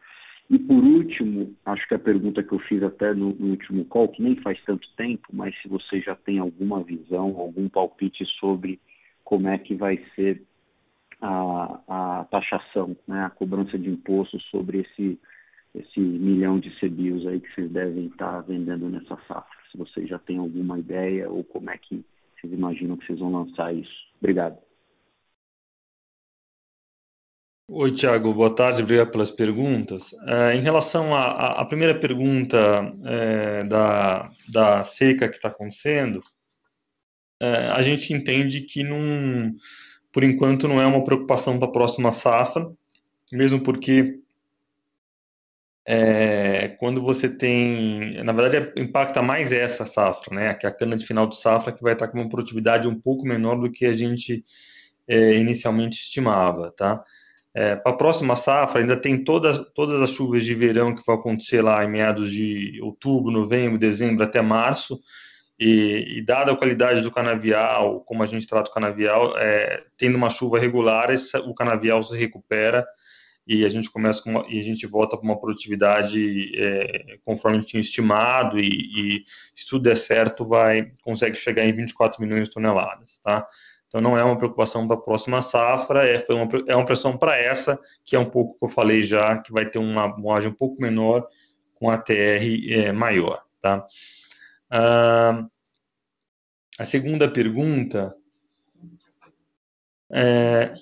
E 0.49 0.57
por 0.57 0.81
último, 0.81 1.53
acho 1.65 1.85
que 1.87 1.95
a 1.95 1.99
pergunta 1.99 2.41
que 2.41 2.53
eu 2.53 2.59
fiz 2.59 2.81
até 2.81 3.13
no, 3.13 3.33
no, 3.33 3.49
último 3.49 3.83
call, 3.85 4.07
que 4.07 4.21
nem 4.21 4.35
faz 4.37 4.57
tanto 4.63 4.87
tempo, 4.95 5.27
mas 5.33 5.53
se 5.61 5.67
você 5.67 5.99
já 5.99 6.15
tem 6.15 6.39
alguma 6.39 6.81
visão, 6.83 7.35
algum 7.37 7.67
palpite 7.67 8.23
sobre 8.39 8.79
como 9.27 9.49
é 9.49 9.57
que 9.57 9.75
vai 9.75 10.01
ser 10.15 10.41
a, 11.21 11.81
a 12.21 12.23
taxação, 12.31 12.95
né, 13.05 13.25
a 13.25 13.29
cobrança 13.29 13.77
de 13.77 13.89
imposto 13.89 14.39
sobre 14.43 14.79
esse, 14.79 15.19
esse 15.75 15.99
milhão 15.99 16.57
de 16.57 16.69
CBIOS 16.79 17.27
aí 17.27 17.41
que 17.41 17.53
vocês 17.53 17.69
devem 17.69 18.05
estar 18.05 18.39
vendendo 18.43 18.87
nessa 18.87 19.17
safra. 19.27 19.57
Se 19.69 19.77
vocês 19.77 20.07
já 20.07 20.17
têm 20.17 20.37
alguma 20.37 20.79
ideia 20.79 21.29
ou 21.29 21.43
como 21.43 21.69
é 21.69 21.77
que 21.77 22.05
vocês 22.39 22.53
imaginam 22.53 22.95
que 22.95 23.05
vocês 23.05 23.19
vão 23.19 23.33
lançar 23.33 23.75
isso. 23.75 23.91
Obrigado. 24.21 24.57
Oi, 27.69 27.91
Tiago, 27.91 28.33
boa 28.33 28.55
tarde, 28.55 28.81
obrigado 28.81 29.11
pelas 29.11 29.29
perguntas. 29.29 30.13
É, 30.25 30.55
em 30.55 30.61
relação 30.61 31.13
à 31.13 31.65
primeira 31.65 31.99
pergunta 31.99 32.57
é, 33.03 33.65
da, 33.65 34.31
da 34.47 34.85
seca 34.85 35.27
que 35.27 35.35
está 35.35 35.49
acontecendo, 35.49 36.23
é, 37.39 37.69
a 37.69 37.81
gente 37.81 38.13
entende 38.13 38.61
que, 38.61 38.83
não, 38.83 39.55
por 40.11 40.23
enquanto, 40.23 40.67
não 40.67 40.81
é 40.81 40.85
uma 40.85 41.03
preocupação 41.03 41.59
para 41.59 41.67
a 41.67 41.71
próxima 41.71 42.11
safra, 42.11 42.69
mesmo 43.31 43.59
porque 43.61 44.19
é, 45.89 46.75
quando 46.79 47.01
você 47.01 47.29
tem, 47.29 48.21
na 48.21 48.33
verdade, 48.33 48.73
impacta 48.77 49.21
mais 49.21 49.53
essa 49.53 49.85
safra, 49.85 50.35
né? 50.35 50.53
Que 50.53 50.65
é 50.65 50.69
a 50.69 50.73
cana 50.73 50.97
de 50.97 51.05
final 51.05 51.25
de 51.27 51.39
safra 51.39 51.71
que 51.71 51.81
vai 51.81 51.93
estar 51.93 52.09
com 52.09 52.19
uma 52.19 52.27
produtividade 52.29 52.89
um 52.89 52.99
pouco 52.99 53.25
menor 53.25 53.55
do 53.55 53.71
que 53.71 53.85
a 53.85 53.93
gente 53.93 54.43
é, 55.07 55.35
inicialmente 55.35 55.95
estimava, 55.97 56.71
tá? 56.71 57.01
É, 57.53 57.75
para 57.77 57.93
a 57.93 57.95
próxima 57.95 58.35
safra 58.35 58.81
ainda 58.81 58.97
tem 58.97 59.23
todas, 59.23 59.59
todas 59.73 60.01
as 60.01 60.09
chuvas 60.09 60.43
de 60.43 60.53
verão 60.53 60.93
que 60.93 61.05
vão 61.05 61.15
acontecer 61.15 61.61
lá 61.61 61.83
em 61.85 61.89
meados 61.89 62.31
de 62.31 62.79
outubro, 62.83 63.31
novembro, 63.31 63.79
dezembro 63.79 64.23
até 64.23 64.41
março. 64.41 64.99
E, 65.59 66.17
e, 66.17 66.21
dada 66.21 66.51
a 66.51 66.55
qualidade 66.55 67.01
do 67.01 67.09
canavial, 67.09 68.01
como 68.01 68.21
a 68.21 68.27
gente 68.27 68.45
trata 68.45 68.69
o 68.69 68.73
canavial, 68.73 69.35
é, 69.39 69.83
tendo 69.97 70.15
uma 70.15 70.29
chuva 70.29 70.59
regular, 70.59 71.09
o 71.45 71.53
canavial 71.55 72.03
se 72.03 72.15
recupera 72.15 72.85
e 73.47 73.65
a 73.65 73.69
gente 73.69 73.89
começa 73.89 74.29
uma, 74.29 74.45
e 74.49 74.59
a 74.59 74.63
gente 74.63 74.85
volta 74.85 75.17
para 75.17 75.23
uma 75.23 75.39
produtividade 75.39 76.51
é, 76.55 77.17
conforme 77.23 77.63
tinha 77.63 77.79
estimado 77.79 78.59
e, 78.59 78.67
e, 78.67 79.23
se 79.55 79.65
tudo 79.65 79.83
der 79.83 79.95
certo 79.95 80.45
vai 80.45 80.91
consegue 81.01 81.37
chegar 81.37 81.65
em 81.65 81.73
24 81.73 82.21
milhões 82.21 82.49
de 82.49 82.53
toneladas, 82.53 83.17
tá? 83.23 83.47
Então 83.87 84.01
não 84.01 84.17
é 84.17 84.23
uma 84.23 84.37
preocupação 84.37 84.85
para 84.85 84.97
a 84.97 85.01
próxima 85.01 85.41
safra, 85.41 86.05
é, 86.05 86.23
uma, 86.29 86.47
é 86.67 86.75
uma 86.75 86.85
pressão 86.85 87.17
para 87.17 87.37
essa 87.37 87.79
que 88.03 88.17
é 88.17 88.19
um 88.19 88.29
pouco 88.29 88.59
que 88.59 88.65
eu 88.65 88.69
falei 88.69 89.01
já 89.01 89.37
que 89.37 89.53
vai 89.53 89.65
ter 89.65 89.79
uma 89.79 90.09
moagem 90.09 90.51
um 90.51 90.55
pouco 90.55 90.81
menor 90.81 91.25
com 91.73 91.89
a 91.89 91.97
TR 91.97 92.13
é, 92.69 92.91
maior, 92.91 93.41
tá? 93.61 93.87
Ah, 94.69 95.47
a 96.79 96.85
segunda 96.85 97.29
pergunta 97.29 98.15
é, 100.11 100.73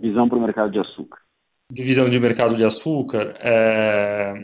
visão 0.00 0.28
para 0.28 0.38
o 0.38 0.40
mercado 0.40 0.70
de 0.70 0.78
açúcar. 0.78 1.18
Divisão 1.70 2.08
de 2.08 2.20
mercado 2.20 2.56
de 2.56 2.64
açúcar 2.64 3.36
é, 3.40 4.34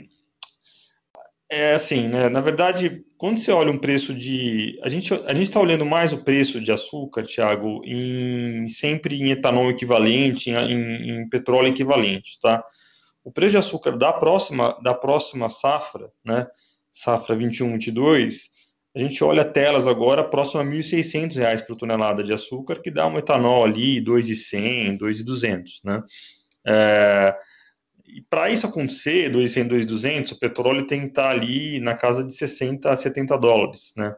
é 1.48 1.74
assim, 1.74 2.08
né? 2.08 2.28
Na 2.28 2.40
verdade, 2.40 3.04
quando 3.16 3.38
você 3.38 3.52
olha 3.52 3.70
um 3.70 3.78
preço 3.78 4.12
de, 4.12 4.80
a 4.82 4.88
gente 4.88 5.14
a 5.14 5.32
gente 5.32 5.44
está 5.44 5.60
olhando 5.60 5.86
mais 5.86 6.12
o 6.12 6.24
preço 6.24 6.60
de 6.60 6.72
açúcar, 6.72 7.22
Thiago, 7.22 7.80
em 7.84 8.66
sempre 8.68 9.20
em 9.20 9.30
etanol 9.30 9.70
equivalente, 9.70 10.50
em, 10.50 10.56
em, 10.56 11.10
em 11.10 11.28
petróleo 11.28 11.68
equivalente, 11.68 12.40
tá? 12.40 12.64
O 13.22 13.30
preço 13.30 13.52
de 13.52 13.58
açúcar 13.58 13.96
da 13.96 14.12
próxima 14.12 14.76
da 14.82 14.94
próxima 14.94 15.48
safra, 15.48 16.10
né? 16.24 16.48
Safra 16.92 17.34
21-22, 17.34 18.52
a 18.94 18.98
gente 18.98 19.24
olha 19.24 19.44
telas 19.44 19.88
agora 19.88 20.22
próximo 20.22 20.60
a 20.60 20.64
R$ 20.64 20.70
1.600 20.70 21.66
por 21.66 21.76
tonelada 21.76 22.22
de 22.22 22.32
açúcar, 22.32 22.80
que 22.80 22.90
dá 22.90 23.06
um 23.06 23.18
etanol 23.18 23.64
ali 23.64 24.00
2,100, 24.00 24.98
2,200, 24.98 25.80
né? 25.82 26.02
É, 26.66 27.34
e 28.06 28.20
para 28.28 28.50
isso 28.50 28.66
acontecer, 28.66 29.30
2,100, 29.30 29.68
2,200, 29.68 30.32
o 30.32 30.38
petróleo 30.38 30.86
tem 30.86 31.00
que 31.00 31.08
estar 31.08 31.30
ali 31.30 31.80
na 31.80 31.94
casa 31.96 32.22
de 32.22 32.34
60 32.34 32.92
a 32.92 32.96
70 32.96 33.38
dólares, 33.38 33.94
né? 33.96 34.14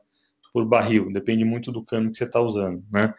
Por 0.52 0.64
barril, 0.64 1.12
depende 1.12 1.44
muito 1.44 1.70
do 1.70 1.84
câmbio 1.84 2.10
que 2.10 2.18
você 2.18 2.24
está 2.24 2.40
usando, 2.40 2.84
né? 2.92 3.14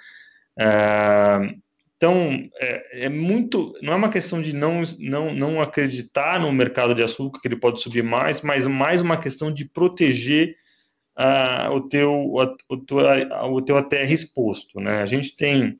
É, 0.60 1.56
então, 1.98 2.50
é, 2.60 3.06
é, 3.06 3.10
muito, 3.10 3.74
não 3.82 3.93
é 3.93 3.96
uma 3.96 4.10
questão 4.10 4.41
de 4.41 4.54
não, 4.54 4.84
não, 5.00 5.34
não 5.34 5.62
acreditar 5.62 6.39
no 6.39 6.52
mercado 6.52 6.93
de 6.93 7.02
açúcar, 7.02 7.39
que 7.39 7.48
ele 7.48 7.56
pode 7.56 7.82
subir 7.82 8.04
mais, 8.04 8.41
mas 8.41 8.68
mais 8.68 9.02
uma 9.02 9.18
questão 9.18 9.52
de 9.52 9.66
proteger 9.66 10.56
uh, 11.18 11.74
o, 11.74 11.88
teu, 11.88 12.12
o, 12.12 12.43
o, 12.43 13.56
o 13.56 13.62
teu 13.62 13.78
ATR 13.78 14.12
exposto. 14.12 14.80
Né? 14.80 15.02
A 15.02 15.06
gente 15.06 15.36
tem 15.38 15.80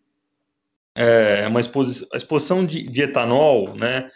é, 0.96 1.46
uma 1.48 1.60
exposição, 1.60 2.08
a 2.14 2.18
exposição 2.18 2.66
de, 2.66 2.84
de 2.90 3.02
etanol, 3.02 3.76
né? 3.76 4.10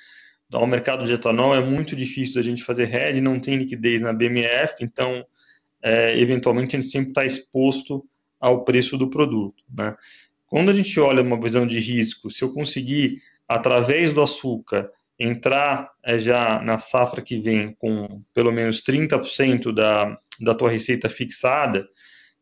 ao 0.52 0.66
mercado 0.66 1.06
de 1.06 1.12
etanol 1.12 1.54
é 1.54 1.62
muito 1.62 1.96
difícil 1.96 2.40
a 2.40 2.44
gente 2.44 2.64
fazer 2.64 2.94
hedge, 2.94 3.20
não 3.20 3.40
tem 3.40 3.58
liquidez 3.58 4.00
na 4.00 4.14
BMF, 4.14 4.76
então, 4.82 5.26
é, 5.84 6.18
eventualmente, 6.18 6.76
a 6.76 6.80
gente 6.80 6.92
sempre 6.92 7.10
está 7.10 7.26
exposto 7.26 8.06
ao 8.40 8.64
preço 8.64 8.98
do 8.98 9.10
produto. 9.10 9.62
Né? 9.70 9.96
Quando 10.50 10.72
a 10.72 10.74
gente 10.74 11.00
olha 11.00 11.22
uma 11.22 11.40
visão 11.40 11.66
de 11.66 11.80
risco, 11.80 12.30
se 12.32 12.44
eu 12.44 12.52
conseguir, 12.52 13.22
através 13.48 14.12
do 14.12 14.22
açúcar, 14.22 14.92
entrar 15.20 15.92
é, 16.04 16.18
já 16.18 16.60
na 16.62 16.78
safra 16.78 17.22
que 17.22 17.40
vem 17.40 17.74
com 17.74 18.22
pelo 18.34 18.52
menos 18.52 18.82
30% 18.84 19.74
da, 19.74 20.18
da 20.40 20.56
tua 20.56 20.72
receita 20.72 21.10
fixada, 21.10 21.88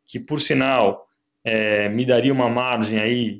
que 0.05 0.20
por 0.20 0.39
sinal 0.39 1.08
é, 1.43 1.89
me 1.89 2.05
daria 2.05 2.32
uma 2.32 2.49
margem 2.49 2.99
aí 2.99 3.39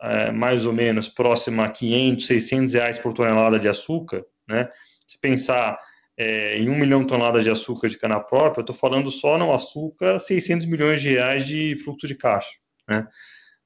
é, 0.00 0.30
mais 0.30 0.66
ou 0.66 0.72
menos 0.72 1.08
próxima 1.08 1.64
a 1.64 1.70
500, 1.70 2.26
600 2.26 2.74
reais 2.74 2.98
por 2.98 3.14
tonelada 3.14 3.58
de 3.58 3.68
açúcar, 3.68 4.24
né? 4.46 4.68
Se 5.06 5.18
pensar 5.18 5.78
é, 6.16 6.58
em 6.58 6.68
um 6.68 6.76
milhão 6.76 7.02
de 7.02 7.08
toneladas 7.08 7.42
de 7.42 7.50
açúcar 7.50 7.88
de 7.88 7.98
cana 7.98 8.20
própria, 8.20 8.60
eu 8.60 8.64
estou 8.64 8.76
falando 8.76 9.10
só 9.10 9.38
no 9.38 9.52
açúcar 9.52 10.18
600 10.18 10.66
milhões 10.66 11.00
de 11.00 11.10
reais 11.10 11.46
de 11.46 11.76
fluxo 11.82 12.06
de 12.06 12.14
caixa, 12.14 12.56
né? 12.88 13.06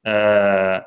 É, 0.09 0.85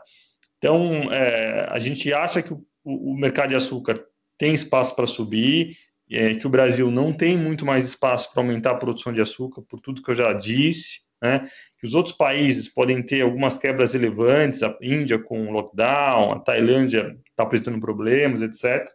então, 0.58 1.12
é, 1.12 1.68
a 1.70 1.80
gente 1.80 2.12
acha 2.14 2.42
que 2.42 2.54
o, 2.54 2.64
o, 2.84 3.16
mercado 3.16 3.50
de 3.50 3.56
açúcar 3.56 4.04
tem 4.38 4.54
espaço 4.54 4.96
para 4.96 5.08
subir, 5.08 5.78
é, 6.10 6.34
que 6.36 6.48
o 6.48 6.50
Brasil 6.50 6.90
não 6.90 7.14
tem 7.14 7.38
muito 7.38 7.66
mais 7.66 7.86
espaço 7.86 8.32
para 8.32 8.42
aumentar 8.42 8.72
a 8.72 8.76
produção 8.76 9.14
de 9.14 9.22
açúcar, 9.22 9.62
por 9.62 9.80
tudo 9.80 10.02
que 10.02 10.12
eu 10.12 10.16
já 10.16 10.34
disse, 10.34 11.02
né? 11.22 11.48
que 11.80 11.86
os 11.86 11.94
outros 11.94 12.16
países 12.16 12.68
podem 12.68 13.02
ter 13.02 13.22
algumas 13.22 13.58
quebras 13.58 13.94
relevantes, 13.94 14.64
a 14.64 14.76
Índia 14.82 15.20
com 15.20 15.52
lockdown, 15.52 16.32
a 16.32 16.40
Tailândia 16.40 17.16
está 17.30 17.44
apresentando 17.44 17.80
problemas, 17.80 18.42
etc. 18.42 18.88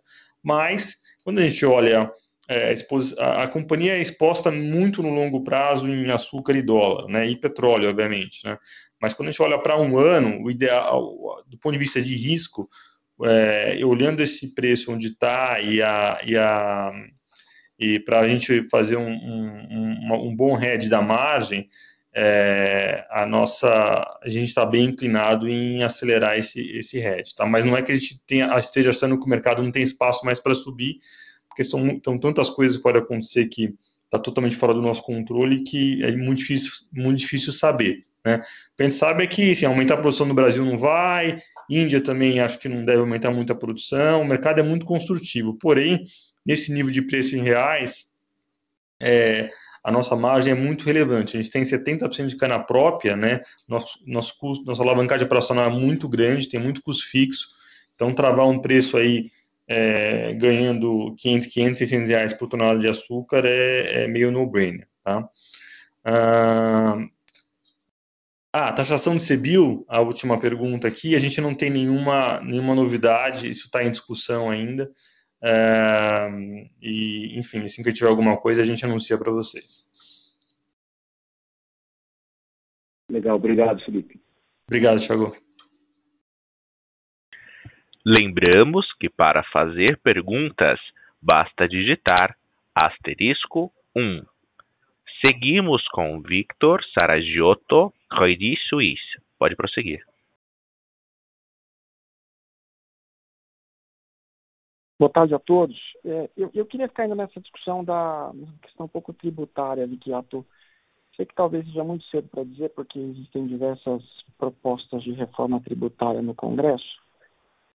Mas, 0.43 0.97
quando 1.25 1.39
a 1.39 1.49
gente 1.49 1.65
olha 1.65 2.11
é, 2.49 2.73
a, 3.19 3.43
a, 3.43 3.49
companhia 3.49 3.97
é 3.97 4.01
exposta 4.01 4.53
muito 4.53 5.03
no 5.03 5.13
longo 5.13 5.43
prazo 5.43 5.89
em 5.89 6.11
açúcar 6.11 6.55
e 6.55 6.63
dólar, 6.63 7.09
né, 7.09 7.27
e 7.27 7.37
petróleo, 7.37 7.89
obviamente, 7.89 8.45
né, 8.45 8.57
mas 9.07 9.15
quando 9.15 9.29
a 9.29 9.31
gente 9.31 9.41
olha 9.41 9.57
para 9.57 9.79
um 9.79 9.97
ano, 9.97 10.43
o 10.43 10.51
ideal, 10.51 11.45
do 11.47 11.57
ponto 11.59 11.75
de 11.75 11.79
vista 11.79 12.03
de 12.03 12.17
risco, 12.17 12.69
é, 13.23 13.79
olhando 13.85 14.21
esse 14.21 14.53
preço 14.53 14.91
onde 14.91 15.07
está 15.07 15.61
e 15.61 15.81
a, 15.81 16.21
e 16.25 16.37
a 16.37 16.91
e 17.79 18.01
para 18.01 18.19
a 18.19 18.29
gente 18.29 18.69
fazer 18.69 18.97
um, 18.97 19.09
um, 19.09 20.29
um, 20.29 20.35
bom 20.35 20.61
hedge 20.61 20.89
da 20.89 21.01
margem, 21.01 21.69
é, 22.13 23.07
a 23.09 23.25
nossa, 23.25 23.69
a 24.21 24.29
gente 24.29 24.49
está 24.49 24.67
bem 24.67 24.87
inclinado 24.87 25.49
em 25.49 25.85
acelerar 25.85 26.37
esse, 26.37 26.61
esse 26.77 26.99
hedge, 26.99 27.33
tá? 27.37 27.47
Mas 27.47 27.65
não 27.65 27.77
é 27.77 27.83
que 27.83 27.93
a 27.93 27.95
gente 27.95 28.21
tenha, 28.27 28.59
esteja 28.59 28.91
achando 28.91 29.21
que 29.21 29.27
o 29.27 29.29
mercado 29.29 29.63
não 29.63 29.71
tem 29.71 29.85
espaço 29.85 30.27
mais 30.27 30.41
para 30.41 30.53
subir, 30.53 30.99
porque 31.49 31.63
são, 31.63 32.01
são 32.05 32.19
tantas 32.19 32.51
coisas 32.51 32.77
que 32.77 32.83
podem 32.83 33.03
acontecer 33.03 33.47
que 33.47 33.73
está 34.07 34.19
totalmente 34.19 34.57
fora 34.57 34.75
do 34.75 34.83
nosso 34.83 35.03
controle 35.03 35.63
que 35.63 36.03
é 36.03 36.11
muito 36.17 36.39
difícil, 36.39 36.73
muito 36.93 37.19
difícil 37.19 37.53
saber, 37.53 38.06
né? 38.27 38.39
O 38.73 38.77
que 38.77 38.83
a 38.83 38.85
gente 38.85 38.99
sabe 38.99 39.23
é 39.23 39.27
que, 39.29 39.53
assim, 39.53 39.65
aumentar 39.65 39.95
a 39.95 39.99
produção 39.99 40.27
no 40.27 40.35
Brasil 40.35 40.65
não 40.65 40.77
vai, 40.77 41.41
Índia 41.71 42.01
também 42.01 42.41
acho 42.41 42.59
que 42.59 42.69
não 42.69 42.85
deve 42.85 42.99
aumentar 42.99 43.31
muito 43.31 43.53
a 43.53 43.57
produção, 43.57 44.23
o 44.23 44.25
mercado 44.25 44.59
é 44.59 44.63
muito 44.65 44.85
construtivo, 44.85 45.55
porém, 45.55 46.05
nesse 46.45 46.73
nível 46.73 46.93
de 46.93 47.03
preço 47.03 47.37
em 47.37 47.43
reais, 47.43 48.07
é, 49.01 49.49
a 49.85 49.93
nossa 49.93 50.17
margem 50.17 50.53
é 50.53 50.57
muito 50.57 50.85
relevante. 50.85 51.37
A 51.37 51.41
gente 51.41 51.53
tem 51.53 51.63
70% 51.63 52.27
de 52.27 52.37
cana 52.37 52.59
própria, 52.59 53.15
né? 53.15 53.43
Nosso, 53.69 54.01
nosso 54.05 54.37
custo, 54.37 54.65
nossa 54.65 54.83
alavancagem 54.83 55.25
operacional 55.25 55.67
é 55.67 55.71
muito 55.71 56.09
grande, 56.09 56.49
tem 56.49 56.59
muito 56.59 56.83
custo 56.83 57.09
fixo. 57.09 57.47
Então, 57.95 58.13
travar 58.13 58.49
um 58.49 58.59
preço 58.59 58.97
aí 58.97 59.31
é, 59.69 60.35
ganhando 60.35 61.15
500, 61.19 61.47
500, 61.47 61.79
600 61.79 62.09
reais 62.09 62.33
por 62.33 62.49
tonelada 62.49 62.81
de 62.81 62.89
açúcar 62.89 63.45
é, 63.45 64.05
é 64.05 64.09
meio 64.09 64.33
no-brainer, 64.33 64.89
tá? 65.05 65.29
Ah, 66.05 66.99
ah, 68.59 68.73
taxação 68.73 69.17
de 69.17 69.27
CBIL, 69.27 69.85
a 69.87 70.01
última 70.01 70.39
pergunta 70.39 70.89
aqui, 70.89 71.15
a 71.15 71.19
gente 71.19 71.41
não 71.41 71.55
tem 71.55 71.69
nenhuma, 71.69 72.41
nenhuma 72.41 72.75
novidade, 72.75 73.51
isso 73.51 73.67
está 73.67 73.85
em 73.85 73.91
discussão 73.91 74.51
ainda. 74.51 74.91
É, 75.43 76.29
e, 76.81 77.39
enfim, 77.39 77.63
assim 77.65 77.83
que 77.83 77.93
tiver 77.93 78.09
alguma 78.09 78.39
coisa, 78.39 78.63
a 78.63 78.65
gente 78.65 78.83
anuncia 78.85 79.19
para 79.19 79.31
vocês. 79.31 79.87
Legal, 83.11 83.37
obrigado, 83.37 83.85
Felipe. 83.85 84.19
Obrigado, 84.67 85.01
Thiago. 85.01 85.37
Lembramos 88.05 88.87
que 88.99 89.11
para 89.11 89.43
fazer 89.53 90.01
perguntas, 90.03 90.81
basta 91.21 91.69
digitar 91.69 92.37
asterisco 92.75 93.71
1. 93.95 94.25
Seguimos 95.25 95.87
com 95.89 96.23
Victor 96.23 96.81
Saragiotto, 96.99 97.93
Credit 98.11 98.57
Suisse. 98.69 99.03
Pode 99.39 99.57
prosseguir. 99.57 100.01
Boa 104.99 105.11
tarde 105.11 105.35
a 105.35 105.39
todos. 105.39 105.77
É, 106.05 106.31
eu, 106.37 106.51
eu, 106.55 106.65
queria 106.65 106.89
ficar 106.89 107.03
ainda 107.03 107.15
nessa 107.15 107.39
discussão 107.39 107.85
da 107.85 108.33
questão 108.63 108.87
um 108.87 108.89
pouco 108.89 109.13
tributária, 109.13 109.87
Viquiato. 109.87 110.45
Sei 111.15 111.27
que 111.27 111.35
talvez 111.35 111.67
seja 111.67 111.85
muito 111.85 112.05
cedo 112.07 112.29
para 112.29 112.45
dizer, 112.45 112.71
porque 112.71 112.99
existem 112.99 113.47
diversas 113.47 114.03
propostas 114.39 115.03
de 115.03 115.13
reforma 115.13 115.61
tributária 115.61 116.23
no 116.23 116.35
Congresso, 116.35 117.03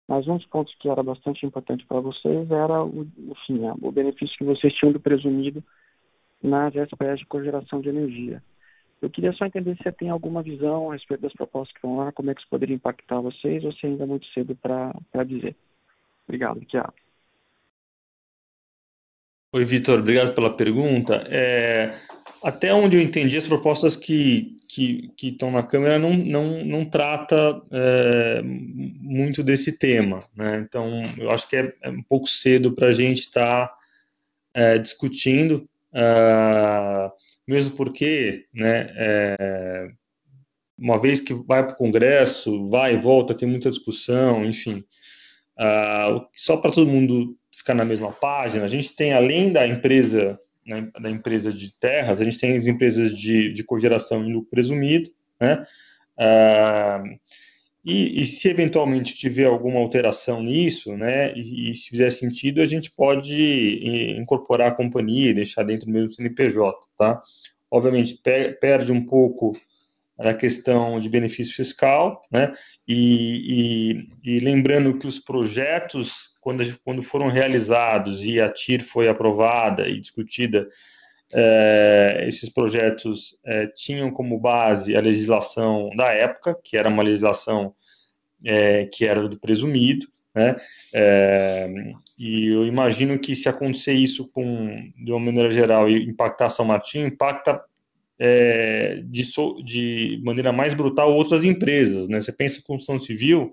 mas 0.07 0.27
um 0.27 0.37
dos 0.37 0.45
pontos 0.47 0.73
que 0.75 0.89
era 0.89 1.01
bastante 1.01 1.45
importante 1.45 1.85
para 1.85 1.99
vocês 1.99 2.49
era 2.51 2.83
o, 2.83 3.07
enfim, 3.17 3.61
o 3.81 3.91
benefício 3.91 4.37
que 4.37 4.43
vocês 4.43 4.73
tinham 4.75 4.91
do 4.91 4.99
presumido 4.99 5.63
nas 6.41 6.75
SPS 6.75 7.19
de 7.19 7.25
cogeração 7.25 7.81
de 7.81 7.89
energia. 7.89 8.43
Eu 9.01 9.09
queria 9.09 9.33
só 9.33 9.45
entender 9.45 9.75
se 9.75 9.83
você 9.83 9.91
tem 9.91 10.09
alguma 10.09 10.43
visão 10.43 10.91
a 10.91 10.93
respeito 10.93 11.21
das 11.21 11.33
propostas 11.33 11.75
que 11.75 11.81
vão 11.81 11.97
lá, 11.97 12.11
como 12.11 12.29
é 12.29 12.35
que 12.35 12.41
isso 12.41 12.49
poderia 12.49 12.75
impactar 12.75 13.19
vocês, 13.19 13.63
ou 13.63 13.73
se 13.73 13.87
ainda 13.87 14.03
é 14.03 14.05
muito 14.05 14.27
cedo 14.27 14.55
para 14.55 15.23
dizer. 15.25 15.55
Obrigado, 16.27 16.59
Viquiato. 16.59 16.93
Oi, 19.53 19.65
Vitor, 19.65 19.99
obrigado 19.99 20.33
pela 20.33 20.55
pergunta. 20.55 21.25
É, 21.27 21.93
até 22.41 22.73
onde 22.73 22.95
eu 22.95 23.01
entendi, 23.01 23.35
as 23.35 23.47
propostas 23.47 23.97
que, 23.97 24.55
que, 24.69 25.09
que 25.17 25.27
estão 25.29 25.51
na 25.51 25.61
Câmara 25.61 25.99
não, 25.99 26.13
não, 26.13 26.63
não 26.63 26.85
trata 26.85 27.61
é, 27.69 28.41
muito 28.43 29.43
desse 29.43 29.77
tema. 29.77 30.19
Né? 30.33 30.59
Então, 30.59 31.01
eu 31.17 31.29
acho 31.31 31.49
que 31.49 31.57
é, 31.57 31.73
é 31.81 31.89
um 31.89 32.01
pouco 32.01 32.29
cedo 32.29 32.71
para 32.71 32.87
a 32.87 32.93
gente 32.93 33.19
estar 33.19 33.67
tá, 33.67 33.77
é, 34.53 34.77
discutindo, 34.77 35.67
uh, 35.91 37.11
mesmo 37.51 37.75
porque, 37.75 38.45
né, 38.53 38.89
é, 38.95 39.89
uma 40.77 40.97
vez 40.97 41.19
que 41.19 41.33
vai 41.33 41.63
para 41.65 41.73
o 41.73 41.77
Congresso, 41.77 42.69
vai 42.69 42.95
e 42.95 42.97
volta, 42.97 43.35
tem 43.35 43.47
muita 43.47 43.69
discussão, 43.69 44.45
enfim. 44.45 44.83
Uh, 45.59 46.25
só 46.33 46.57
para 46.57 46.71
todo 46.71 46.89
mundo 46.89 47.37
ficar 47.55 47.75
na 47.75 47.85
mesma 47.85 48.11
página, 48.11 48.63
a 48.63 48.67
gente 48.67 48.95
tem, 48.95 49.13
além 49.13 49.51
da 49.51 49.67
empresa, 49.67 50.39
né, 50.65 50.89
da 50.99 51.09
empresa 51.09 51.51
de 51.51 51.77
terras, 51.77 52.21
a 52.21 52.23
gente 52.23 52.39
tem 52.39 52.55
as 52.55 52.65
empresas 52.65 53.15
de, 53.15 53.53
de 53.53 53.63
cogeração 53.63 54.23
em 54.23 54.33
lucro 54.33 54.49
presumido, 54.49 55.11
né? 55.39 55.63
Ah, 56.17 57.03
e, 57.83 58.21
e, 58.21 58.25
se 58.25 58.47
eventualmente 58.47 59.15
tiver 59.15 59.45
alguma 59.45 59.79
alteração 59.79 60.41
nisso, 60.43 60.95
né, 60.95 61.33
e, 61.35 61.71
e, 61.71 61.75
se 61.75 61.89
fizer 61.89 62.11
sentido, 62.11 62.61
a 62.61 62.65
gente 62.65 62.91
pode 62.91 64.15
incorporar 64.19 64.67
a 64.67 64.75
companhia 64.75 65.31
e 65.31 65.33
deixar 65.33 65.63
dentro 65.63 65.87
do 65.87 65.91
mesmo 65.91 66.13
CNPJ, 66.13 66.77
tá? 66.97 67.21
Obviamente, 67.71 68.19
per, 68.21 68.59
perde 68.59 68.91
um 68.91 69.03
pouco 69.03 69.53
a 70.19 70.33
questão 70.33 70.99
de 70.99 71.09
benefício 71.09 71.55
fiscal, 71.55 72.21
né? 72.31 72.53
E, 72.87 74.05
e, 74.23 74.35
e, 74.35 74.39
lembrando 74.39 74.97
que 74.99 75.07
os 75.07 75.17
projetos, 75.17 76.35
quando, 76.39 76.63
quando 76.83 77.01
foram 77.01 77.29
realizados 77.29 78.23
e 78.23 78.39
a 78.39 78.49
TIR 78.49 78.83
foi 78.83 79.07
aprovada 79.07 79.87
e 79.87 79.99
discutida, 79.99 80.69
é, 81.33 82.25
esses 82.27 82.49
projetos 82.49 83.37
é, 83.45 83.67
tinham 83.67 84.11
como 84.11 84.39
base 84.39 84.95
a 84.95 85.01
legislação 85.01 85.89
da 85.95 86.11
época, 86.11 86.57
que 86.63 86.77
era 86.77 86.89
uma 86.89 87.03
legislação 87.03 87.73
é, 88.43 88.85
que 88.85 89.05
era 89.05 89.27
do 89.27 89.39
presumido, 89.39 90.07
né? 90.33 90.55
e 92.17 92.47
eu 92.47 92.65
imagino 92.65 93.19
que 93.19 93.35
se 93.35 93.49
acontecer 93.49 93.93
isso 93.93 94.29
com, 94.29 94.91
de 95.03 95.11
uma 95.11 95.19
maneira 95.19 95.51
geral 95.51 95.89
e 95.89 96.05
impactar 96.05 96.49
São 96.49 96.63
Martinho, 96.65 97.07
impacta 97.07 97.61
é, 98.23 99.01
de, 99.03 99.23
de, 99.65 100.21
maneira 100.23 100.51
mais 100.51 100.75
brutal 100.75 101.11
outras 101.11 101.43
empresas. 101.43 102.07
Né? 102.07 102.21
Você 102.21 102.31
pensa 102.31 102.59
em 102.59 102.63
construção 102.63 102.99
civil, 102.99 103.51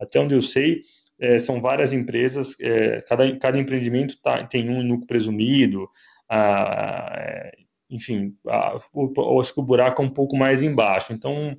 até 0.00 0.18
onde 0.18 0.34
eu 0.34 0.40
sei, 0.40 0.82
é, 1.20 1.38
são 1.38 1.60
várias 1.60 1.92
empresas, 1.92 2.56
é, 2.58 3.02
cada, 3.02 3.36
cada 3.36 3.58
empreendimento 3.58 4.16
tá, 4.22 4.44
tem 4.44 4.70
um 4.70 4.82
núcleo 4.82 5.06
presumido, 5.06 5.88
a, 6.28 7.12
é, 7.16 7.52
enfim, 7.90 8.34
a, 8.46 8.76
o, 8.92 9.40
acho 9.40 9.54
que 9.54 9.60
o 9.60 9.64
buraco 9.64 10.02
é 10.02 10.04
um 10.04 10.10
pouco 10.10 10.36
mais 10.36 10.62
embaixo. 10.62 11.12
Então, 11.12 11.56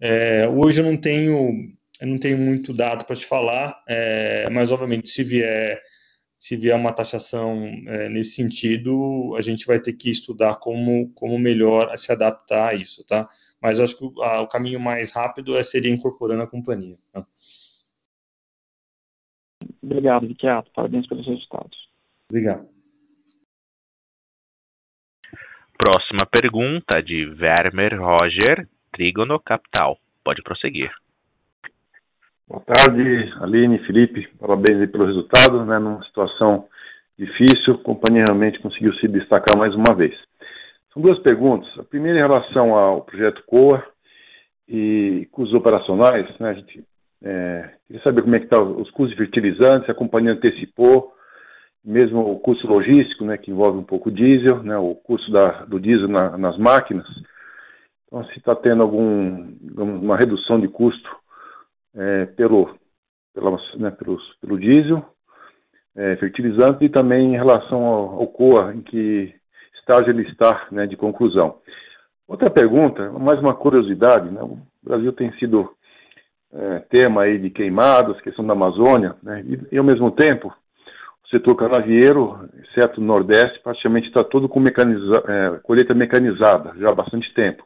é, 0.00 0.48
hoje 0.48 0.80
eu 0.80 0.84
não 0.84 0.96
tenho, 0.96 1.72
eu 2.00 2.06
não 2.06 2.18
tenho 2.18 2.38
muito 2.38 2.72
dado 2.72 3.04
para 3.04 3.16
te 3.16 3.26
falar, 3.26 3.82
é, 3.88 4.48
mas 4.50 4.70
obviamente 4.72 5.08
se 5.08 5.22
vier 5.22 5.80
se 6.38 6.56
vier 6.56 6.76
uma 6.76 6.92
taxação 6.92 7.64
é, 7.86 8.08
nesse 8.08 8.36
sentido, 8.36 9.34
a 9.36 9.40
gente 9.40 9.66
vai 9.66 9.80
ter 9.80 9.92
que 9.94 10.08
estudar 10.08 10.56
como, 10.56 11.10
como 11.12 11.38
melhor 11.38 11.96
se 11.98 12.12
adaptar 12.12 12.68
a 12.68 12.74
isso, 12.74 13.04
tá? 13.04 13.28
Mas 13.60 13.80
acho 13.80 13.98
que 13.98 14.04
o, 14.04 14.22
a, 14.22 14.42
o 14.42 14.46
caminho 14.46 14.78
mais 14.78 15.10
rápido 15.10 15.56
é, 15.56 15.62
seria 15.62 15.92
incorporando 15.92 16.42
a 16.42 16.46
companhia. 16.46 16.96
Tá? 17.12 17.26
Obrigado, 19.82 20.28
Viquiato. 20.28 20.70
Parabéns 20.72 21.08
pelos 21.08 21.26
resultados. 21.26 21.76
Obrigado. 22.30 22.68
Próxima 25.90 26.26
pergunta 26.30 27.02
de 27.02 27.24
Vermer 27.24 27.98
Roger, 27.98 28.68
Trígono 28.92 29.40
Capital. 29.40 29.96
Pode 30.22 30.42
prosseguir. 30.42 30.90
Boa 32.46 32.60
tarde, 32.60 33.32
Aline, 33.40 33.78
Felipe, 33.86 34.28
parabéns 34.38 34.90
pelo 34.90 35.06
resultado, 35.06 35.64
né, 35.64 35.78
numa 35.78 36.04
situação 36.04 36.66
difícil, 37.18 37.72
a 37.72 37.78
companhia 37.78 38.24
realmente 38.28 38.58
conseguiu 38.58 38.92
se 38.96 39.08
destacar 39.08 39.56
mais 39.56 39.74
uma 39.74 39.96
vez. 39.96 40.14
São 40.92 41.00
duas 41.00 41.18
perguntas, 41.20 41.66
a 41.78 41.84
primeira 41.84 42.18
em 42.18 42.22
relação 42.22 42.74
ao 42.74 43.00
projeto 43.00 43.42
COA 43.46 43.82
e 44.68 45.26
custos 45.32 45.56
operacionais, 45.58 46.28
né, 46.38 46.50
a 46.50 46.54
gente 46.54 46.84
é, 47.24 47.70
queria 47.86 48.02
saber 48.02 48.20
como 48.20 48.36
é 48.36 48.40
que 48.40 48.44
estão 48.44 48.74
tá 48.74 48.82
os 48.82 48.90
custos 48.90 49.16
fertilizantes, 49.16 49.88
a 49.88 49.94
companhia 49.94 50.32
antecipou, 50.32 51.14
mesmo 51.88 52.20
o 52.20 52.38
custo 52.38 52.66
logístico, 52.66 53.24
né, 53.24 53.38
que 53.38 53.50
envolve 53.50 53.78
um 53.78 53.82
pouco 53.82 54.10
diesel, 54.10 54.62
né, 54.62 54.76
o 54.76 54.94
custo 54.94 55.32
da, 55.32 55.64
do 55.64 55.80
diesel 55.80 56.06
na, 56.06 56.36
nas 56.36 56.58
máquinas, 56.58 57.06
então 58.06 58.22
se 58.26 58.38
está 58.38 58.54
tendo 58.54 58.82
alguma 58.82 60.16
redução 60.16 60.60
de 60.60 60.68
custo 60.68 61.08
é, 61.96 62.26
pelo, 62.26 62.76
pela, 63.34 63.56
né, 63.76 63.90
pelos, 63.90 64.22
pelo 64.38 64.58
diesel, 64.58 65.02
é, 65.96 66.16
fertilizante 66.16 66.84
e 66.84 66.90
também 66.90 67.32
em 67.32 67.36
relação 67.36 67.82
ao, 67.82 68.20
ao 68.20 68.26
COA, 68.28 68.74
em 68.74 68.82
que 68.82 69.34
estágio 69.78 70.10
ele 70.10 70.28
está 70.28 70.68
né, 70.70 70.86
de 70.86 70.96
conclusão. 70.96 71.56
Outra 72.26 72.50
pergunta, 72.50 73.10
mais 73.12 73.40
uma 73.40 73.54
curiosidade, 73.54 74.30
né, 74.30 74.42
o 74.42 74.58
Brasil 74.82 75.10
tem 75.14 75.32
sido 75.38 75.70
é, 76.52 76.80
tema 76.90 77.22
aí 77.22 77.38
de 77.38 77.48
queimadas, 77.48 78.20
questão 78.20 78.46
da 78.46 78.52
Amazônia, 78.52 79.16
né, 79.22 79.42
e, 79.46 79.74
e, 79.74 79.78
ao 79.78 79.84
mesmo 79.84 80.10
tempo 80.10 80.54
setor 81.30 81.54
canavieiro, 81.56 82.48
exceto 82.62 83.00
no 83.00 83.06
Nordeste, 83.06 83.60
praticamente 83.62 84.08
está 84.08 84.24
todo 84.24 84.48
com 84.48 84.60
mecaniza, 84.60 85.22
é, 85.26 85.58
colheita 85.62 85.94
mecanizada 85.94 86.72
já 86.78 86.90
há 86.90 86.94
bastante 86.94 87.32
tempo. 87.34 87.64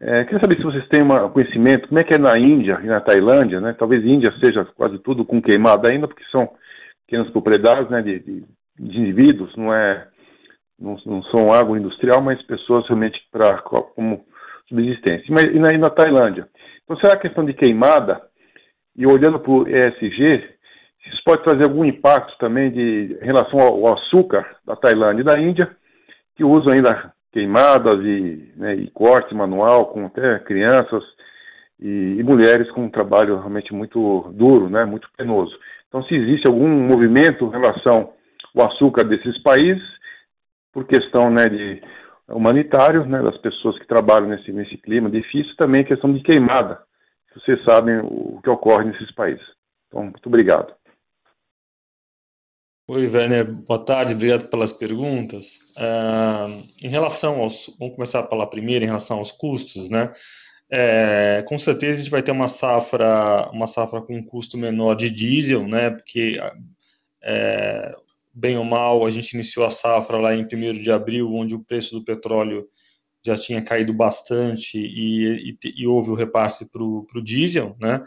É, 0.00 0.24
queria 0.24 0.40
saber 0.40 0.56
se 0.56 0.64
vocês 0.64 0.86
têm 0.88 1.02
um 1.02 1.28
conhecimento, 1.30 1.88
como 1.88 2.00
é 2.00 2.04
que 2.04 2.14
é 2.14 2.18
na 2.18 2.38
Índia 2.38 2.80
e 2.82 2.86
na 2.86 3.00
Tailândia, 3.00 3.60
né? 3.60 3.74
Talvez 3.78 4.04
Índia 4.04 4.32
seja 4.40 4.64
quase 4.76 4.98
tudo 4.98 5.24
com 5.24 5.40
queimada 5.40 5.90
ainda, 5.90 6.08
porque 6.08 6.24
são 6.30 6.48
pequenas 7.06 7.30
propriedades 7.30 7.90
né, 7.90 8.02
de, 8.02 8.18
de, 8.18 8.44
de 8.78 8.98
indivíduos, 8.98 9.54
não 9.56 9.72
é 9.72 10.08
não, 10.78 10.96
não, 11.06 11.22
são 11.24 11.52
água 11.52 11.78
industrial, 11.78 12.20
mas 12.20 12.42
pessoas 12.42 12.86
realmente 12.86 13.18
para 13.30 13.58
como 13.62 14.24
subsistência. 14.68 15.26
Mas, 15.30 15.44
e, 15.44 15.58
na, 15.58 15.72
e 15.72 15.78
na 15.78 15.90
Tailândia? 15.90 16.48
Então, 16.82 16.96
será 16.96 17.14
a 17.14 17.20
questão 17.20 17.44
de 17.44 17.54
queimada, 17.54 18.20
e 18.96 19.06
olhando 19.06 19.38
para 19.40 19.52
o 19.52 19.66
ESG, 19.68 20.53
isso 21.06 21.22
pode 21.24 21.42
trazer 21.42 21.64
algum 21.64 21.84
impacto 21.84 22.36
também 22.38 22.70
de, 22.70 23.18
em 23.20 23.24
relação 23.24 23.60
ao, 23.60 23.94
açúcar 23.94 24.56
da 24.64 24.74
Tailândia 24.76 25.22
e 25.22 25.24
da 25.24 25.38
Índia, 25.38 25.76
que 26.36 26.44
usam 26.44 26.72
ainda 26.72 27.12
queimadas 27.32 27.96
e, 28.04 28.52
né, 28.56 28.74
e 28.76 28.90
corte 28.90 29.34
manual 29.34 29.86
com 29.86 30.06
até 30.06 30.38
crianças 30.40 31.02
e, 31.80 32.16
e, 32.18 32.22
mulheres 32.22 32.70
com 32.70 32.84
um 32.84 32.90
trabalho 32.90 33.38
realmente 33.38 33.74
muito 33.74 34.30
duro, 34.32 34.70
né, 34.70 34.84
muito 34.84 35.08
penoso. 35.16 35.54
Então, 35.88 36.02
se 36.04 36.14
existe 36.14 36.48
algum 36.48 36.68
movimento 36.68 37.46
em 37.46 37.50
relação 37.50 38.12
ao 38.56 38.66
açúcar 38.66 39.04
desses 39.04 39.40
países, 39.42 39.82
por 40.72 40.86
questão 40.86 41.30
né, 41.30 41.44
de 41.44 41.82
humanitário, 42.28 43.04
né, 43.04 43.22
das 43.22 43.36
pessoas 43.38 43.78
que 43.78 43.86
trabalham 43.86 44.28
nesse, 44.28 44.52
nesse 44.52 44.76
clima 44.78 45.10
difícil, 45.10 45.54
também 45.56 45.84
questão 45.84 46.12
de 46.12 46.20
queimada. 46.20 46.80
Vocês 47.34 47.62
sabem 47.64 47.98
o 47.98 48.40
que 48.42 48.50
ocorre 48.50 48.84
nesses 48.84 49.10
países. 49.12 49.44
Então, 49.88 50.04
muito 50.04 50.26
obrigado. 50.26 50.72
Oi, 52.86 53.06
Werner, 53.06 53.50
boa 53.50 53.82
tarde, 53.82 54.12
obrigado 54.12 54.46
pelas 54.48 54.70
perguntas. 54.70 55.58
Uh, 55.74 56.68
em 56.82 56.88
relação 56.88 57.40
aos, 57.40 57.74
vamos 57.78 57.94
começar 57.94 58.22
pela 58.24 58.46
primeira, 58.46 58.84
em 58.84 58.88
relação 58.88 59.16
aos 59.16 59.32
custos, 59.32 59.88
né? 59.88 60.12
É, 60.70 61.42
com 61.48 61.58
certeza 61.58 61.94
a 61.94 61.96
gente 61.96 62.10
vai 62.10 62.22
ter 62.22 62.30
uma 62.30 62.46
safra, 62.46 63.48
uma 63.54 63.66
safra 63.66 64.02
com 64.02 64.14
um 64.14 64.22
custo 64.22 64.58
menor 64.58 64.96
de 64.96 65.08
diesel, 65.08 65.66
né? 65.66 65.92
Porque 65.92 66.38
é, 67.22 67.96
bem 68.34 68.58
ou 68.58 68.64
mal 68.64 69.06
a 69.06 69.10
gente 69.10 69.32
iniciou 69.32 69.64
a 69.64 69.70
safra 69.70 70.18
lá 70.18 70.34
em 70.34 70.44
1 70.44 70.82
de 70.82 70.92
abril, 70.92 71.32
onde 71.32 71.54
o 71.54 71.64
preço 71.64 71.98
do 71.98 72.04
petróleo 72.04 72.68
já 73.24 73.34
tinha 73.34 73.62
caído 73.62 73.94
bastante 73.94 74.78
e, 74.78 75.52
e, 75.52 75.58
e 75.74 75.86
houve 75.86 76.10
o 76.10 76.14
repasse 76.14 76.66
para 76.66 76.82
o 76.82 77.22
diesel, 77.24 77.74
né? 77.80 78.02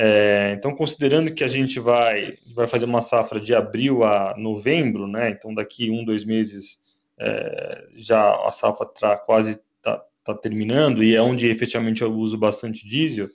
É, 0.00 0.54
então, 0.56 0.76
considerando 0.76 1.34
que 1.34 1.42
a 1.42 1.48
gente 1.48 1.80
vai, 1.80 2.38
vai 2.54 2.68
fazer 2.68 2.84
uma 2.84 3.02
safra 3.02 3.40
de 3.40 3.52
abril 3.52 4.04
a 4.04 4.32
novembro, 4.38 5.08
né? 5.08 5.28
Então, 5.30 5.52
daqui 5.52 5.90
um, 5.90 6.04
dois 6.04 6.24
meses 6.24 6.78
é, 7.18 7.84
já 7.96 8.32
a 8.46 8.52
safra 8.52 8.86
tá, 8.86 9.16
quase 9.16 9.60
está 9.76 10.00
tá 10.22 10.34
terminando 10.36 11.02
e 11.02 11.16
é 11.16 11.20
onde 11.20 11.50
efetivamente 11.50 12.02
eu 12.02 12.12
uso 12.14 12.38
bastante 12.38 12.86
diesel. 12.86 13.28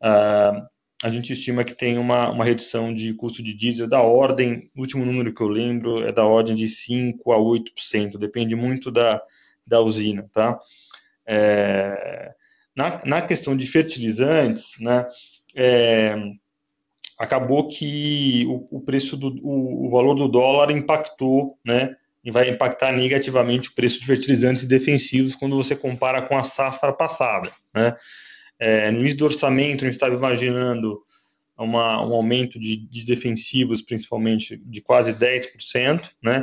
Ah, 0.00 0.66
a 1.02 1.10
gente 1.10 1.34
estima 1.34 1.64
que 1.64 1.74
tem 1.74 1.98
uma, 1.98 2.30
uma 2.30 2.46
redução 2.46 2.94
de 2.94 3.12
custo 3.12 3.42
de 3.42 3.52
diesel 3.52 3.86
da 3.86 4.00
ordem, 4.00 4.70
o 4.74 4.80
último 4.80 5.04
número 5.04 5.34
que 5.34 5.42
eu 5.42 5.48
lembro 5.48 6.02
é 6.02 6.10
da 6.10 6.24
ordem 6.24 6.54
de 6.54 6.66
5 6.66 7.30
a 7.30 7.36
8%, 7.36 8.16
depende 8.16 8.56
muito 8.56 8.90
da, 8.90 9.22
da 9.66 9.82
usina, 9.82 10.26
tá? 10.32 10.58
É, 11.26 12.32
na, 12.74 13.02
na 13.04 13.20
questão 13.20 13.54
de 13.54 13.66
fertilizantes, 13.66 14.72
né? 14.80 15.06
É, 15.54 16.16
acabou 17.18 17.68
que 17.68 18.46
o, 18.48 18.78
o 18.78 18.80
preço 18.80 19.16
do 19.16 19.28
o, 19.42 19.86
o, 19.86 19.90
valor 19.90 20.14
do 20.14 20.28
dólar 20.28 20.70
impactou, 20.70 21.58
né? 21.64 21.94
E 22.22 22.30
vai 22.30 22.50
impactar 22.50 22.92
negativamente 22.92 23.70
o 23.70 23.74
preço 23.74 23.98
de 23.98 24.06
fertilizantes 24.06 24.64
defensivos 24.64 25.34
quando 25.34 25.56
você 25.56 25.74
compara 25.74 26.20
com 26.22 26.36
a 26.36 26.44
safra 26.44 26.92
passada, 26.92 27.50
né? 27.74 27.96
É, 28.58 28.90
no 28.90 29.00
início 29.00 29.18
do 29.18 29.24
orçamento, 29.24 29.84
a 29.84 29.86
gente 29.86 29.94
estava 29.94 30.14
imaginando 30.14 31.00
uma, 31.56 32.04
um 32.06 32.14
aumento 32.14 32.58
de, 32.60 32.76
de, 32.88 33.04
defensivos, 33.06 33.80
principalmente 33.80 34.56
de 34.56 34.80
quase 34.82 35.14
10%, 35.14 36.10
né? 36.22 36.42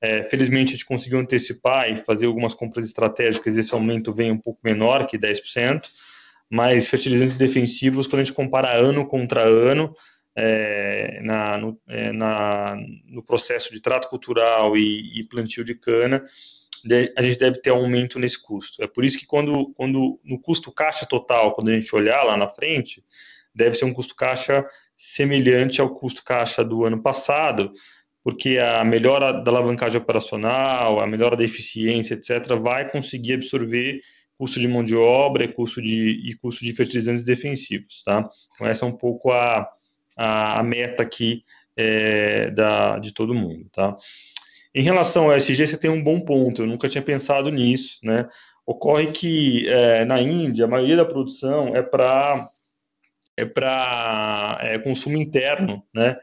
É, 0.00 0.24
felizmente, 0.24 0.70
a 0.70 0.72
gente 0.72 0.84
conseguiu 0.84 1.20
antecipar 1.20 1.88
e 1.88 1.96
fazer 1.96 2.26
algumas 2.26 2.54
compras 2.54 2.86
estratégicas, 2.86 3.56
esse 3.56 3.72
aumento 3.72 4.12
vem 4.12 4.32
um 4.32 4.38
pouco 4.38 4.58
menor 4.64 5.06
que 5.06 5.16
10% 5.16 5.88
mas 6.52 6.86
fertilizantes 6.86 7.34
defensivos, 7.34 8.06
quando 8.06 8.20
a 8.20 8.24
gente 8.24 8.34
compara 8.34 8.76
ano 8.76 9.06
contra 9.06 9.42
ano, 9.42 9.94
é, 10.36 11.18
na, 11.22 11.56
no, 11.56 11.80
é, 11.88 12.12
na, 12.12 12.76
no, 13.06 13.22
processo 13.22 13.72
de 13.72 13.80
trato 13.80 14.06
cultural 14.10 14.76
e, 14.76 15.18
e, 15.18 15.24
plantio 15.24 15.64
de 15.64 15.74
cana, 15.74 16.22
a 17.16 17.22
gente 17.22 17.38
deve 17.38 17.58
ter 17.62 17.70
aumento 17.70 18.18
nesse 18.18 18.38
custo. 18.38 18.82
É 18.82 18.86
por 18.86 19.02
isso 19.02 19.18
que 19.18 19.24
quando, 19.24 19.72
quando 19.72 20.20
no 20.22 20.38
custo 20.38 20.70
caixa 20.70 21.06
total, 21.06 21.54
quando 21.54 21.70
a 21.70 21.72
gente 21.72 21.96
olhar 21.96 22.22
lá 22.22 22.36
na 22.36 22.50
frente, 22.50 23.02
deve 23.54 23.74
ser 23.74 23.86
um 23.86 23.94
custo 23.94 24.14
caixa 24.14 24.62
semelhante 24.94 25.80
ao 25.80 25.88
custo 25.88 26.22
caixa 26.22 26.62
do 26.62 26.84
ano 26.84 27.00
passado, 27.00 27.72
porque 28.22 28.58
a 28.58 28.84
melhora 28.84 29.32
da 29.32 29.50
alavancagem 29.50 29.98
operacional, 29.98 31.00
a 31.00 31.06
melhora 31.06 31.34
da 31.34 31.44
eficiência, 31.44 32.12
etc., 32.12 32.58
vai 32.60 32.90
conseguir 32.90 33.32
absorver 33.32 34.02
custo 34.42 34.58
de 34.58 34.66
mão 34.66 34.82
de 34.82 34.96
obra 34.96 35.44
e 35.44 35.52
custo 35.52 35.80
de, 35.80 36.20
e 36.28 36.34
custo 36.34 36.64
de 36.64 36.72
fertilizantes 36.72 37.22
defensivos, 37.22 38.02
tá? 38.02 38.28
Então 38.52 38.66
essa 38.66 38.84
é 38.84 38.88
um 38.88 38.92
pouco 38.92 39.30
a, 39.30 39.70
a, 40.16 40.58
a 40.58 40.62
meta 40.64 41.04
aqui 41.04 41.44
é, 41.76 42.50
da, 42.50 42.98
de 42.98 43.14
todo 43.14 43.32
mundo, 43.32 43.68
tá? 43.72 43.96
Em 44.74 44.82
relação 44.82 45.30
ao 45.30 45.36
SG, 45.36 45.64
você 45.64 45.76
tem 45.76 45.88
um 45.88 46.02
bom 46.02 46.18
ponto, 46.18 46.62
eu 46.62 46.66
nunca 46.66 46.88
tinha 46.88 47.02
pensado 47.02 47.52
nisso, 47.52 48.00
né? 48.02 48.28
Ocorre 48.66 49.12
que 49.12 49.68
é, 49.68 50.04
na 50.04 50.20
Índia, 50.20 50.64
a 50.64 50.68
maioria 50.68 50.96
da 50.96 51.04
produção 51.04 51.76
é 51.76 51.82
para 51.82 52.50
é 53.36 53.44
para 53.44 54.58
é, 54.60 54.76
consumo 54.80 55.18
interno, 55.18 55.84
né? 55.94 56.16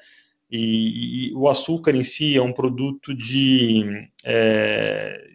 E, 0.52 1.30
e, 1.30 1.34
o 1.36 1.48
açúcar 1.48 1.96
em 1.96 2.04
si 2.04 2.36
é 2.36 2.42
um 2.42 2.52
produto 2.52 3.16
de 3.16 4.10
é, 4.26 5.26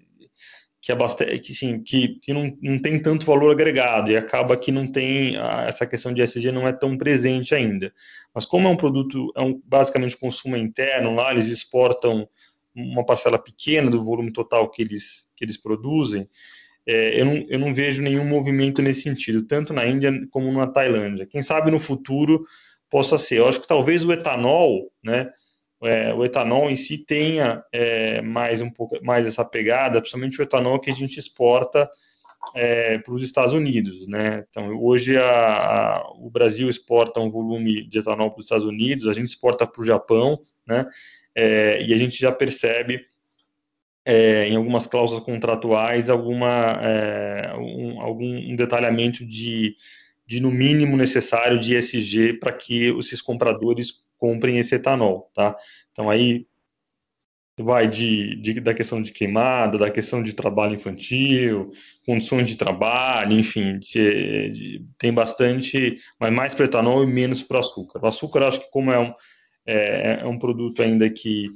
que, 0.84 1.38
que, 1.38 1.54
sim, 1.54 1.82
que, 1.82 2.18
que 2.20 2.34
não, 2.34 2.54
não 2.60 2.78
tem 2.78 3.00
tanto 3.00 3.24
valor 3.24 3.50
agregado 3.50 4.10
e 4.10 4.16
acaba 4.16 4.54
que 4.54 4.70
não 4.70 4.86
tem 4.86 5.34
essa 5.66 5.86
questão 5.86 6.12
de 6.12 6.20
SG 6.20 6.52
não 6.52 6.68
é 6.68 6.72
tão 6.72 6.98
presente 6.98 7.54
ainda. 7.54 7.90
Mas 8.34 8.44
como 8.44 8.68
é 8.68 8.70
um 8.70 8.76
produto, 8.76 9.32
é 9.34 9.40
um, 9.40 9.58
basicamente 9.64 10.14
consumo 10.14 10.58
interno, 10.58 11.14
lá 11.14 11.32
eles 11.32 11.46
exportam 11.46 12.28
uma 12.74 13.06
parcela 13.06 13.38
pequena 13.38 13.90
do 13.90 14.04
volume 14.04 14.30
total 14.30 14.70
que 14.70 14.82
eles, 14.82 15.26
que 15.34 15.44
eles 15.44 15.56
produzem, 15.56 16.28
é, 16.86 17.18
eu, 17.18 17.24
não, 17.24 17.46
eu 17.48 17.58
não 17.58 17.72
vejo 17.72 18.02
nenhum 18.02 18.26
movimento 18.26 18.82
nesse 18.82 19.02
sentido, 19.02 19.46
tanto 19.46 19.72
na 19.72 19.86
Índia 19.86 20.12
como 20.30 20.52
na 20.52 20.66
Tailândia. 20.66 21.24
Quem 21.24 21.42
sabe 21.42 21.70
no 21.70 21.80
futuro 21.80 22.44
possa 22.90 23.16
ser. 23.16 23.38
Eu 23.38 23.48
acho 23.48 23.58
que 23.58 23.66
talvez 23.66 24.04
o 24.04 24.12
etanol, 24.12 24.92
né, 25.02 25.30
é, 25.86 26.14
o 26.14 26.24
etanol 26.24 26.70
em 26.70 26.76
si 26.76 26.98
tenha 26.98 27.62
é, 27.72 28.20
mais 28.22 28.60
um 28.60 28.70
pouco 28.70 29.02
mais 29.04 29.26
essa 29.26 29.44
pegada, 29.44 30.00
principalmente 30.00 30.40
o 30.40 30.42
etanol 30.42 30.80
que 30.80 30.90
a 30.90 30.94
gente 30.94 31.18
exporta 31.18 31.88
é, 32.54 32.98
para 32.98 33.14
os 33.14 33.22
Estados 33.22 33.52
Unidos, 33.52 34.06
né? 34.06 34.44
Então 34.50 34.76
hoje 34.78 35.16
a, 35.16 35.24
a, 35.24 36.12
o 36.18 36.30
Brasil 36.30 36.68
exporta 36.68 37.20
um 37.20 37.30
volume 37.30 37.86
de 37.88 37.98
etanol 37.98 38.30
para 38.30 38.40
os 38.40 38.46
Estados 38.46 38.66
Unidos, 38.66 39.08
a 39.08 39.12
gente 39.12 39.26
exporta 39.26 39.66
para 39.66 39.80
o 39.80 39.84
Japão, 39.84 40.40
né? 40.66 40.86
É, 41.34 41.82
e 41.82 41.92
a 41.92 41.96
gente 41.96 42.18
já 42.18 42.30
percebe 42.30 43.06
é, 44.04 44.48
em 44.48 44.56
algumas 44.56 44.86
cláusulas 44.86 45.24
contratuais 45.24 46.10
alguma 46.10 46.78
é, 46.82 47.54
um, 47.56 48.00
algum 48.00 48.54
detalhamento 48.54 49.24
de, 49.24 49.74
de 50.26 50.40
no 50.40 50.50
mínimo 50.50 50.96
necessário 50.96 51.58
de 51.58 51.74
ESG 51.74 52.34
para 52.34 52.52
que 52.52 52.96
esses 52.98 53.22
compradores 53.22 54.03
comprem 54.24 54.58
esse 54.58 54.74
etanol, 54.74 55.30
tá? 55.34 55.54
Então 55.92 56.08
aí 56.08 56.46
vai 57.58 57.86
de, 57.86 58.36
de, 58.36 58.58
da 58.58 58.72
questão 58.72 59.02
de 59.02 59.12
queimada, 59.12 59.76
da 59.76 59.90
questão 59.90 60.22
de 60.22 60.32
trabalho 60.32 60.74
infantil, 60.74 61.70
condições 62.06 62.48
de 62.48 62.56
trabalho, 62.56 63.38
enfim, 63.38 63.78
de, 63.78 64.50
de, 64.50 64.84
tem 64.98 65.12
bastante, 65.12 65.96
mas 66.18 66.32
mais 66.32 66.54
para 66.54 66.64
etanol 66.64 67.04
e 67.04 67.06
menos 67.06 67.42
para 67.42 67.58
açúcar. 67.58 68.00
O 68.02 68.06
açúcar, 68.06 68.44
acho 68.44 68.60
que 68.60 68.70
como 68.70 68.90
é 68.90 68.98
um, 68.98 69.12
é, 69.66 70.20
é, 70.22 70.26
um 70.26 70.38
produto 70.38 70.82
ainda 70.82 71.08
que 71.10 71.50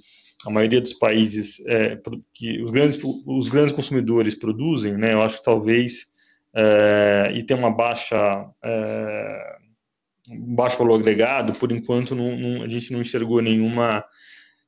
a 0.46 0.50
maioria 0.50 0.82
dos 0.82 0.92
países, 0.92 1.58
é, 1.66 1.98
que 2.34 2.62
os 2.62 2.70
grandes, 2.70 3.00
os 3.02 3.48
grandes 3.48 3.72
consumidores 3.72 4.34
produzem, 4.34 4.92
né, 4.92 5.14
eu 5.14 5.22
acho 5.22 5.38
que 5.38 5.44
talvez, 5.44 6.06
é, 6.54 7.32
e 7.34 7.42
tem 7.42 7.56
uma 7.56 7.70
baixa 7.70 8.46
é, 8.62 9.57
baixo 10.36 10.78
valor 10.78 10.98
agregado, 10.98 11.52
por 11.52 11.72
enquanto 11.72 12.14
não, 12.14 12.36
não, 12.36 12.62
a 12.62 12.68
gente 12.68 12.92
não 12.92 13.00
enxergou 13.00 13.40
nenhuma, 13.40 14.04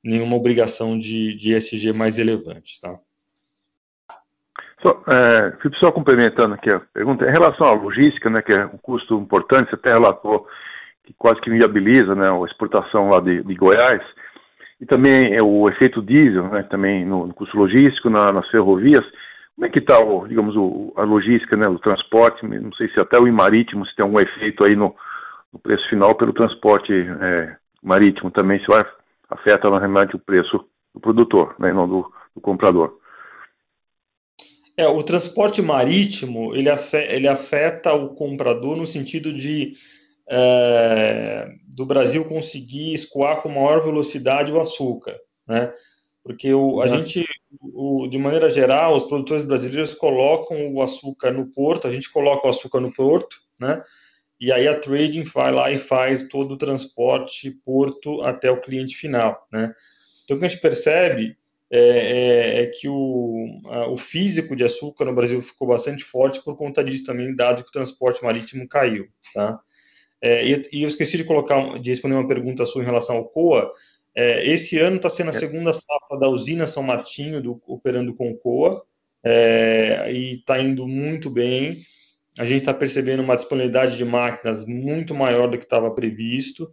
nenhuma 0.03 0.37
obrigação 0.37 0.99
de, 0.99 1.35
de 1.37 1.55
ESG 1.55 1.93
mais 1.93 2.19
relevante. 2.19 2.81
Tá? 2.81 2.99
Só, 4.83 5.03
é, 5.09 5.53
só 5.79 5.93
complementando 5.93 6.55
aqui 6.55 6.71
a 6.75 6.81
pergunta, 6.81 7.27
em 7.27 7.33
relação 7.33 7.69
à 7.69 7.73
logística, 7.73 8.31
né, 8.31 8.41
que 8.41 8.53
é 8.53 8.65
um 8.65 8.79
custo 8.79 9.19
importante, 9.19 9.71
você 9.71 9.77
até 9.77 9.93
relatou 9.93 10.47
que 11.05 11.15
quase 11.19 11.41
que 11.41 11.51
viabiliza 11.51 12.15
né, 12.15 12.31
a 12.31 12.45
exportação 12.47 13.11
lá 13.11 13.21
de, 13.21 13.43
de 13.43 13.55
Goiás, 13.55 14.03
e 14.81 14.87
também 14.87 15.35
é 15.35 15.43
o 15.43 15.69
efeito 15.69 16.01
diesel, 16.01 16.49
né, 16.49 16.63
também 16.63 17.05
no, 17.05 17.27
no 17.27 17.35
custo 17.35 17.57
logístico, 17.59 18.09
na, 18.09 18.33
nas 18.33 18.49
ferrovias. 18.49 19.05
como 19.55 19.67
é 19.67 19.69
que 19.69 19.81
está, 19.81 19.99
digamos, 20.27 20.57
o, 20.57 20.95
a 20.97 21.03
logística, 21.03 21.57
né, 21.59 21.69
o 21.69 21.79
transporte, 21.79 22.47
não 22.47 22.73
sei 22.73 22.89
se 22.89 22.99
até 22.99 23.19
o 23.19 23.31
marítimo, 23.31 23.85
se 23.85 23.95
tem 23.95 24.03
algum 24.03 24.19
efeito 24.19 24.65
aí 24.65 24.75
no, 24.75 24.95
no 25.53 25.59
preço 25.59 25.89
final 25.89 26.15
pelo 26.15 26.33
transporte 26.33 26.93
é, 26.93 27.57
marítimo 27.83 28.31
também, 28.31 28.61
se 28.61 28.67
vai, 28.67 28.85
afeta, 29.29 29.71
na 29.71 29.79
realidade, 29.79 30.17
o 30.17 30.19
preço 30.19 30.65
do 30.95 31.01
produtor, 31.01 31.55
né, 31.59 31.73
não 31.73 31.89
do, 31.89 32.13
do 32.35 32.41
comprador. 32.41 32.99
É, 34.77 34.87
o 34.87 35.03
transporte 35.03 35.61
marítimo, 35.61 36.55
ele 36.55 36.71
afeta, 36.71 37.13
ele 37.13 37.29
afeta 37.29 37.93
o 37.93 38.15
comprador 38.15 38.77
no 38.77 38.87
sentido 38.87 39.33
de 39.33 39.75
é, 40.29 41.49
do 41.67 41.85
Brasil 41.85 42.25
conseguir 42.25 42.95
escoar 42.95 43.43
com 43.43 43.49
maior 43.49 43.85
velocidade 43.85 44.53
o 44.53 44.61
açúcar, 44.61 45.19
né? 45.47 45.73
Porque 46.23 46.53
o, 46.55 46.81
a 46.81 46.85
uhum. 46.85 46.89
gente, 46.89 47.27
o, 47.61 48.07
de 48.07 48.17
maneira 48.17 48.49
geral, 48.49 48.97
os 48.97 49.05
produtores 49.05 49.45
brasileiros 49.45 49.93
colocam 49.95 50.73
o 50.73 50.81
açúcar 50.81 51.33
no 51.33 51.47
porto, 51.47 51.89
a 51.89 51.91
gente 51.91 52.11
coloca 52.11 52.47
o 52.47 52.51
açúcar 52.51 52.81
no 52.81 52.93
porto, 52.93 53.37
né? 53.59 53.83
E 54.41 54.51
aí 54.51 54.67
a 54.67 54.79
trading 54.79 55.25
vai 55.25 55.53
lá 55.53 55.71
e 55.71 55.77
faz 55.77 56.23
todo 56.29 56.53
o 56.53 56.57
transporte 56.57 57.51
porto 57.51 58.23
até 58.23 58.51
o 58.51 58.61
cliente 58.61 58.97
final, 58.97 59.47
né? 59.53 59.75
Então 60.25 60.37
o 60.37 60.41
que 60.41 60.47
a 60.47 60.49
gente 60.49 60.61
percebe 60.61 61.37
é, 61.71 61.79
é, 61.79 62.63
é 62.63 62.67
que 62.67 62.89
o, 62.89 63.61
a, 63.67 63.89
o 63.89 63.97
físico 63.97 64.57
de 64.57 64.65
açúcar 64.65 65.05
no 65.05 65.15
Brasil 65.15 65.41
ficou 65.43 65.69
bastante 65.69 66.03
forte 66.03 66.43
por 66.43 66.57
conta 66.57 66.83
disso 66.83 67.05
também, 67.05 67.35
dado 67.35 67.63
que 67.63 67.69
o 67.69 67.73
transporte 67.73 68.25
marítimo 68.25 68.67
caiu, 68.67 69.07
tá? 69.35 69.61
É, 70.23 70.47
e, 70.47 70.69
e, 70.73 70.83
eu 70.83 70.89
esqueci 70.89 71.17
de 71.17 71.25
colocar, 71.25 71.79
de 71.79 71.91
responder 71.91 72.15
uma 72.15 72.29
pergunta 72.29 72.67
sua 72.67 72.83
em 72.83 72.87
relação 72.87 73.17
ao 73.17 73.25
COA. 73.25 73.73
É, 74.15 74.47
esse 74.51 74.79
ano 74.79 74.97
está 74.97 75.09
sendo 75.09 75.31
a 75.31 75.35
é. 75.35 75.39
segunda 75.39 75.73
safra 75.73 76.19
da 76.19 76.29
usina 76.29 76.67
São 76.67 76.83
Martinho, 76.83 77.41
do, 77.41 77.61
operando 77.67 78.15
com 78.15 78.31
o 78.31 78.37
COA, 78.37 78.83
é, 79.25 80.11
e 80.13 80.35
está 80.37 80.61
indo 80.61 80.87
muito 80.87 81.31
bem. 81.31 81.79
A 82.39 82.45
gente 82.45 82.61
está 82.61 82.73
percebendo 82.73 83.23
uma 83.23 83.37
disponibilidade 83.37 83.97
de 83.97 84.05
máquinas 84.05 84.65
muito 84.65 85.15
maior 85.15 85.49
do 85.49 85.59
que 85.59 85.65
estava 85.65 85.91
previsto. 85.91 86.65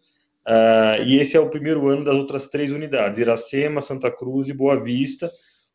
Uh, 0.48 1.04
e 1.06 1.20
esse 1.20 1.36
é 1.36 1.40
o 1.40 1.50
primeiro 1.50 1.88
ano 1.88 2.04
das 2.04 2.16
outras 2.16 2.48
três 2.48 2.72
unidades: 2.72 3.20
Iracema, 3.20 3.82
Santa 3.82 4.10
Cruz 4.12 4.48
e 4.48 4.54
Boa 4.54 4.82
Vista. 4.82 5.32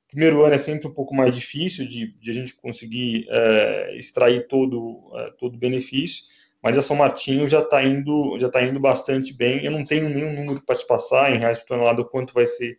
Primeiro 0.09 0.45
ano 0.45 0.55
é 0.55 0.59
sempre 0.59 0.89
um 0.89 0.95
pouco 0.95 1.15
mais 1.15 1.35
difícil 1.35 1.87
de, 1.87 2.15
de 2.19 2.31
a 2.31 2.35
gente 2.35 2.55
conseguir 2.55 3.27
uh, 3.29 3.97
extrair 3.99 4.47
todo 4.47 4.79
uh, 4.79 5.33
todo 5.39 5.55
o 5.55 5.59
benefício, 5.59 6.25
mas 6.63 6.79
a 6.79 6.83
São 6.83 6.97
Martinho 6.97 7.49
já 7.49 7.61
está 7.61 7.83
indo 7.83 8.39
já 8.39 8.49
tá 8.49 8.63
indo 8.63 8.79
bastante 8.79 9.35
bem. 9.35 9.65
Eu 9.65 9.73
não 9.73 9.85
tenho 9.85 10.09
nenhum 10.09 10.33
número 10.33 10.63
para 10.65 10.77
te 10.77 10.87
passar 10.87 11.35
em 11.35 11.39
reais 11.39 11.59
por 11.59 11.67
tonelada 11.67 12.05
quanto 12.05 12.33
vai 12.33 12.47
ser 12.47 12.79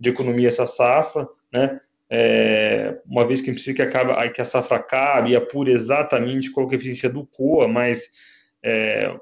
de 0.00 0.10
economia 0.10 0.48
essa 0.48 0.66
safra, 0.66 1.28
né? 1.52 1.80
É, 2.10 2.98
uma 3.06 3.26
vez 3.26 3.40
que 3.40 3.52
precisa 3.52 3.76
que, 3.76 3.82
acaba, 3.82 4.26
que 4.30 4.40
a 4.40 4.44
safra 4.44 4.78
acabe 4.78 5.30
e 5.30 5.36
apure 5.36 5.72
exatamente 5.72 6.50
qual 6.50 6.66
é 6.68 6.72
a 6.72 6.76
eficiência 6.76 7.10
do 7.10 7.26
COA, 7.26 7.68
mas 7.68 8.08
é, 8.62 9.14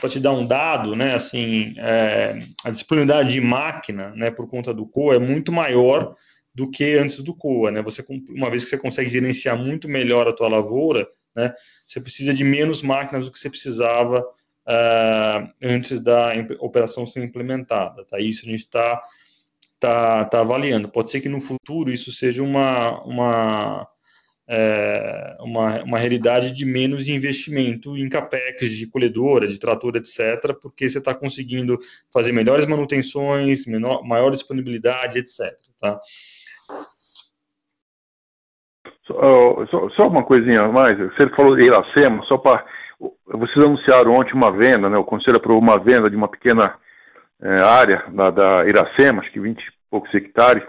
para 0.00 0.08
te 0.08 0.20
dar 0.20 0.32
um 0.32 0.46
dado, 0.46 0.96
né, 0.96 1.14
assim, 1.14 1.74
é, 1.78 2.42
a 2.64 2.70
disponibilidade 2.70 3.32
de 3.32 3.40
máquina, 3.40 4.10
né, 4.16 4.30
por 4.30 4.48
conta 4.48 4.72
do 4.72 4.86
COA 4.86 5.16
é 5.16 5.18
muito 5.18 5.52
maior 5.52 6.14
do 6.54 6.70
que 6.70 6.94
antes 6.94 7.20
do 7.20 7.34
COA, 7.34 7.72
né? 7.72 7.82
Você 7.82 8.04
uma 8.28 8.48
vez 8.48 8.62
que 8.64 8.70
você 8.70 8.78
consegue 8.78 9.10
gerenciar 9.10 9.58
muito 9.58 9.88
melhor 9.88 10.28
a 10.28 10.32
tua 10.32 10.48
lavoura, 10.48 11.06
né, 11.34 11.52
você 11.86 12.00
precisa 12.00 12.32
de 12.32 12.44
menos 12.44 12.80
máquinas 12.80 13.24
do 13.24 13.32
que 13.32 13.38
você 13.38 13.50
precisava 13.50 14.20
uh, 14.20 15.50
antes 15.62 16.00
da 16.00 16.32
operação 16.60 17.06
ser 17.06 17.24
implementada, 17.24 18.04
tá? 18.04 18.18
Isso 18.20 18.46
a 18.46 18.50
gente 18.50 18.60
está 18.60 19.02
tá, 19.84 20.24
tá 20.24 20.40
avaliando. 20.40 20.88
Pode 20.88 21.10
ser 21.10 21.20
que 21.20 21.28
no 21.28 21.40
futuro 21.40 21.90
isso 21.90 22.10
seja 22.10 22.42
uma 22.42 23.02
uma 23.04 23.86
é, 24.48 25.36
uma, 25.40 25.82
uma 25.82 25.98
realidade 25.98 26.52
de 26.52 26.66
menos 26.66 27.08
investimento 27.08 27.96
em 27.96 28.08
capex 28.08 28.70
de 28.70 28.86
colhedora, 28.86 29.46
de 29.46 29.58
trator, 29.58 29.96
etc., 29.96 30.54
porque 30.60 30.88
você 30.88 30.98
está 30.98 31.14
conseguindo 31.14 31.78
fazer 32.12 32.32
melhores 32.32 32.66
manutenções, 32.66 33.66
menor, 33.66 34.02
maior 34.04 34.30
disponibilidade, 34.30 35.18
etc. 35.18 35.54
Tá? 35.80 35.98
Só, 39.06 39.66
só, 39.66 39.90
só, 39.90 40.08
uma 40.08 40.24
coisinha 40.24 40.60
a 40.60 40.68
mais, 40.68 40.96
você 40.98 41.28
falou 41.36 41.56
de 41.56 41.64
Iracema, 41.64 42.22
só 42.24 42.38
para. 42.38 42.64
Vocês 43.26 43.64
anunciaram 43.64 44.12
ontem 44.12 44.32
uma 44.32 44.50
venda, 44.50 44.88
né? 44.88 44.96
O 44.96 45.04
Conselho 45.04 45.36
aprovou 45.36 45.60
uma 45.60 45.78
venda 45.78 46.08
de 46.08 46.16
uma 46.16 46.28
pequena 46.28 46.78
é, 47.42 47.60
área 47.60 48.04
da, 48.08 48.30
da 48.30 48.66
Iracema, 48.66 49.20
acho 49.20 49.30
que 49.30 49.40
20 49.40 49.58
e 49.58 49.73
poucos 49.94 50.14
hectares 50.14 50.64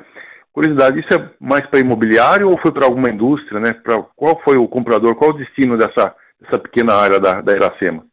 Curiosidade, 0.55 1.01
isso 1.01 1.13
é 1.13 1.29
mais 1.37 1.67
para 1.67 1.81
imobiliário 1.81 2.49
ou 2.49 2.57
foi 2.57 2.71
para 2.71 2.85
alguma 2.85 3.09
indústria, 3.09 3.59
né? 3.59 3.73
Pra, 3.73 4.01
qual 4.15 4.41
foi 4.41 4.55
o 4.55 4.69
comprador, 4.69 5.13
qual 5.13 5.31
o 5.31 5.37
destino 5.37 5.77
dessa, 5.77 6.15
dessa 6.39 6.57
pequena 6.57 6.93
área 6.93 7.19
da, 7.19 7.41
da 7.41 7.51
Iracema? 7.51 8.07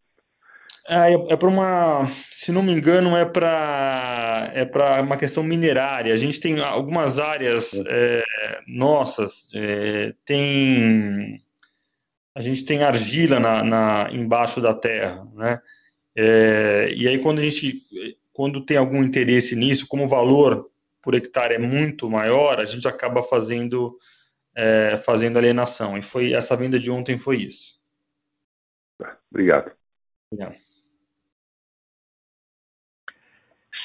É, 0.88 1.12
é 1.32 1.36
para 1.36 1.48
uma, 1.48 2.04
se 2.34 2.50
não 2.50 2.60
me 2.60 2.72
engano, 2.72 3.16
é 3.16 3.24
para 3.24 4.50
é 4.52 4.64
para 4.64 5.00
uma 5.02 5.16
questão 5.16 5.44
minerária. 5.44 6.12
A 6.12 6.16
gente 6.16 6.40
tem 6.40 6.58
algumas 6.58 7.20
áreas 7.20 7.70
é, 7.86 8.24
nossas, 8.66 9.48
é, 9.54 10.12
tem 10.26 11.40
a 12.34 12.40
gente 12.40 12.64
tem 12.64 12.82
argila 12.82 13.38
na, 13.38 13.62
na 13.62 14.08
embaixo 14.10 14.60
da 14.60 14.74
terra, 14.74 15.24
né? 15.36 15.60
É, 16.18 16.92
e 16.92 17.06
aí 17.06 17.18
quando 17.20 17.38
a 17.38 17.42
gente 17.42 17.82
quando 18.32 18.66
tem 18.66 18.76
algum 18.76 19.00
interesse 19.00 19.54
nisso, 19.54 19.86
como 19.86 20.08
valor 20.08 20.71
por 21.03 21.14
hectare 21.14 21.55
é 21.55 21.59
muito 21.59 22.09
maior, 22.09 22.61
a 22.61 22.64
gente 22.64 22.86
acaba 22.86 23.22
fazendo 23.22 23.98
é, 24.55 24.96
fazendo 24.98 25.38
alienação. 25.38 25.96
E 25.96 26.03
foi 26.03 26.32
essa 26.32 26.57
venda 26.57 26.78
de 26.78 26.90
ontem 26.90 27.18
foi 27.18 27.42
isso. 27.42 27.80
Obrigado. 29.30 29.72
Obrigado. 30.30 30.57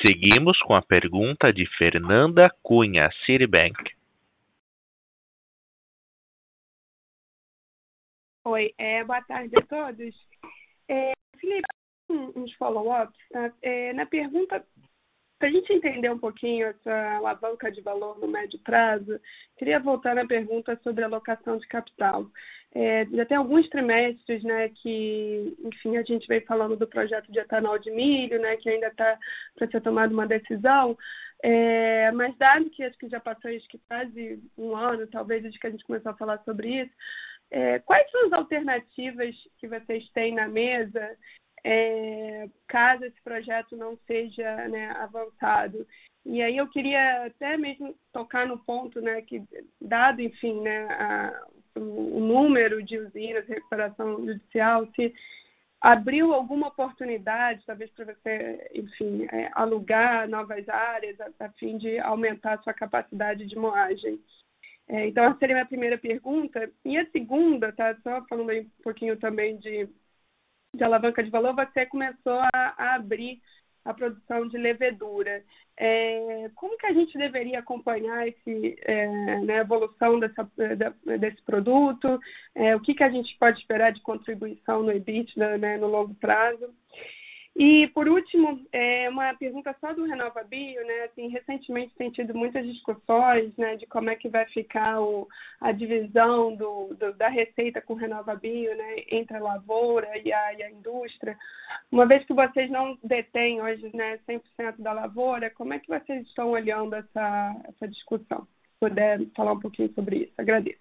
Seguimos 0.06 0.60
com 0.60 0.76
a 0.76 0.82
pergunta 0.82 1.52
de 1.52 1.66
Fernanda 1.78 2.54
Cunha, 2.62 3.10
Citibank. 3.26 3.76
Oi, 8.46 8.74
é, 8.78 9.04
boa 9.04 9.22
tarde 9.24 9.58
a 9.58 9.62
todos. 9.64 10.16
É, 10.88 11.12
Felipe, 11.38 11.68
uns 12.10 12.54
follow-ups. 12.54 13.18
Tá? 13.30 13.52
É, 13.62 13.92
na 13.94 14.06
pergunta 14.06 14.66
para 15.40 15.50
a 15.50 15.52
gente 15.52 15.72
entender 15.72 16.12
um 16.12 16.18
pouquinho 16.18 16.68
essa 16.68 17.18
alavanca 17.18 17.72
de 17.72 17.82
valor 17.82 18.20
no 18.20 18.28
médio 18.28 18.60
prazo, 18.60 19.20
queria 19.58 19.80
voltar 19.80 20.16
na 20.16 20.26
pergunta 20.26 20.80
sobre 20.84 21.04
alocação 21.04 21.58
de 21.58 21.68
capital. 21.68 22.26
É, 22.74 23.06
já 23.06 23.26
tem 23.26 23.38
alguns 23.38 23.68
trimestres 23.70 24.44
né, 24.44 24.70
que, 24.70 25.56
enfim, 25.64 25.98
a 25.98 26.04
gente 26.04 26.28
vem 26.28 26.42
falando 26.42 26.76
do 26.76 26.88
projeto 26.88 27.32
de 27.32 27.40
etanol 27.40 27.80
de 27.80 27.92
milho, 27.92 28.40
né, 28.40 28.58
que 28.58 28.70
ainda 28.70 28.88
está 28.88 29.18
para 29.56 29.68
ser 29.68 29.82
tomada 29.82 30.14
uma 30.14 30.28
decisão, 30.28 30.98
é, 31.44 32.12
mas 32.12 32.36
dado 32.38 32.70
que 32.72 32.84
acho 32.84 32.98
que 32.98 33.10
já 33.10 33.20
passou 33.20 33.52
acho 33.52 33.68
que 33.68 33.80
quase 33.88 34.42
um 34.58 34.76
ano, 34.76 35.08
talvez, 35.08 35.44
desde 35.44 35.60
que 35.60 35.68
a 35.68 35.72
gente 35.72 35.86
começou 35.86 36.12
a 36.12 36.18
falar 36.18 36.40
sobre 36.44 36.82
isso, 36.82 36.92
é, 37.52 37.80
quais 37.80 38.10
são 38.12 38.26
as 38.26 38.34
alternativas 38.34 39.36
que 39.60 39.68
vocês 39.68 40.10
têm 40.12 40.34
na 40.34 40.48
mesa 40.48 41.16
é, 41.70 42.50
caso 42.66 43.04
esse 43.04 43.22
projeto 43.22 43.76
não 43.76 43.98
seja 44.08 44.70
né, 44.70 44.90
avançado. 44.92 45.86
E 46.26 46.42
aí 46.42 46.56
eu 46.56 46.70
queria 46.70 47.26
até 47.26 47.58
mesmo 47.58 47.94
tocar 48.14 48.48
no 48.48 48.58
ponto 48.58 49.02
né, 49.02 49.22
que, 49.22 49.44
dado, 49.82 50.22
enfim, 50.22 50.62
né, 50.62 50.86
a, 50.86 51.46
o, 51.76 52.22
número 52.22 52.82
de 52.82 52.98
usinas 52.98 53.46
de 53.46 53.54
recuperação 53.54 54.26
judicial, 54.26 54.88
se 54.96 55.14
abriu 55.82 56.34
alguma 56.34 56.70
oportunidade, 56.70 57.66
talvez 57.66 57.92
para 57.92 58.06
você, 58.06 58.72
enfim, 58.74 59.28
é, 59.30 59.52
alugar 59.52 60.30
novas 60.30 60.68
áreas 60.70 61.20
a, 61.20 61.28
a, 61.38 61.50
fim 61.50 61.78
de 61.78 62.00
aumentar 62.00 62.54
a 62.54 62.62
sua 62.64 62.74
capacidade 62.74 63.46
de 63.46 63.58
moagem. 63.58 64.18
É, 64.88 65.06
então, 65.06 65.26
essa 65.26 65.38
seria 65.38 65.56
a 65.56 65.58
minha 65.58 65.66
primeira 65.66 65.98
pergunta. 65.98 66.72
E 66.86 66.98
a 66.98 67.06
segunda, 67.12 67.74
tá? 67.74 67.94
Só 68.04 68.26
falando 68.30 68.52
aí 68.52 68.62
um 68.62 68.84
pouquinho 68.84 69.18
também 69.18 69.58
de 69.58 69.90
de 70.78 70.84
alavanca 70.84 71.24
de 71.24 71.30
valor, 71.30 71.54
você 71.56 71.86
começou 71.86 72.40
a, 72.54 72.74
a 72.78 72.96
abrir 72.96 73.42
a 73.84 73.94
produção 73.94 74.48
de 74.48 74.58
levedura. 74.58 75.44
É, 75.80 76.50
como 76.56 76.78
que 76.78 76.86
a 76.86 76.94
gente 76.94 77.18
deveria 77.18 77.60
acompanhar 77.60 78.28
esse, 78.28 78.76
é, 78.82 79.40
né, 79.42 79.60
a 79.60 79.62
evolução 79.62 80.20
dessa, 80.20 80.50
desse 81.20 81.42
produto? 81.44 82.20
É, 82.56 82.76
o 82.76 82.80
que, 82.80 82.94
que 82.94 83.04
a 83.04 83.10
gente 83.10 83.36
pode 83.40 83.60
esperar 83.60 83.92
de 83.92 84.02
contribuição 84.02 84.84
no 84.84 84.92
EBITDA 84.92 85.58
né, 85.58 85.78
no 85.78 85.88
longo 85.88 86.14
prazo? 86.16 86.74
E, 87.60 87.88
por 87.88 88.08
último, 88.08 88.64
é 88.72 89.10
uma 89.10 89.34
pergunta 89.34 89.76
só 89.82 89.92
do 89.92 90.06
Renova 90.06 90.44
Bio, 90.44 90.86
né? 90.86 91.06
Assim, 91.06 91.28
recentemente 91.30 91.96
tem 91.96 92.12
tido 92.12 92.36
muitas 92.36 92.64
discussões, 92.66 93.52
né, 93.58 93.78
de 93.78 93.88
como 93.88 94.12
é 94.12 94.16
que 94.16 94.30
vai 94.30 94.46
ficar 94.50 95.02
o, 95.02 95.28
a 95.60 95.72
divisão 95.72 96.56
do, 96.56 96.94
do, 96.94 97.14
da 97.14 97.30
receita 97.30 97.82
com 97.82 97.96
Renova 97.96 98.36
Bio, 98.36 98.76
né, 98.76 99.04
entre 99.10 99.38
a 99.38 99.42
lavoura 99.42 100.08
e 100.20 100.32
a, 100.32 100.54
e 100.54 100.62
a 100.62 100.72
indústria. 100.72 101.36
Uma 101.92 102.06
vez 102.06 102.24
que 102.26 102.34
vocês 102.34 102.70
não 102.70 102.96
detêm 103.04 103.60
hoje, 103.60 103.90
né, 103.92 104.20
100% 104.28 104.76
da 104.78 104.94
lavoura, 104.94 105.50
como 105.50 105.74
é 105.74 105.80
que 105.80 105.88
vocês 105.88 106.28
estão 106.28 106.52
olhando 106.52 106.96
essa, 106.96 107.56
essa 107.68 107.88
discussão? 107.88 108.48
puder 108.80 109.20
falar 109.36 109.54
um 109.54 109.60
pouquinho 109.60 109.92
sobre 109.94 110.24
isso. 110.24 110.34
Agradeço. 110.38 110.80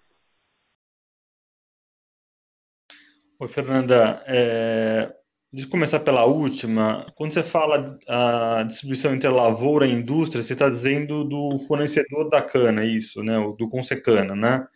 Oi, 3.39 3.47
Fernanda. 3.47 4.23
É, 4.25 5.15
eu 5.63 5.69
começar 5.69 5.99
pela 5.99 6.25
última. 6.25 7.05
Quando 7.15 7.33
você 7.33 7.43
fala 7.43 7.97
a 8.07 8.63
distribuição 8.63 9.13
entre 9.13 9.27
a 9.27 9.31
lavoura 9.31 9.85
e 9.85 9.91
a 9.91 9.93
indústria, 9.93 10.43
você 10.43 10.53
está 10.53 10.69
dizendo 10.69 11.23
do 11.23 11.57
fornecedor 11.67 12.29
da 12.29 12.41
cana, 12.41 12.85
isso, 12.85 13.23
né? 13.23 13.37
Do 13.57 13.69
Consecana, 13.69 14.35
né? 14.35 14.67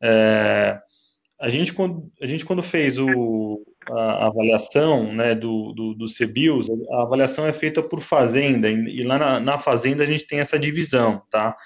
É, 0.00 0.78
a 1.40 1.48
gente, 1.48 1.74
a 2.22 2.26
gente, 2.26 2.44
quando 2.44 2.62
fez 2.62 2.98
o, 2.98 3.64
a, 3.90 4.26
avaliação 4.26 5.12
né, 5.12 5.34
do, 5.34 5.72
do, 5.72 5.94
do 5.94 6.06
CBIOS, 6.06 6.68
a 6.92 7.02
avaliação 7.02 7.46
é 7.46 7.52
feita 7.52 7.82
por 7.82 8.00
fazenda, 8.00 8.70
e, 8.70 9.02
lá 9.02 9.18
na, 9.18 9.40
na 9.40 9.58
fazenda 9.58 10.02
a 10.02 10.06
gente 10.06 10.26
tem 10.26 10.40
essa 10.40 10.58
divisão, 10.58 11.22
tá? 11.30 11.56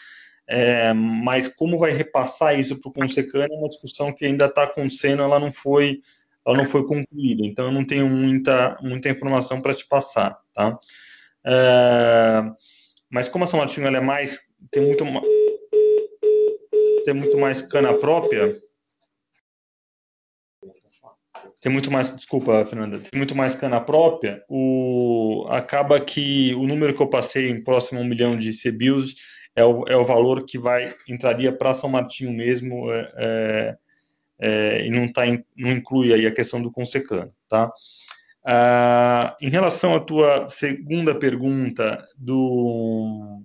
É, 0.47 0.95
mas 0.95 1.47
como 1.47 1.79
vai 1.79 1.93
repassar 1.93 2.59
isso 2.59 2.81
para 2.81 2.89
o 2.89 2.93
Consecana 2.93 3.49
é 3.53 3.57
uma 3.57 3.69
discussão 3.69 4.13
que 4.13 4.25
ainda 4.25 4.47
está 4.47 4.65
acontecendo, 4.65 5.23
ela 5.23 5.39
não 5.39 5.53
foi 5.53 6.01
ela 6.49 6.57
não 6.57 6.67
foi 6.67 6.83
concluída, 6.87 7.45
então 7.45 7.67
eu 7.67 7.73
não 7.73 7.85
tenho 7.85 8.09
muita, 8.09 8.79
muita 8.81 9.11
informação 9.11 9.61
para 9.61 9.75
te 9.75 9.87
passar, 9.87 10.41
tá? 10.55 10.79
É, 11.45 12.43
mas 13.11 13.29
como 13.29 13.45
a 13.45 13.47
São 13.47 13.61
Martinho 13.61 13.87
ela 13.87 13.99
é 13.99 14.01
mais, 14.01 14.41
tem 14.71 14.83
muito, 14.83 15.05
tem 17.05 17.13
muito 17.13 17.37
mais 17.37 17.61
cana 17.61 17.93
própria, 17.93 18.59
tem 21.61 21.71
muito 21.71 21.91
mais, 21.91 22.17
desculpa, 22.17 22.65
Fernanda, 22.65 22.99
tem 22.99 23.19
muito 23.19 23.35
mais 23.35 23.55
cana 23.55 23.79
própria, 23.79 24.43
o, 24.49 25.47
acaba 25.51 26.01
que 26.01 26.55
o 26.55 26.67
número 26.67 26.95
que 26.95 27.03
eu 27.03 27.11
passei 27.11 27.51
em 27.51 27.63
próximo 27.63 28.01
a 28.01 28.03
um 28.03 28.07
milhão 28.07 28.39
de 28.39 28.53
CBIOS 28.53 29.15
é 29.55 29.65
o, 29.67 29.85
é 29.87 29.97
o 29.99 30.07
valor 30.07 30.47
que 30.47 30.57
vai, 30.57 30.95
entraria 31.07 31.53
para 31.53 31.75
São 31.75 31.91
Martinho 31.91 32.33
mesmo, 32.33 32.91
é, 32.91 33.77
é, 34.41 34.87
e 34.87 34.91
não, 34.91 35.11
tá, 35.13 35.23
não 35.57 35.73
inclui 35.73 36.13
aí 36.13 36.27
a 36.27 36.35
questão 36.35 36.63
do 36.63 36.71
consecano, 36.71 37.33
tá? 37.49 37.71
Ah, 38.51 39.37
em 39.41 39.51
relação 39.51 39.95
à 39.95 40.01
tua 40.01 40.49
segunda 40.49 41.15
pergunta 41.15 42.07
do, 42.17 43.43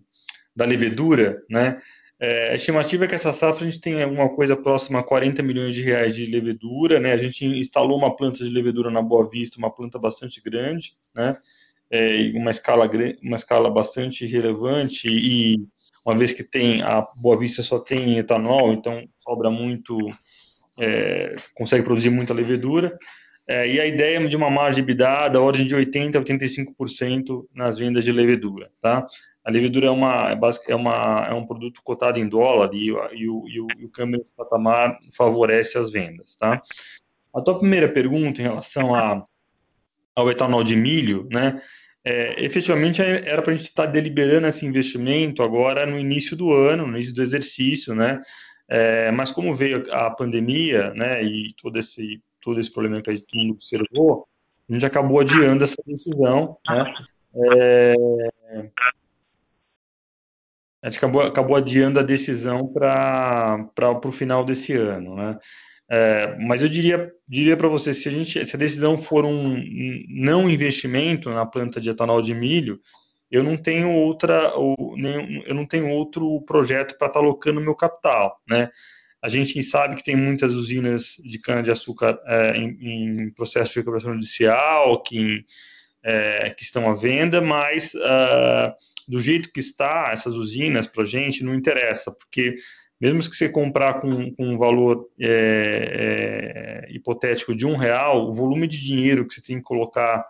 da 0.56 0.66
levedura, 0.66 1.42
né? 1.50 1.80
É, 2.20 2.52
a 2.52 2.56
estimativa 2.56 3.04
é 3.04 3.08
que 3.08 3.16
essa 3.16 3.34
safra 3.34 3.66
a 3.66 3.70
gente 3.70 3.82
tem 3.82 4.02
alguma 4.02 4.34
coisa 4.34 4.56
próxima 4.56 5.00
a 5.00 5.04
40 5.04 5.44
milhões 5.44 5.76
de 5.76 5.82
reais 5.82 6.16
de 6.16 6.26
levedura, 6.26 7.00
né? 7.00 7.12
A 7.12 7.18
gente 7.18 7.46
instalou 7.46 7.98
uma 7.98 8.16
planta 8.16 8.46
de 8.46 8.50
levedura 8.50 8.90
na 8.90 9.02
Boa 9.02 9.30
Vista, 9.30 9.58
uma 9.58 9.70
planta 9.70 10.00
bastante 10.00 10.40
grande, 10.42 10.94
né? 11.14 11.36
É, 11.92 12.32
uma 12.36 12.52
escala 12.52 12.90
uma 13.22 13.36
escala 13.36 13.70
bastante 13.70 14.26
relevante 14.26 15.10
e 15.10 15.68
uma 16.06 16.18
vez 16.18 16.32
que 16.32 16.44
tem 16.44 16.82
a 16.82 17.02
Boa 17.18 17.38
Vista 17.38 17.62
só 17.62 17.78
tem 17.78 18.18
etanol, 18.18 18.72
então 18.72 19.04
sobra 19.18 19.52
muito, 19.52 19.98
é, 20.80 21.36
consegue 21.54 21.84
produzir 21.84 22.10
muita 22.10 22.34
levedura. 22.34 22.98
É, 23.48 23.68
e 23.70 23.80
a 23.80 23.86
ideia 23.86 24.20
é 24.20 24.28
de 24.28 24.38
uma 24.38 24.50
margem 24.50 24.84
de 24.84 24.92
EBITDA 24.92 25.30
da 25.30 25.42
ordem 25.42 25.68
de 25.68 25.76
80 25.76 26.18
a 26.18 26.22
85% 26.22 27.46
nas 27.54 27.78
vendas 27.78 28.06
de 28.06 28.12
levedura, 28.12 28.72
tá? 28.82 29.06
A 29.44 29.52
levedura 29.52 29.88
é, 29.88 29.90
uma, 29.90 30.32
é, 30.32 30.40
é, 30.70 30.76
uma, 30.76 31.28
é 31.30 31.34
um 31.34 31.46
produto 31.46 31.82
cotado 31.84 32.18
em 32.18 32.28
dólar 32.28 32.70
e, 32.74 32.88
e, 32.88 32.92
o, 33.30 33.48
e, 33.48 33.60
o, 33.60 33.68
e 33.80 33.86
o 33.86 33.90
câmbio 33.90 34.20
nesse 34.20 34.34
patamar 34.34 34.98
favorece 35.18 35.78
as 35.78 35.92
vendas, 35.92 36.38
tá? 36.38 36.62
A 37.36 37.42
tua 37.42 37.60
primeira 37.60 37.90
pergunta 37.90 38.40
em 38.40 38.46
relação 38.46 38.96
a, 38.96 39.22
ao 40.16 40.32
etanol 40.32 40.64
de 40.64 40.76
milho, 40.76 41.28
né? 41.30 41.62
É, 42.06 42.44
efetivamente 42.44 43.02
era 43.02 43.42
para 43.42 43.54
a 43.54 43.56
gente 43.56 43.68
estar 43.68 43.86
deliberando 43.86 44.48
esse 44.48 44.66
investimento 44.66 45.42
agora 45.42 45.86
no 45.86 45.98
início 45.98 46.36
do 46.36 46.52
ano, 46.52 46.86
no 46.86 46.96
início 46.96 47.14
do 47.14 47.24
exercício, 47.24 47.96
né? 47.96 48.22
É, 48.68 49.12
mas 49.12 49.32
como 49.32 49.54
veio 49.54 49.84
a 49.94 50.10
pandemia, 50.10 50.94
né, 50.94 51.24
e 51.24 51.54
todo 51.62 51.78
esse 51.78 52.22
todo 52.42 52.60
esse 52.60 52.72
problema 52.72 53.02
que 53.02 53.10
a 53.10 53.16
gente 53.16 53.52
observou, 53.52 54.28
a 54.70 54.74
gente 54.74 54.86
acabou 54.86 55.20
adiando 55.22 55.64
essa 55.64 55.82
decisão, 55.86 56.58
né? 56.68 56.94
É, 57.36 57.94
a 60.82 60.90
gente 60.90 60.98
acabou, 60.98 61.22
acabou 61.22 61.56
adiando 61.56 62.00
a 62.00 62.04
decisão 62.04 62.68
para 62.68 63.70
o 64.04 64.12
final 64.12 64.44
desse 64.44 64.74
ano, 64.74 65.16
né? 65.16 65.40
É, 65.90 66.36
mas 66.40 66.62
eu 66.62 66.70
diria, 66.70 67.12
diria 67.28 67.56
para 67.56 67.68
você, 67.68 67.94
se 67.94 68.10
a, 68.10 68.12
gente, 68.12 68.46
se 68.46 68.56
a 68.56 68.60
decisão 68.60 68.98
for 68.98 69.26
um 69.26 69.62
não 70.10 70.50
investimento 70.50 71.30
na 71.30 71.46
planta 71.46 71.80
de 71.80 71.90
etanol 71.90 72.22
de 72.22 72.34
milho, 72.34 72.80
eu 73.34 73.42
não 73.42 73.58
tenho 73.58 73.92
outra, 73.92 74.54
ou, 74.54 74.96
eu 75.48 75.56
não 75.56 75.66
tenho 75.66 75.90
outro 75.90 76.40
projeto 76.42 76.96
para 77.00 77.08
estar 77.08 77.20
tá 77.20 77.20
alocando 77.20 77.60
meu 77.60 77.74
capital, 77.74 78.40
né? 78.48 78.70
A 79.24 79.28
gente 79.28 79.64
sabe 79.64 79.96
que 79.96 80.04
tem 80.04 80.16
muitas 80.16 80.54
usinas 80.54 81.16
de 81.18 81.40
cana-de-açúcar 81.40 82.20
é, 82.28 82.58
em, 82.58 82.78
em, 83.24 83.32
processo 83.32 83.74
de 83.74 83.80
recuperação 83.80 84.14
judicial 84.14 85.02
que, 85.02 85.44
é, 86.04 86.52
que 86.52 86.62
estão 86.62 86.88
à 86.88 86.94
venda, 86.94 87.42
mas 87.42 87.96
uh, 87.96 88.72
do 89.08 89.20
jeito 89.20 89.52
que 89.52 89.60
está 89.60 90.12
essas 90.12 90.36
usinas 90.36 90.86
para 90.86 91.02
a 91.02 91.08
gente 91.08 91.44
não 91.44 91.56
interessa, 91.56 92.12
porque 92.12 92.54
mesmo 93.02 93.20
que 93.22 93.36
você 93.36 93.50
comprar 93.50 94.00
com, 94.00 94.32
com 94.36 94.46
um 94.46 94.58
valor 94.60 95.10
é, 95.20 96.86
é, 96.88 96.94
hipotético 96.94 97.56
de 97.56 97.66
um 97.66 97.78
real, 97.78 98.28
o 98.28 98.34
volume 98.34 98.68
de 98.68 98.80
dinheiro 98.80 99.26
que 99.28 99.34
você 99.34 99.42
tem 99.42 99.58
que 99.58 99.64
colocar 99.64 100.24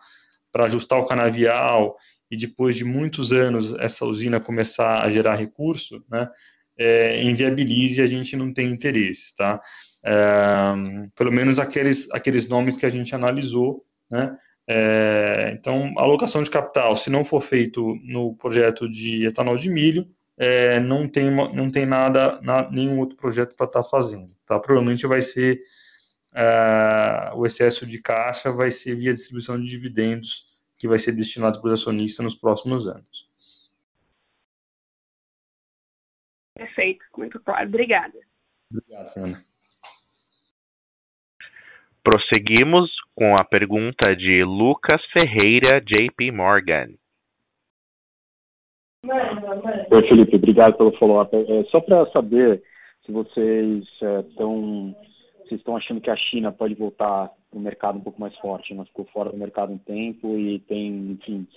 para 0.53 0.65
ajustar 0.65 0.99
o 0.99 1.05
canavial 1.05 1.97
e 2.33 2.37
depois 2.37 2.75
de 2.75 2.83
muitos 2.83 3.31
anos 3.31 3.73
essa 3.75 4.03
usina 4.05 4.39
começar 4.39 5.03
a 5.03 5.11
gerar 5.11 5.35
recurso, 5.35 6.03
né, 6.09 6.27
é, 6.75 7.23
inviabilize 7.23 8.01
a 8.01 8.07
gente 8.07 8.35
não 8.35 8.51
tem 8.51 8.71
interesse, 8.71 9.35
tá? 9.35 9.61
É, 10.03 10.73
pelo 11.15 11.31
menos 11.31 11.59
aqueles, 11.59 12.09
aqueles 12.11 12.49
nomes 12.49 12.75
que 12.75 12.85
a 12.87 12.89
gente 12.89 13.13
analisou, 13.13 13.85
né, 14.09 14.35
é, 14.67 15.51
então, 15.53 15.93
alocação 15.97 16.41
de 16.41 16.49
capital, 16.49 16.95
se 16.95 17.09
não 17.11 17.23
for 17.23 17.41
feito 17.41 17.95
no 18.03 18.35
projeto 18.35 18.89
de 18.89 19.27
etanol 19.27 19.57
de 19.57 19.69
milho, 19.69 20.07
é, 20.35 20.79
não, 20.79 21.07
tem, 21.07 21.29
não 21.29 21.69
tem 21.69 21.85
nada, 21.85 22.41
na, 22.41 22.69
nenhum 22.71 22.97
outro 22.97 23.15
projeto 23.15 23.55
para 23.55 23.67
estar 23.67 23.83
tá 23.83 23.87
fazendo. 23.87 24.33
Tá? 24.47 24.59
Provavelmente 24.59 25.05
vai 25.05 25.21
ser 25.21 25.61
é, 26.33 27.31
o 27.35 27.45
excesso 27.45 27.85
de 27.85 28.01
caixa 28.01 28.51
vai 28.51 28.71
ser 28.71 28.95
via 28.95 29.13
distribuição 29.13 29.61
de 29.61 29.69
dividendos 29.69 30.52
que 30.77 30.87
vai 30.87 30.99
ser 30.99 31.13
destinado 31.13 31.61
para 31.61 31.73
os 31.73 31.81
acionistas 31.81 32.23
nos 32.23 32.35
próximos 32.35 32.87
anos. 32.87 33.29
Perfeito, 36.55 37.03
muito 37.17 37.39
claro. 37.39 37.67
Obrigada. 37.67 38.19
Obrigado, 38.71 39.13
Fernanda. 39.13 39.45
Prosseguimos 42.03 42.91
com 43.15 43.33
a 43.39 43.45
pergunta 43.45 44.15
de 44.15 44.43
Lucas 44.43 45.01
Ferreira, 45.17 45.79
JP 45.79 46.31
Morgan. 46.31 46.93
Oi, 49.05 50.07
Felipe, 50.07 50.35
obrigado 50.35 50.77
pelo 50.77 50.97
follow-up. 50.97 51.35
É, 51.35 51.63
só 51.65 51.79
para 51.79 52.09
saber 52.11 52.61
se 53.05 53.11
vocês 53.11 53.85
estão 54.29 54.95
é, 55.01 55.12
se 55.55 55.59
estão 55.61 55.75
achando 55.75 56.01
que 56.01 56.09
a 56.09 56.15
China 56.15 56.51
pode 56.51 56.73
voltar 56.73 57.29
para 57.49 57.59
o 57.59 57.61
mercado 57.61 57.97
um 57.97 58.01
pouco 58.01 58.19
mais 58.19 58.35
forte, 58.37 58.73
né? 58.73 58.83
ficou 58.85 59.05
fora 59.05 59.31
do 59.31 59.37
mercado 59.37 59.71
um 59.71 59.77
tempo 59.77 60.37
e 60.37 60.59
tem, 60.59 61.11
enfim, 61.11 61.47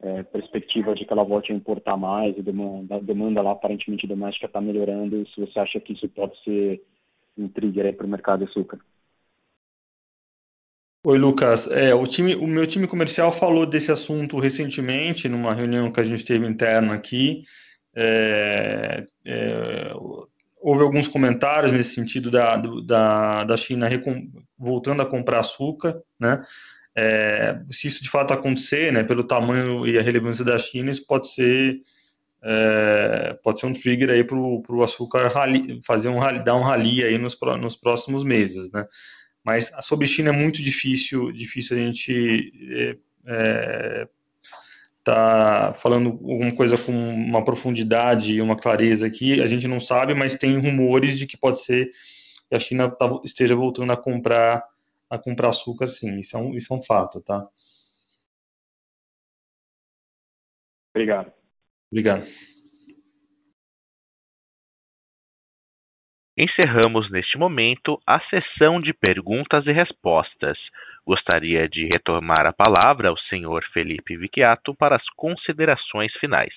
é, 0.00 0.22
perspectiva 0.22 0.94
de 0.94 1.04
que 1.04 1.12
ela 1.12 1.24
volte 1.24 1.52
a 1.52 1.54
importar 1.54 1.96
mais, 1.96 2.38
a 2.38 2.42
demanda, 2.42 2.96
a 2.96 3.00
demanda 3.00 3.42
lá 3.42 3.52
aparentemente 3.52 4.06
doméstica 4.06 4.46
está 4.46 4.60
melhorando, 4.60 5.26
se 5.28 5.40
você 5.40 5.58
acha 5.58 5.80
que 5.80 5.92
isso 5.92 6.08
pode 6.08 6.32
ser 6.42 6.82
um 7.36 7.48
trigger 7.48 7.94
para 7.96 8.06
o 8.06 8.10
mercado 8.10 8.44
de 8.44 8.50
açúcar. 8.50 8.78
Oi, 11.02 11.18
Lucas. 11.18 11.66
É, 11.70 11.94
o, 11.94 12.06
time, 12.06 12.34
o 12.34 12.46
meu 12.46 12.66
time 12.66 12.86
comercial 12.86 13.32
falou 13.32 13.64
desse 13.64 13.90
assunto 13.90 14.38
recentemente, 14.38 15.30
numa 15.30 15.54
reunião 15.54 15.90
que 15.90 15.98
a 15.98 16.04
gente 16.04 16.24
teve 16.24 16.46
interna 16.46 16.92
aqui. 16.92 17.42
É, 17.94 19.06
é, 19.24 19.92
houve 20.60 20.82
alguns 20.82 21.08
comentários 21.08 21.72
nesse 21.72 21.94
sentido 21.94 22.30
da, 22.30 22.56
da, 22.56 23.44
da 23.44 23.56
China 23.56 23.88
voltando 24.58 25.02
a 25.02 25.06
comprar 25.06 25.40
açúcar, 25.40 26.00
né? 26.18 26.44
É, 26.94 27.60
se 27.70 27.86
isso 27.86 28.02
de 28.02 28.10
fato 28.10 28.34
acontecer, 28.34 28.92
né, 28.92 29.04
pelo 29.04 29.22
tamanho 29.22 29.86
e 29.86 29.96
a 29.96 30.02
relevância 30.02 30.44
da 30.44 30.58
China, 30.58 30.90
isso 30.90 31.06
pode 31.06 31.32
ser 31.32 31.80
é, 32.42 33.38
pode 33.42 33.60
ser 33.60 33.66
um 33.66 33.72
trigger 33.72 34.10
aí 34.10 34.24
para 34.24 34.36
o 34.36 34.82
açúcar 34.82 35.28
rally, 35.28 35.80
fazer 35.84 36.08
um 36.08 36.18
rally, 36.18 36.42
dar 36.42 36.56
um 36.56 36.62
rally 36.62 37.04
aí 37.04 37.18
nos, 37.18 37.38
nos 37.60 37.76
próximos 37.76 38.24
meses, 38.24 38.70
né? 38.72 38.86
Mas 39.44 39.70
sobre 39.82 40.06
China 40.06 40.30
é 40.30 40.32
muito 40.32 40.62
difícil, 40.62 41.32
difícil 41.32 41.76
a 41.76 41.80
gente 41.80 42.52
é, 42.72 42.96
é, 43.26 44.08
tá 45.04 45.72
falando 45.74 46.10
alguma 46.10 46.54
coisa 46.54 46.76
com 46.76 46.92
uma 46.92 47.44
profundidade 47.44 48.34
e 48.34 48.40
uma 48.40 48.56
clareza 48.56 49.06
aqui. 49.06 49.40
A 49.40 49.46
gente 49.46 49.66
não 49.68 49.80
sabe, 49.80 50.14
mas 50.14 50.36
tem 50.36 50.58
rumores 50.58 51.18
de 51.18 51.26
que 51.26 51.36
pode 51.36 51.62
ser 51.62 51.90
que 52.48 52.54
a 52.54 52.58
China 52.58 52.90
tá, 52.90 53.08
esteja 53.24 53.54
voltando 53.54 53.92
a 53.92 53.96
comprar 53.96 54.64
a 55.08 55.18
comprar 55.18 55.48
açúcar, 55.48 55.88
sim. 55.88 56.20
Isso 56.20 56.36
é 56.36 56.40
um, 56.40 56.54
isso 56.54 56.72
é 56.72 56.76
um 56.76 56.82
fato, 56.82 57.20
tá? 57.20 57.44
Obrigado. 60.94 61.32
Obrigado. 61.90 62.26
Encerramos 66.38 67.10
neste 67.10 67.36
momento 67.36 68.00
a 68.06 68.20
sessão 68.30 68.80
de 68.80 68.94
perguntas 68.94 69.66
e 69.66 69.72
respostas. 69.72 70.56
Gostaria 71.10 71.68
de 71.68 71.88
retomar 71.92 72.46
a 72.46 72.52
palavra 72.52 73.08
ao 73.08 73.18
senhor 73.18 73.64
Felipe 73.72 74.16
Vicchiato 74.16 74.72
para 74.76 74.94
as 74.94 75.02
considerações 75.16 76.12
finais. 76.20 76.54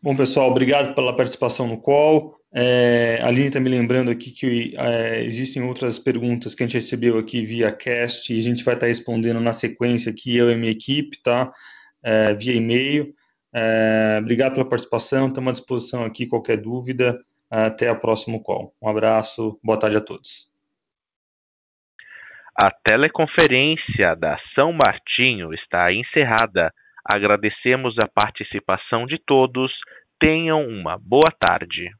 Bom, 0.00 0.14
pessoal, 0.14 0.48
obrigado 0.48 0.94
pela 0.94 1.16
participação 1.16 1.66
no 1.66 1.80
call. 1.80 2.36
É, 2.54 3.18
a 3.20 3.26
Aline 3.26 3.48
está 3.48 3.58
me 3.58 3.68
lembrando 3.68 4.12
aqui 4.12 4.30
que 4.30 4.76
é, 4.76 5.24
existem 5.24 5.60
outras 5.60 5.98
perguntas 5.98 6.54
que 6.54 6.62
a 6.62 6.66
gente 6.68 6.76
recebeu 6.76 7.18
aqui 7.18 7.44
via 7.44 7.72
cast 7.72 8.32
e 8.32 8.38
a 8.38 8.42
gente 8.42 8.62
vai 8.62 8.74
estar 8.74 8.86
tá 8.86 8.90
respondendo 8.90 9.40
na 9.40 9.52
sequência 9.52 10.12
aqui, 10.12 10.36
eu 10.36 10.52
e 10.52 10.56
minha 10.56 10.70
equipe, 10.70 11.20
tá? 11.20 11.52
É, 12.00 12.32
via 12.34 12.54
e-mail. 12.54 13.12
É, 13.52 14.18
obrigado 14.20 14.54
pela 14.54 14.68
participação, 14.68 15.26
estamos 15.26 15.50
à 15.50 15.52
disposição 15.52 16.04
aqui, 16.04 16.26
qualquer 16.26 16.58
dúvida. 16.58 17.18
Até 17.50 17.90
o 17.90 17.98
próximo 17.98 18.40
call. 18.40 18.72
Um 18.80 18.86
abraço, 18.86 19.58
boa 19.64 19.76
tarde 19.76 19.96
a 19.96 20.00
todos. 20.00 20.49
A 22.62 22.70
teleconferência 22.86 24.14
da 24.14 24.38
São 24.54 24.70
Martinho 24.70 25.54
está 25.54 25.90
encerrada. 25.94 26.70
Agradecemos 27.10 27.94
a 28.04 28.06
participação 28.06 29.06
de 29.06 29.16
todos. 29.26 29.72
Tenham 30.20 30.68
uma 30.68 30.98
boa 30.98 31.32
tarde. 31.40 31.90